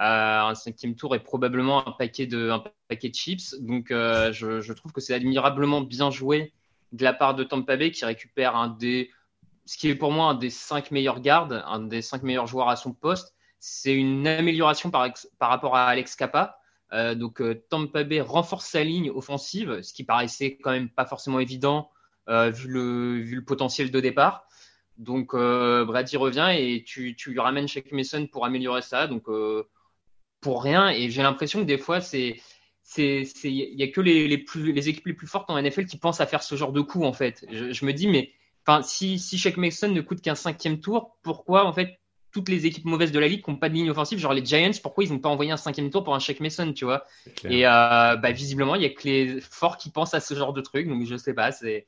[0.00, 3.54] Euh, un cinquième tour est probablement un paquet de, un paquet de chips.
[3.60, 6.52] Donc, je, trouve que c'est admirablement bien joué
[6.92, 9.10] de la part de Tampa Bay qui récupère un des,
[9.66, 12.68] ce qui est pour moi un des cinq meilleurs gardes, un des cinq meilleurs joueurs
[12.68, 13.34] à son poste.
[13.60, 15.08] C'est une amélioration par,
[15.38, 16.58] par rapport à Alex Kappa.
[16.94, 21.04] Euh, donc euh, Tampa Bay renforce sa ligne offensive, ce qui paraissait quand même pas
[21.04, 21.90] forcément évident
[22.30, 24.47] euh, vu, le, vu le potentiel de départ.
[24.98, 29.06] Donc Brady revient et tu, tu lui ramènes Shaq Mason pour améliorer ça.
[29.06, 29.26] Donc
[30.40, 30.90] pour rien.
[30.90, 32.40] Et j'ai l'impression que des fois c'est
[32.96, 35.98] il y a que les, les, plus, les équipes les plus fortes en NFL qui
[35.98, 37.44] pensent à faire ce genre de coup en fait.
[37.50, 38.32] Je, je me dis mais
[38.82, 41.98] si si Shaq Mason ne coûte qu'un cinquième tour, pourquoi en fait
[42.30, 44.44] toutes les équipes mauvaises de la ligue qui n'ont pas de ligne offensive, genre les
[44.44, 47.04] Giants, pourquoi ils n'ont pas envoyé un cinquième tour pour un Shake Mason, tu vois?
[47.44, 50.52] Et euh, bah, visiblement, il y a que les forts qui pensent à ce genre
[50.52, 51.86] de truc, donc je sais pas, c'est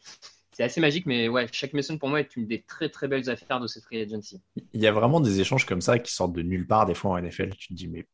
[0.52, 3.28] c'est assez magique, mais ouais, Shake Mason pour moi est une des très très belles
[3.30, 4.40] affaires de cette free agency.
[4.72, 7.12] Il y a vraiment des échanges comme ça qui sortent de nulle part des fois
[7.12, 7.50] en NFL.
[7.56, 8.06] Tu te dis mais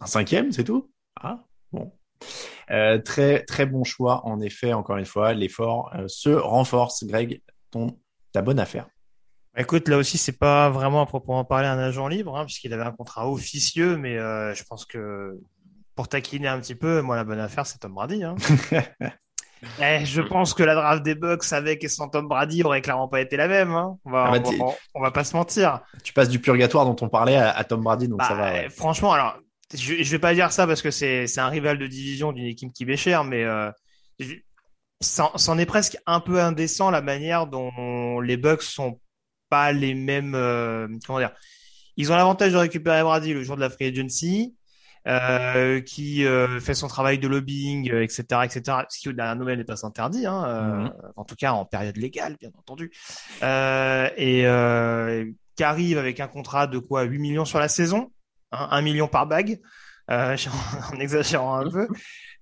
[0.00, 0.90] un cinquième, c'est tout?
[1.20, 1.92] Ah bon.
[2.70, 4.72] Euh, très très bon choix en effet.
[4.72, 7.04] Encore une fois, l'effort euh, se renforce.
[7.04, 7.98] Greg, ton
[8.32, 8.88] ta bonne affaire.
[9.56, 12.82] Écoute, là aussi, c'est pas vraiment à proprement parler un agent libre, hein, puisqu'il avait
[12.84, 15.40] un contrat officieux, mais euh, je pense que
[15.94, 18.22] pour taquiner un petit peu, moi, la bonne affaire, c'est Tom Brady.
[18.22, 18.36] Hein.
[19.80, 23.08] eh, je pense que la draft des Bucks avec et sans Tom Brady aurait clairement
[23.08, 23.72] pas été la même.
[23.72, 23.98] Hein.
[24.04, 24.50] On, va, ah bah,
[24.94, 25.80] on, va, pas se mentir.
[26.02, 28.70] Tu passes du purgatoire dont on parlait à, Tom Brady, donc ça bah, va.
[28.70, 29.38] Franchement, alors,
[29.74, 32.72] je, je vais pas dire ça parce que c'est un rival de division d'une équipe
[32.72, 33.70] qui m'est chère, mais euh,
[35.00, 39.00] c'en est presque un peu indécent la manière dont les Bucks sont
[39.48, 40.34] pas les mêmes.
[40.34, 41.32] Euh, comment dire
[41.96, 44.55] Ils ont l'avantage de récupérer Brady le jour de la free agency.
[45.06, 48.78] Euh, qui euh, fait son travail de lobbying, etc., etc.
[48.88, 51.12] Ce qui, la nouvelle, n'est pas interdit, hein, mm-hmm.
[51.14, 52.90] en tout cas en période légale, bien entendu.
[53.42, 54.44] et
[55.56, 58.10] qui arrive avec un contrat de quoi 8 millions sur la saison,
[58.50, 59.60] hein, 1 million par bague,
[60.08, 61.86] en exagérant un peu.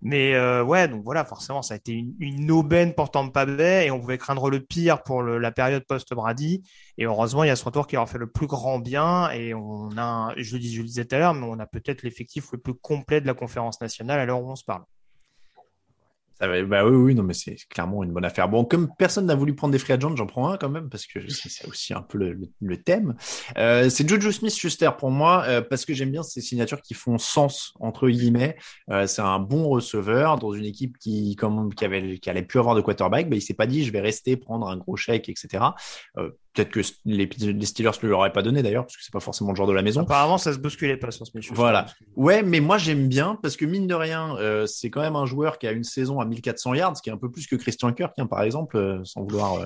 [0.05, 3.99] Mais euh, ouais, donc voilà, forcément, ça a été une, aubaine pour Tampa et on
[3.99, 6.63] pouvait craindre le pire pour le, la période post-Brady.
[6.99, 9.55] Et heureusement, il y a ce retour qui leur fait le plus grand bien et
[9.55, 12.53] on a, je le, je le disais tout à l'heure, mais on a peut-être l'effectif
[12.53, 14.85] le plus complet de la conférence nationale à l'heure où on se parle.
[16.67, 18.49] Bah oui, oui, non, mais c'est clairement une bonne affaire.
[18.49, 21.07] Bon, comme personne n'a voulu prendre des free agents, j'en prends un quand même, parce
[21.07, 23.15] que c'est aussi un peu le, thème.
[23.57, 27.19] Euh, c'est Jojo Smith-Schuster pour moi, euh, parce que j'aime bien ces signatures qui font
[27.19, 28.57] sens, entre guillemets.
[28.91, 32.59] Euh, c'est un bon receveur dans une équipe qui, comme, qui, avait, qui allait plus
[32.59, 33.29] avoir de quarterback.
[33.29, 35.65] Bah, il s'est pas dit, je vais rester, prendre un gros chèque, etc.
[36.55, 39.51] Peut-être que les, les Steelers ne l'auraient pas donné d'ailleurs, parce que c'est pas forcément
[39.51, 40.03] le genre de la maison.
[40.03, 41.51] Apparemment, ça se bousculait pas sur ce match.
[41.53, 41.87] Voilà.
[42.15, 45.27] Ouais, mais moi j'aime bien parce que mine de rien, euh, c'est quand même un
[45.27, 47.57] joueur qui a une saison à 1400 yards, ce qui est un peu plus que
[47.57, 49.65] Christian Kirk, hein, par exemple, euh, sans vouloir euh,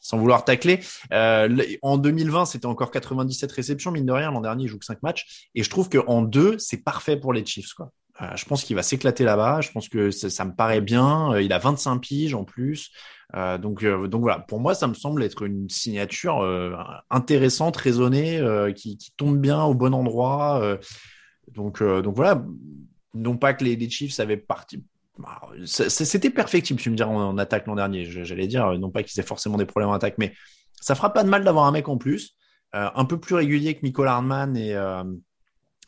[0.00, 0.80] sans vouloir tacler.
[1.12, 4.32] en 2020, c'était encore 97 réceptions, mine de rien.
[4.32, 7.16] L'an dernier, il joue que 5 matchs, et je trouve que en deux, c'est parfait
[7.16, 7.92] pour les Chiefs, quoi.
[8.34, 9.60] je pense qu'il va s'éclater là-bas.
[9.60, 11.38] Je pense que ça, ça, me paraît bien.
[11.38, 12.90] il a 25 piges en plus.
[13.36, 16.74] Euh, donc, euh, donc voilà, pour moi, ça me semble être une signature euh,
[17.10, 18.40] intéressante, raisonnée,
[18.74, 20.78] qui, tombe bien au bon endroit.
[21.52, 22.44] donc, donc voilà,
[23.14, 24.82] non pas que les, les Chiefs avaient parti.
[25.18, 28.04] Bah, c'était perfectible, tu me diras, en, attaque l'an dernier.
[28.04, 30.32] J'allais dire, non pas qu'ils aient forcément des problèmes en attaque, mais
[30.80, 32.36] ça fera pas de mal d'avoir un mec en plus,
[32.72, 34.76] un peu plus régulier que Michael Hardman et,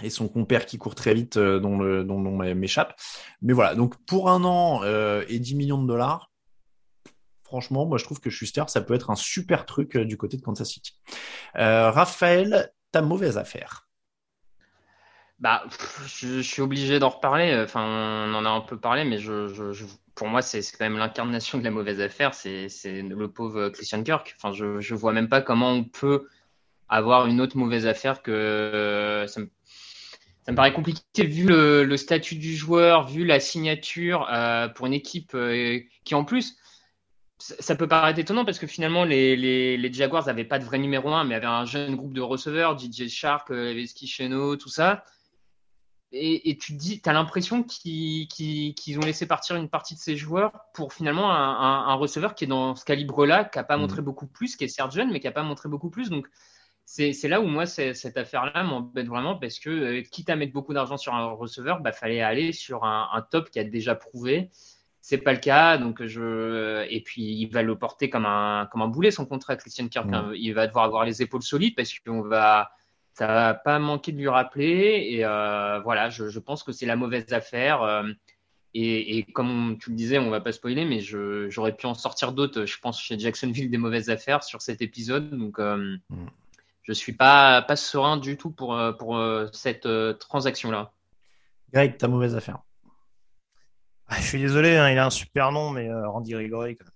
[0.02, 2.20] et son compère qui court très vite, dont le dont,
[2.54, 2.94] m'échappe.
[3.42, 4.82] Mais voilà, donc pour un an
[5.28, 6.27] et 10 millions de dollars,
[7.48, 10.36] franchement, moi je trouve que Schuster, ça peut être un super truc euh, du côté
[10.36, 10.94] de Kansas City.
[11.56, 13.88] Euh, Raphaël, ta mauvaise affaire.
[15.38, 15.64] Bah,
[16.06, 17.58] je, suis obligé d'en reparler.
[17.62, 17.82] Enfin,
[18.28, 19.18] on en a un peu parlé, mais
[20.16, 22.34] pour moi, c'est quand même l'incarnation de la mauvaise affaire.
[22.34, 24.34] C'est le pauvre Christian Kirk.
[24.36, 26.26] Enfin, je, vois même pas comment on peut
[26.88, 29.48] avoir une autre mauvaise affaire que ça me,
[30.48, 34.94] ça me paraît compliqué vu le, statut du joueur, vu la signature euh, pour une
[34.94, 36.56] équipe euh, qui en plus
[37.38, 40.78] ça peut paraître étonnant parce que finalement les, les, les Jaguars n'avaient pas de vrai
[40.78, 44.68] numéro 1 mais avaient un jeune groupe de receveurs, DJ Shark, euh, Leveski Cheno, tout
[44.70, 45.04] ça.
[46.10, 50.00] Et, et tu te dis, tu as l'impression qu'ils ont laissé partir une partie de
[50.00, 53.64] ces joueurs pour finalement un, un, un receveur qui est dans ce calibre-là, qui n'a
[53.64, 53.82] pas Mhm.
[53.82, 56.08] montré beaucoup plus, qui est certes jeune, mais qui n'a pas montré beaucoup plus.
[56.08, 56.26] Donc
[56.86, 60.72] c'est là où moi, cette affaire-là m'embête vraiment parce que, euh, quitte à mettre beaucoup
[60.72, 64.50] d'argent sur un receveur, bah, fallait aller sur un, un top qui a déjà prouvé.
[65.00, 68.82] C'est pas le cas, donc je et puis il va le porter comme un comme
[68.82, 70.08] un boulet son contrat Christian Kirk.
[70.34, 72.70] Il va devoir avoir les épaules solides parce qu'on va
[73.14, 76.86] ça va pas manquer de lui rappeler et euh, voilà, je, je pense que c'est
[76.86, 77.82] la mauvaise affaire.
[77.82, 78.04] euh,
[78.74, 81.94] et, et comme tu le disais, on va pas spoiler, mais je- j'aurais pu en
[81.94, 82.66] sortir d'autres.
[82.66, 86.26] Je pense chez Jacksonville des mauvaises affaires sur cet épisode, donc euh, Mm.
[86.82, 90.92] je suis pas pas serein du tout pour euh, pour euh, cette euh, transaction là.
[91.72, 92.58] Greg, ta mauvaise affaire.
[94.08, 96.76] Ah, je suis désolé, hein, il a un super nom, mais euh, Randy Gregory.
[96.76, 96.86] quoi.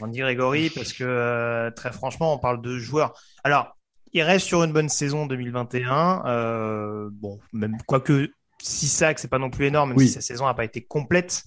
[0.00, 3.14] Randy Gregory, parce que euh, très franchement, on parle de joueurs.
[3.44, 3.76] Alors,
[4.12, 6.24] il reste sur une bonne saison 2021.
[6.26, 8.28] Euh, bon, même quoique
[8.60, 10.08] 6 sacs, c'est pas non plus énorme, même Oui.
[10.08, 11.44] si sa saison n'a pas été complète.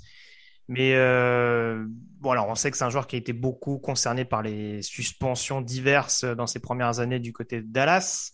[0.70, 1.84] Mais euh,
[2.22, 4.82] bon, alors on sait que c'est un joueur qui a été beaucoup concerné par les
[4.82, 8.32] suspensions diverses dans ses premières années du côté de Dallas.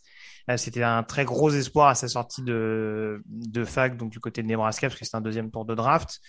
[0.50, 4.42] Euh, C'était un très gros espoir à sa sortie de, de fac, donc du côté
[4.42, 6.20] de Nebraska, parce que c'était un deuxième tour de draft.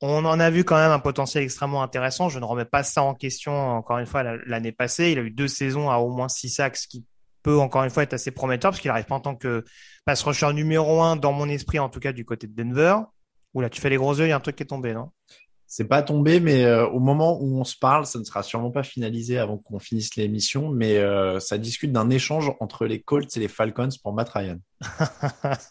[0.00, 2.28] On en a vu quand même un potentiel extrêmement intéressant.
[2.28, 5.12] Je ne remets pas ça en question, encore une fois, la- l'année passée.
[5.12, 7.04] Il a eu deux saisons à au moins six sacs, ce qui
[7.44, 9.64] peut, encore une fois, être assez prometteur, parce qu'il arrive pas en tant que
[10.04, 12.96] pass rusher numéro un, dans mon esprit, en tout cas, du côté de Denver.
[13.54, 15.10] Oula, tu fais les gros yeux, il y a un truc qui est tombé, non?
[15.74, 18.70] C'est pas tombé, mais euh, au moment où on se parle, ça ne sera sûrement
[18.70, 23.34] pas finalisé avant qu'on finisse l'émission, mais euh, ça discute d'un échange entre les Colts
[23.38, 24.58] et les Falcons pour Matt Ryan.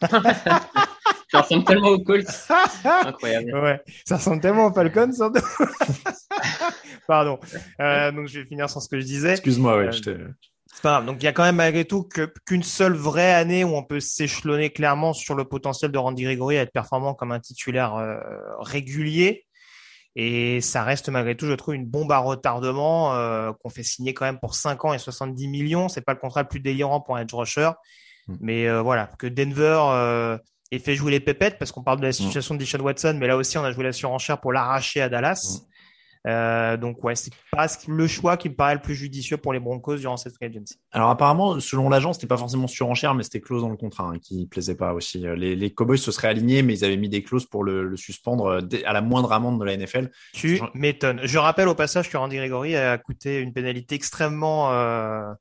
[1.32, 2.26] Ça ressemble tellement aux Colts.
[3.06, 3.54] Incroyable.
[3.54, 5.12] Ouais, ça ressemble tellement aux Falcons.
[5.14, 5.32] ça.
[7.08, 7.40] Pardon.
[7.80, 9.32] Euh, donc, je vais finir sans ce que je disais.
[9.32, 10.18] Excuse-moi, ouais, Euh, je t'ai-
[10.74, 11.06] C'est pas grave.
[11.06, 13.84] Donc, il y a quand même malgré tout que- qu'une seule vraie année où on
[13.84, 17.96] peut s'échelonner clairement sur le potentiel de Randy Gregory à être performant comme un titulaire
[17.96, 18.18] euh,
[18.60, 19.46] régulier.
[20.16, 24.14] Et ça reste malgré tout, je trouve, une bombe à retardement euh, qu'on fait signer
[24.14, 25.88] quand même pour 5 ans et 70 millions.
[25.88, 27.72] C'est pas le contrat le plus délirant pour un edge rusher.
[28.28, 28.36] Mm.
[28.42, 30.38] Mais euh, voilà, que Denver euh,
[30.72, 33.28] ait fait jouer les pépettes, parce qu'on parle de la situation de Deshaun Watson, mais
[33.28, 35.62] là aussi, on a joué la surenchère pour l'arracher à Dallas.
[36.28, 39.60] Euh, donc ouais, c'est pas le choix qui me paraît le plus judicieux pour les
[39.60, 40.76] Broncos durant cette free agency.
[40.92, 44.20] Alors apparemment, selon l'agent, c'était pas forcément surenchère, mais c'était clause dans le contrat hein,
[44.20, 45.26] qui plaisait pas aussi.
[45.26, 47.84] Euh, Les, les Cowboys se seraient alignés, mais ils avaient mis des clauses pour le,
[47.84, 50.12] le suspendre euh, à la moindre amende de la NFL.
[50.34, 51.22] Tu m'étonnes.
[51.24, 55.34] Je rappelle au passage que Randy Gregory a coûté une pénalité extrêmement euh,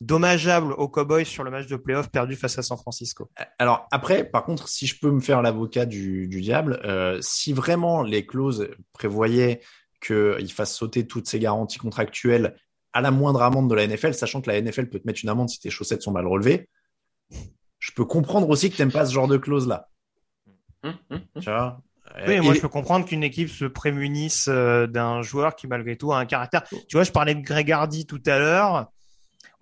[0.00, 3.30] dommageable aux Cowboys sur le match de playoff perdu face à San Francisco.
[3.58, 7.52] Alors après, par contre, si je peux me faire l'avocat du, du diable, euh, si
[7.52, 9.60] vraiment les clauses prévoyaient
[10.00, 12.56] qu'il fasse sauter toutes ces garanties contractuelles
[12.92, 15.28] à la moindre amende de la NFL, sachant que la NFL peut te mettre une
[15.28, 16.68] amende si tes chaussettes sont mal relevées,
[17.78, 19.88] je peux comprendre aussi que t'aimes pas ce genre de clause-là.
[20.82, 21.42] Hum, hum, hum.
[21.42, 21.80] Tu vois?
[22.26, 25.96] Oui, moi et- je peux comprendre qu'une équipe se prémunisse euh, d'un joueur qui malgré
[25.96, 26.64] tout a un caractère.
[26.68, 28.90] Tu vois, je parlais de Greg Hardy tout à l'heure.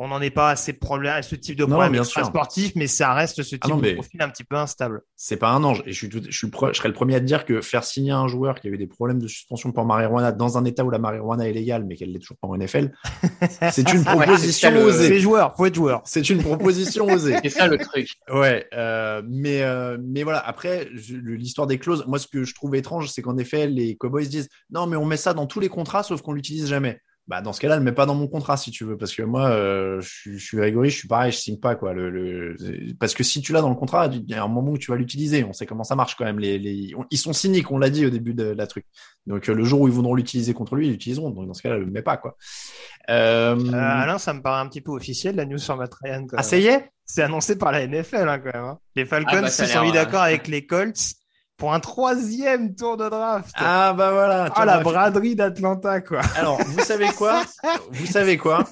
[0.01, 2.25] On n'en est pas à ces problèmes, à ce type de Non, problème bien sûr.
[2.25, 5.03] sportif, mais ça reste ce type Ah non, de profil un petit peu instable.
[5.17, 5.83] c'est pas un ange.
[5.87, 7.45] Et je suis, tout- je suis le pre- je serais le premier à te dire
[7.45, 10.57] que faire signer un joueur qui a eu des problèmes de suspension pour marijuana dans
[10.57, 12.93] un état où la marijuana est légale, mais qu'elle l'est toujours pas en NFL,
[13.73, 15.09] c'est une Ouais, proposition osée.
[15.09, 16.03] C'est joueur, faut être joueur.
[16.05, 17.37] C'est une proposition osée.
[17.43, 18.09] C'est ça le truc.
[18.33, 20.39] Ouais, euh, mais euh, mais voilà.
[20.39, 24.29] Après, l'histoire des clauses, moi, ce que je trouve étrange, c'est qu'en effet, les Cowboys
[24.29, 27.01] disent non, mais on met ça dans tous les contrats, sauf qu'on l'utilise jamais.
[27.29, 29.15] Bah, dans ce cas-là, ne le mets pas dans mon contrat si tu veux, parce
[29.15, 31.93] que moi, euh, je, suis- je suis Grégory, je suis pareil, je signe pas quoi.
[31.93, 32.57] Le, le-
[32.99, 34.91] parce que si tu l'as dans le contrat, il y a un moment où tu
[34.91, 35.45] vas l'utiliser.
[35.45, 36.39] On sait comment ça marche quand même.
[36.39, 36.91] Les, les...
[37.11, 38.87] Ils sont cyniques, on l'a dit au début de la truc.
[39.27, 41.29] Donc euh, le jour où ils voudront l'utiliser contre lui, ils l'utiliseront.
[41.29, 42.37] Donc dans ce cas-là, le mets pas quoi.
[43.11, 43.57] Euh...
[43.59, 46.27] Euh, Alain, ça me paraît un petit peu officiel la news sur Matt Ryan.
[46.35, 46.91] ah, ça y est?
[47.05, 48.65] C'est annoncé par la NFL hein, quand même.
[48.65, 48.79] hein.
[48.97, 51.15] Les Falcons Ah, bah, se sont mis d'accord avec les Colts
[51.59, 53.51] pour un troisième tour de draft.
[53.57, 54.49] Ah bah voilà.
[54.55, 56.21] Ah, la braderie d'Atlanta quoi.
[56.37, 57.43] Alors, vous savez quoi
[57.91, 58.65] Vous savez quoi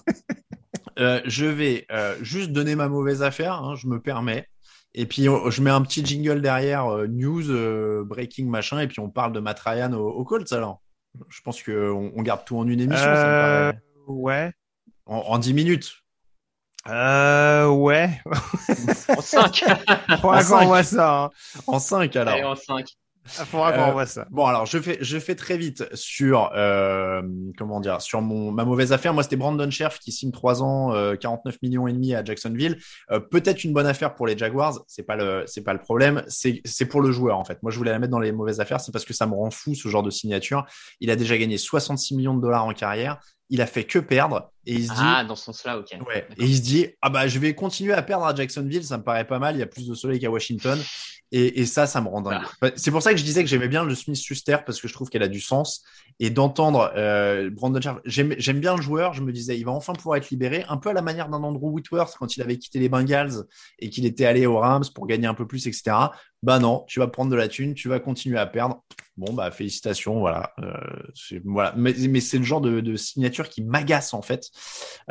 [0.98, 4.48] euh, je vais euh, juste donner ma mauvaise affaire, hein, je me permets.
[4.94, 9.10] Et puis je mets un petit jingle derrière, euh, news, breaking, machin, et puis on
[9.10, 10.80] parle de Matt Ryan au, au Colts alors.
[11.28, 13.80] Je pense qu'on on garde tout en une émission, ça me paraît.
[14.06, 14.52] ouais.
[15.06, 15.92] En, en 10 minutes.
[16.88, 18.10] Euh, ouais.
[19.08, 19.64] En 5.
[20.20, 21.24] Faudra qu'on voit ça.
[21.24, 21.30] hein.
[21.66, 22.34] En 5 alors.
[22.34, 22.86] Allez, en 5.
[23.28, 24.24] Faudra qu'on Euh, voit ça.
[24.30, 27.22] Bon, alors je fais, je fais très vite sur euh,
[27.58, 29.14] comment dire, sur mon ma mauvaise affaire.
[29.14, 32.78] Moi, c'était Brandon Scherf qui signe 3 ans, euh, 49 millions et demi à Jacksonville.
[33.10, 34.78] Euh, Peut-être une bonne affaire pour les Jaguars.
[34.86, 36.22] C'est pas le, c'est pas le problème.
[36.28, 37.60] C'est, c'est pour le joueur en fait.
[37.64, 38.80] Moi, je voulais la mettre dans les mauvaises affaires.
[38.80, 40.64] C'est parce que ça me rend fou ce genre de signature.
[41.00, 43.18] Il a déjà gagné 66 millions de dollars en carrière.
[43.48, 45.00] Il a fait que perdre et il se dit.
[45.00, 45.96] Ah, dans ce sens-là, ok.
[46.06, 46.26] Ouais.
[46.38, 49.04] Et il se dit, ah bah, je vais continuer à perdre à Jacksonville, ça me
[49.04, 50.78] paraît pas mal, il y a plus de soleil qu'à Washington.
[51.32, 52.40] Et, et ça, ça me rend dingue.
[52.62, 54.92] Bah, C'est pour ça que je disais que j'aimais bien le Smith-Schuster parce que je
[54.94, 55.82] trouve qu'elle a du sens.
[56.18, 59.72] Et d'entendre euh, Brandon Scherf, j'aime j'aime bien le joueur, je me disais, il va
[59.72, 62.56] enfin pouvoir être libéré, un peu à la manière d'un Andrew Whitworth quand il avait
[62.56, 63.44] quitté les Bengals
[63.80, 65.94] et qu'il était allé aux Rams pour gagner un peu plus, etc.
[66.42, 68.82] Bah non, tu vas prendre de la thune, tu vas continuer à perdre.
[69.18, 70.52] Bon, bah félicitations, voilà.
[70.62, 70.72] Euh,
[71.44, 71.72] voilà.
[71.76, 74.50] Mais, mais c'est le genre de, de signature qui m'agace en fait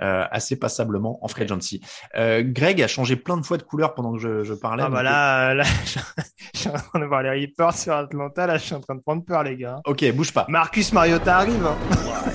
[0.02, 1.82] euh, assez passablement en free agency.
[2.16, 4.84] Euh, Greg a changé plein de fois de couleur pendant que je, je parlais.
[4.86, 5.64] Ah bah donc- là, là,
[6.54, 8.48] je suis en train de voir les reports sur Atlanta.
[8.48, 9.80] Là, je suis en train de prendre peur, les gars.
[9.86, 10.46] Ok, bouge pas.
[10.50, 11.66] Marcus Mariota arrive.
[11.66, 11.76] hein.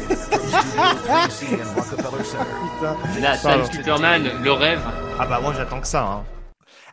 [1.60, 2.96] Putain.
[3.20, 3.72] Là, Sam Pardon.
[3.72, 4.80] Superman, le rêve.
[5.18, 6.04] Ah bah moi, j'attends que ça.
[6.04, 6.24] hein.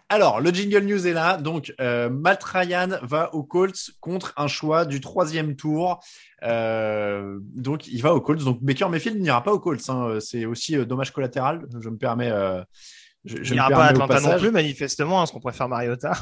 [0.09, 1.37] Alors, le jingle news est là.
[1.37, 5.99] Donc, euh, Matt Ryan va aux Colts contre un choix du troisième tour.
[6.43, 8.43] Euh, donc, il va aux Colts.
[8.43, 9.81] Donc, Baker Mayfield n'ira pas aux Colts.
[9.89, 10.17] hein.
[10.21, 11.65] C'est aussi euh, dommage collatéral.
[11.81, 12.31] Je me permets.
[13.25, 16.13] Je, je Il me n'ira pas Atlanta non plus, manifestement, parce qu'on préfère Mariota.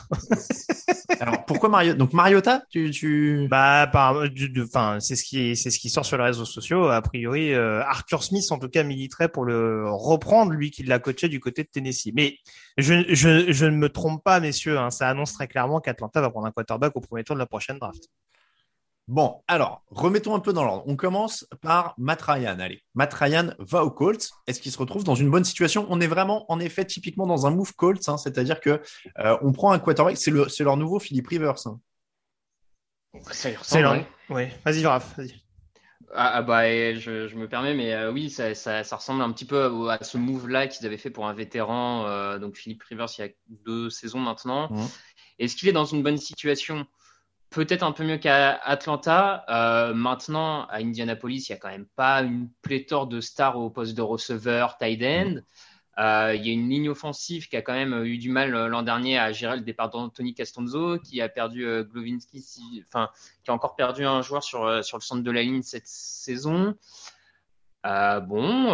[1.19, 3.47] Alors, pourquoi Mariota Donc, Mariota, tu, tu...
[3.49, 4.51] Bah, par, du,
[4.99, 6.87] c'est ce qui, c'est ce qui sort sur les réseaux sociaux.
[6.87, 10.99] A priori, euh, Arthur Smith, en tout cas, militerait pour le reprendre, lui qui l'a
[10.99, 12.11] coaché du côté de Tennessee.
[12.13, 12.37] Mais
[12.77, 14.77] je, je, je ne me trompe pas, messieurs.
[14.79, 17.45] Hein, ça annonce très clairement qu'Atlanta va prendre un quarterback au premier tour de la
[17.45, 18.09] prochaine draft.
[19.07, 20.83] Bon, alors, remettons un peu dans l'ordre.
[20.87, 22.57] On commence par Matt Ryan.
[22.59, 24.31] Allez, Matt Ryan va aux Colts.
[24.47, 25.85] Est-ce qu'il se retrouve dans une bonne situation?
[25.89, 28.81] On est vraiment, en effet, typiquement dans un move Colts, hein, c'est-à-dire que
[29.19, 30.17] euh, on prend un quarterback.
[30.17, 31.67] C'est le, c'est leur nouveau Philippe Rivers.
[31.67, 31.79] hein.
[33.31, 34.07] Ça y C'est ouais.
[34.29, 34.43] Oui.
[34.65, 35.15] Vas-y, Raph.
[35.17, 35.35] Vas-y.
[36.13, 39.31] Ah, ah bah, je, je me permets, mais euh, oui, ça, ça, ça ressemble un
[39.31, 42.83] petit peu au- à ce move-là qu'ils avaient fait pour un vétéran, euh, donc Philippe
[42.83, 44.71] Rivers, il y a deux saisons maintenant.
[44.71, 44.87] Mhm.
[45.39, 46.85] Est-ce qu'il est dans une bonne situation?
[47.49, 49.45] Peut-être un peu mieux qu'à Atlanta.
[49.47, 53.69] Euh, maintenant, à Indianapolis, il n'y a quand même pas une pléthore de stars au
[53.69, 55.35] poste de receveur, tight end.
[55.97, 58.67] Euh, il y a une ligne offensive qui a quand même eu du mal euh,
[58.67, 63.09] l'an dernier à gérer le départ d'Anthony Castonzo, qui a perdu euh, Glovinski, si- enfin,
[63.45, 66.75] qui a encore perdu un joueur sur, sur le centre de la ligne cette saison.
[67.85, 68.65] Bon,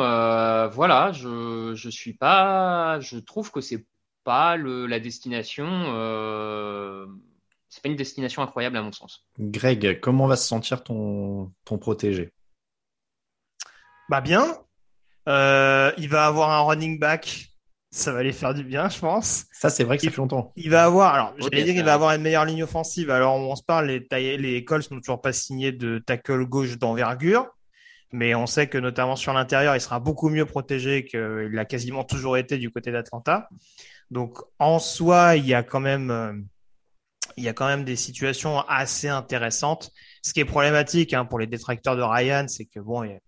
[0.71, 3.85] voilà, je, je suis pas, je trouve que c'est
[4.23, 5.67] pas le, la destination,
[7.71, 9.25] c'est pas une destination incroyable à mon sens.
[9.39, 12.33] Greg, comment va se sentir ton, ton protégé?
[14.09, 14.45] Bah bien.
[15.29, 17.47] Euh, il va avoir un running back.
[17.91, 19.45] Ça va les faire du bien, je pense.
[19.51, 20.51] Ça, c'est vrai que ça fait longtemps.
[20.55, 23.09] Il va avoir, alors, j'allais dire, il va avoir une meilleure ligne offensive.
[23.09, 26.77] Alors, on se parle, les, taille- les Colts n'ont toujours pas signé de tackle gauche
[26.77, 27.47] d'envergure.
[28.13, 32.03] Mais on sait que notamment sur l'intérieur, il sera beaucoup mieux protégé qu'il l'a quasiment
[32.03, 33.47] toujours été du côté d'Atlanta.
[34.09, 36.33] Donc, en soi, il y a quand même, euh,
[37.37, 39.91] il y a quand même des situations assez intéressantes.
[40.23, 43.19] Ce qui est problématique hein, pour les détracteurs de Ryan, c'est que bon, a-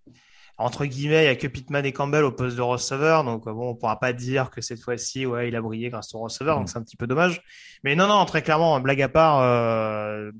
[0.57, 3.69] entre guillemets, il y a que Pittman et Campbell au poste de receveur, donc bon,
[3.71, 6.69] on pourra pas dire que cette fois-ci, ouais, il a brillé grâce au receveur, donc
[6.69, 7.41] c'est un petit peu dommage.
[7.83, 10.31] Mais non, non, très clairement, blague à part, euh,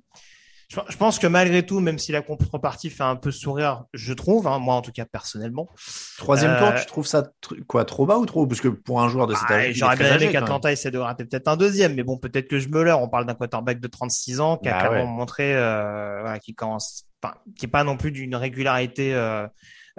[0.90, 4.48] je, pense que malgré tout, même si la contrepartie fait un peu sourire, je trouve,
[4.48, 5.70] hein, moi en tout cas personnellement,
[6.18, 8.48] Troisième Euh, tour, tu trouves ça tr- quoi trop bas ou trop?
[8.48, 10.92] Parce que pour un joueur de cet ah, âge, est j'aurais bien aimé qu'Atlanta essaie
[10.92, 13.02] de gratter peut-être un deuxième, mais bon, peut-être que je me leurre.
[13.02, 15.18] On parle d'un quarterback de 36 ans qui a Bah clairement ouais.
[15.18, 19.48] montré, euh, voilà, qui commence, enfin, qui est pas non plus d'une régularité euh,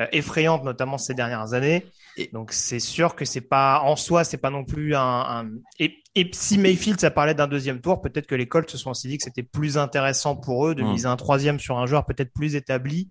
[0.01, 1.87] euh, effrayante, notamment ces dernières années.
[2.17, 5.01] Et- Donc c'est sûr que c'est pas en soi, c'est pas non plus un.
[5.03, 8.79] un- Et, et si Mayfield, ça parlait d'un deuxième tour, peut-être que les Colts se
[8.79, 10.93] sont aussi dit que c'était plus intéressant pour eux de Mm.
[10.93, 13.11] miser un troisième sur un joueur peut-être plus établi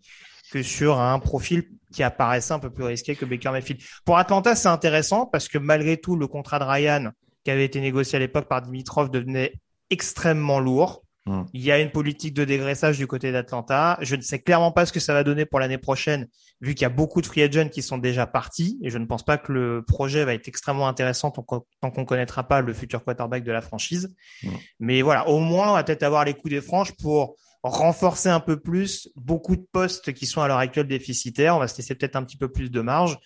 [0.51, 3.81] que sur un profil qui apparaissait un peu plus risqué que Baker Mayfield.
[4.05, 7.11] Pour Atlanta, c'est intéressant parce que malgré tout, le contrat de Ryan
[7.43, 9.53] qui avait été négocié à l'époque par Dimitrov devenait
[9.89, 11.02] extrêmement lourd.
[11.25, 11.43] Mm.
[11.53, 13.97] Il y a une politique de dégraissage du côté d'Atlanta.
[14.01, 16.27] Je ne sais clairement pas ce que ça va donner pour l'année prochaine,
[16.61, 18.79] vu qu'il y a beaucoup de free agents qui sont déjà partis.
[18.83, 22.05] Et je ne pense pas que le projet va être extrêmement intéressant tant qu'on qu'on
[22.05, 24.13] connaîtra pas le futur quarterback de la franchise.
[24.43, 24.49] Mm.
[24.79, 28.41] Mais voilà, au moins, on va peut-être avoir les coups des franges pour renforcer un
[28.41, 31.55] peu plus beaucoup de postes qui sont à l'heure actuelle déficitaires.
[31.55, 33.17] On va se laisser peut-être un petit peu plus de marge.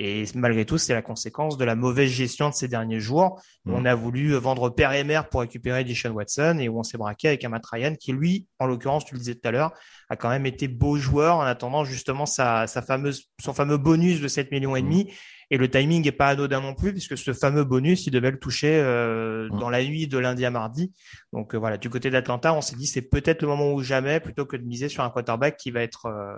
[0.00, 3.42] Et malgré tout, c'est la conséquence de la mauvaise gestion de ces derniers jours.
[3.64, 3.74] Mm.
[3.74, 6.98] On a voulu vendre père et mère pour récupérer Deshaun Watson et où on s'est
[6.98, 9.72] braqué avec un Matt Ryan qui, lui, en l'occurrence, tu le disais tout à l'heure,
[10.08, 14.20] a quand même été beau joueur en attendant justement sa, sa fameuse, son fameux bonus
[14.20, 15.12] de 7 millions et demi.
[15.50, 18.38] Et le timing est pas anodin non plus puisque ce fameux bonus, il devait le
[18.38, 19.58] toucher euh, Mm.
[19.58, 20.92] dans la nuit de lundi à mardi.
[21.32, 24.20] Donc euh, voilà, du côté d'Atlanta, on s'est dit c'est peut-être le moment ou jamais
[24.20, 26.36] plutôt que de miser sur un quarterback qui va être, euh,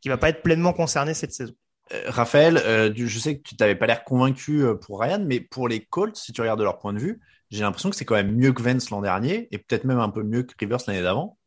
[0.00, 1.54] qui va pas être pleinement concerné cette saison.
[1.92, 5.40] Euh, Raphaël, euh, je sais que tu t'avais pas l'air convaincu euh, pour Ryan, mais
[5.40, 7.20] pour les Colts, si tu regardes de leur point de vue,
[7.50, 10.10] j'ai l'impression que c'est quand même mieux que Vance l'an dernier et peut-être même un
[10.10, 11.38] peu mieux que Rivers l'année d'avant.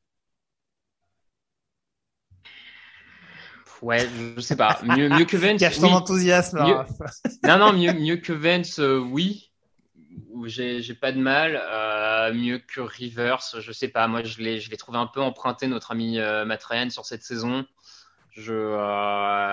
[3.81, 4.80] Ouais, je sais pas.
[4.84, 5.59] Mieux, mieux que Vance.
[5.59, 5.93] Cache ton oui.
[5.93, 6.59] enthousiasme.
[6.63, 6.85] Mieux-.
[7.43, 9.51] Non, non, mieux, mieux que Vance, euh, oui.
[10.30, 11.59] Ou J'ai j'ai pas de mal.
[11.61, 14.07] Euh, mieux que Rivers, je sais pas.
[14.07, 17.05] Moi, je l'ai je l'ai trouvé un peu emprunté, notre ami euh, Matt Ryan, sur
[17.05, 17.65] cette saison.
[18.31, 18.77] Je, euh,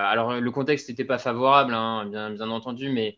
[0.07, 3.17] alors, le contexte n'était pas favorable, hein, bien, bien entendu, mais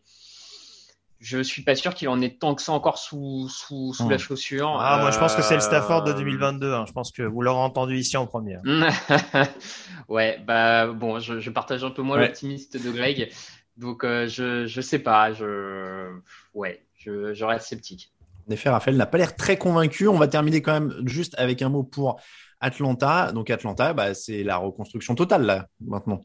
[1.20, 4.10] je suis pas sûr qu'il en ait tant que ça encore sous, sous, sous Hmm.
[4.10, 4.76] la chaussure.
[4.80, 6.72] Ah, moi, je pense que c'est le Stafford de Euh, 2022.
[6.72, 6.84] hein.
[6.86, 8.60] Je pense que vous l'aurez entendu ici en première.
[10.08, 12.26] ouais, bah bon, je, je partage un peu moins Ouais.
[12.26, 13.30] l'optimiste de Greg,
[13.76, 16.08] donc euh, je je sais pas, je
[16.54, 18.12] ouais, je, je reste sceptique.
[18.48, 20.08] En effet, Raphaël n'a pas l'air très convaincu.
[20.08, 22.20] On va terminer quand même juste avec un mot pour
[22.62, 23.32] Atlanta.
[23.32, 26.22] Donc Atlanta, bah, c'est la reconstruction totale là maintenant.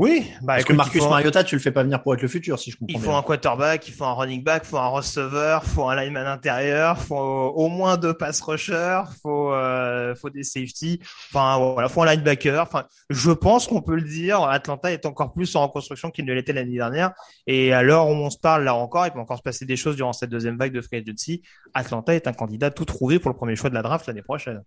[0.00, 2.28] Oui, bah, Parce que Marcus faut- Mariota, tu le fais pas venir pour être le
[2.28, 3.18] futur, si je comprends Il faut bien.
[3.18, 6.24] un quarterback, il faut un running back, il faut un receveur, il faut un lineman
[6.24, 11.00] intérieur, il faut au moins deux pass rushers, il faut, euh, faut des safety,
[11.32, 12.62] enfin voilà, faut un linebacker.
[12.62, 16.32] Enfin, je pense qu'on peut le dire, Atlanta est encore plus en reconstruction qu'il ne
[16.32, 17.10] l'était l'année dernière.
[17.48, 19.76] Et à l'heure où on se parle là encore, il peut encore se passer des
[19.76, 21.42] choses durant cette deuxième vague de free agency.
[21.74, 24.62] Atlanta est un candidat tout trouvé pour le premier choix de la draft l'année prochaine.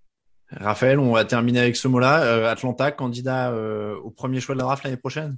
[0.59, 2.23] Raphaël, on va terminer avec ce mot-là.
[2.23, 5.37] Euh, Atlanta, candidat euh, au premier choix de la draft l'année prochaine?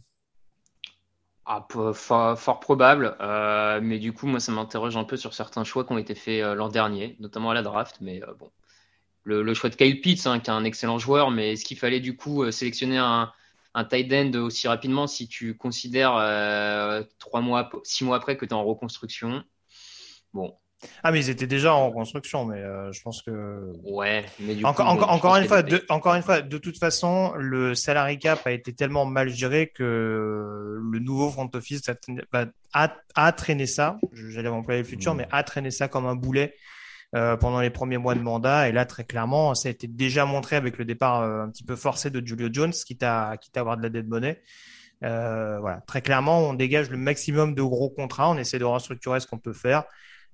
[1.45, 5.84] Ah, fort, probable, euh, mais du coup, moi, ça m'interroge un peu sur certains choix
[5.84, 7.98] qui ont été faits l'an dernier, notamment à la draft.
[7.99, 8.49] Mais bon,
[9.23, 11.99] le, choix de Kyle Pitts, hein, qui est un excellent joueur, mais est-ce qu'il fallait
[11.99, 13.31] du coup sélectionner un,
[13.90, 16.14] tight end aussi rapidement si tu considères
[17.19, 19.44] trois mois, six mois après que tu es en reconstruction?
[20.34, 20.56] Bon,
[21.03, 24.64] Ah, mais ils étaient déjà en reconstruction, mais euh, je pense que ouais, mais du
[24.65, 28.19] Encore, coup, encore, encore une fois, de, encore une fois, de toute façon, le salary
[28.19, 29.84] cap a été tellement mal géré que
[30.81, 33.99] le nouveau front office a, traîné- bah, a, a traîné ça.
[34.14, 35.18] J'allais employer le futur, Mm.
[35.18, 36.55] mais a traîné ça comme un boulet
[37.15, 38.69] euh, pendant les premiers mois de mandat.
[38.69, 41.64] Et là, très clairement, ça a été déjà montré avec le départ euh, un petit
[41.64, 44.41] peu forcé de Julio Jones, quitte à, quitte à avoir de la dette monnaie.
[45.03, 49.19] Euh, voilà, très clairement, on dégage le maximum de gros contrats, on essaie de restructurer
[49.19, 49.84] ce qu'on peut faire.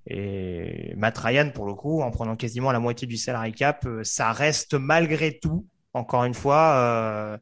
[0.09, 4.03] Et Matt Ryan, pour le coup, en prenant quasiment la moitié du salary cap, euh,
[4.03, 7.37] ça reste malgré tout, encore une fois, euh,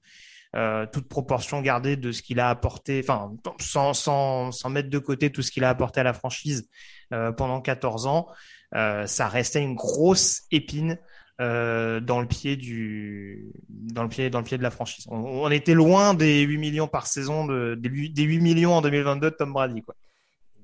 [0.55, 4.99] euh, toute proportion gardée de ce qu'il a apporté, enfin, sans, sans, sans mettre de
[4.99, 6.67] côté tout ce qu'il a apporté à la franchise
[7.13, 8.27] euh, pendant 14 ans,
[8.75, 10.97] euh, ça restait une grosse épine
[11.39, 15.05] euh, dans le pied du dans le pied dans le pied de la franchise.
[15.09, 18.81] On, était loin des 8 millions par saison de des 8, des 8 millions en
[18.81, 19.95] 2022 de Tom Brady quoi.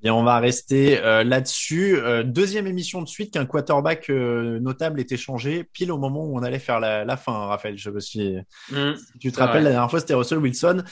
[0.06, 1.96] Et on va rester euh, là-dessus.
[1.96, 6.38] Euh, deuxième émission de suite qu'un quarterback euh, notable est échangé pile au moment où
[6.38, 7.78] on allait faire la, la fin, hein, Raphaël.
[7.78, 8.36] Je me suis...
[8.70, 8.96] Hmm.
[8.96, 9.64] Si tu te rappelles, vrai.
[9.64, 10.84] la dernière fois, c'était Russell Wilson.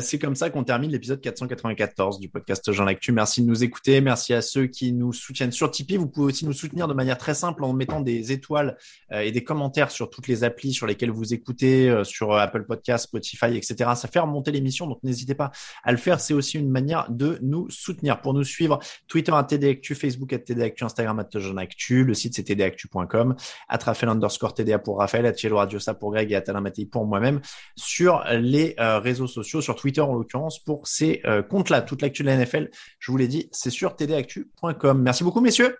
[0.00, 3.12] C'est comme ça qu'on termine l'épisode 494 du podcast Jean Lactu.
[3.12, 4.00] Merci de nous écouter.
[4.00, 5.96] Merci à ceux qui nous soutiennent sur Tipeee.
[5.96, 8.76] Vous pouvez aussi nous soutenir de manière très simple en mettant des étoiles
[9.12, 13.56] et des commentaires sur toutes les applis sur lesquelles vous écoutez, sur Apple Podcast, Spotify,
[13.56, 13.90] etc.
[13.94, 15.52] Ça fait remonter l'émission, donc n'hésitez pas
[15.84, 16.18] à le faire.
[16.18, 18.20] C'est aussi une manière de nous soutenir.
[18.20, 18.78] Pour nous suivre,
[19.08, 23.36] Twitter à TDActu, Facebook à TDActu, Instagram à Jean Actu, le site c'est tdactu.com,
[23.68, 26.86] à Raphaël underscore TDA pour Raphaël, à Cielo Radiosa pour Greg et à Talin Mattei
[26.86, 27.40] pour moi-même
[27.76, 31.82] sur les euh, réseaux sociaux, sur Twitter en l'occurrence, pour ces euh, comptes-là.
[31.82, 35.02] Toute l'actu de la NFL, je vous l'ai dit, c'est sur tdactu.com.
[35.02, 35.76] Merci beaucoup, messieurs.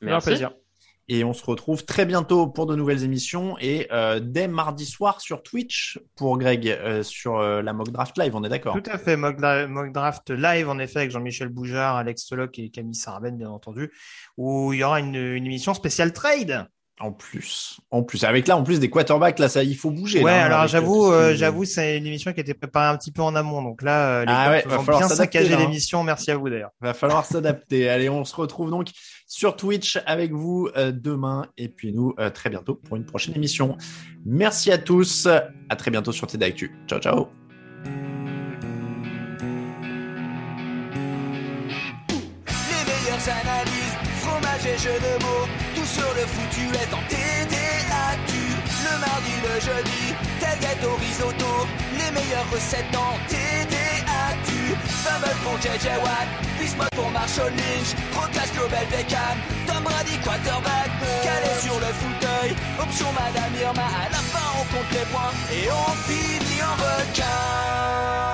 [0.00, 0.28] Merci.
[0.28, 0.52] plaisir.
[1.08, 5.20] Et on se retrouve très bientôt pour de nouvelles émissions et euh, dès mardi soir
[5.20, 8.34] sur Twitch pour Greg euh, sur euh, la mock draft live.
[8.34, 8.74] On est d'accord?
[8.74, 12.58] Tout à fait, mock, dra- mock draft live en effet avec Jean-Michel Boujard, Alex Toloc
[12.58, 13.92] et Camille Sarben bien entendu,
[14.38, 16.68] où il y aura une, une émission spéciale trade.
[17.00, 20.22] En plus, en plus, avec là, en plus des quarterbacks, là, ça, il faut bouger.
[20.22, 22.86] Ouais, là, alors avec, j'avoue, euh, euh, j'avoue, c'est une émission qui a été préparée
[22.86, 25.56] un petit peu en amont, donc là, euh, les Ah ouais, va falloir bien là,
[25.56, 25.58] hein.
[25.58, 26.04] l'émission.
[26.04, 26.70] Merci à vous d'ailleurs.
[26.80, 27.88] Va falloir s'adapter.
[27.90, 28.90] Allez, on se retrouve donc
[29.26, 33.34] sur Twitch avec vous euh, demain et puis nous euh, très bientôt pour une prochaine
[33.34, 33.76] émission.
[34.24, 35.26] Merci à tous.
[35.68, 36.76] À très bientôt sur TD Actu.
[36.86, 37.43] Ciao, ciao.
[44.66, 48.32] Et jeux de mots, tout sur le foutu est en TDAQ.
[48.84, 50.04] Le mardi, le jeudi,
[50.40, 51.52] tailgate au risotto,
[51.92, 54.50] les meilleures recettes en TDAQ.
[55.04, 56.28] Fumble pour JJ Watt,
[56.58, 59.36] Bismuth pour Marshall Lynch, Procas Global Beckham,
[59.66, 60.90] Tom Brady quarterback,
[61.22, 65.68] calé sur le fauteuil, option Madame Irma, à la fin on compte les points et
[65.70, 68.33] on finit en requin.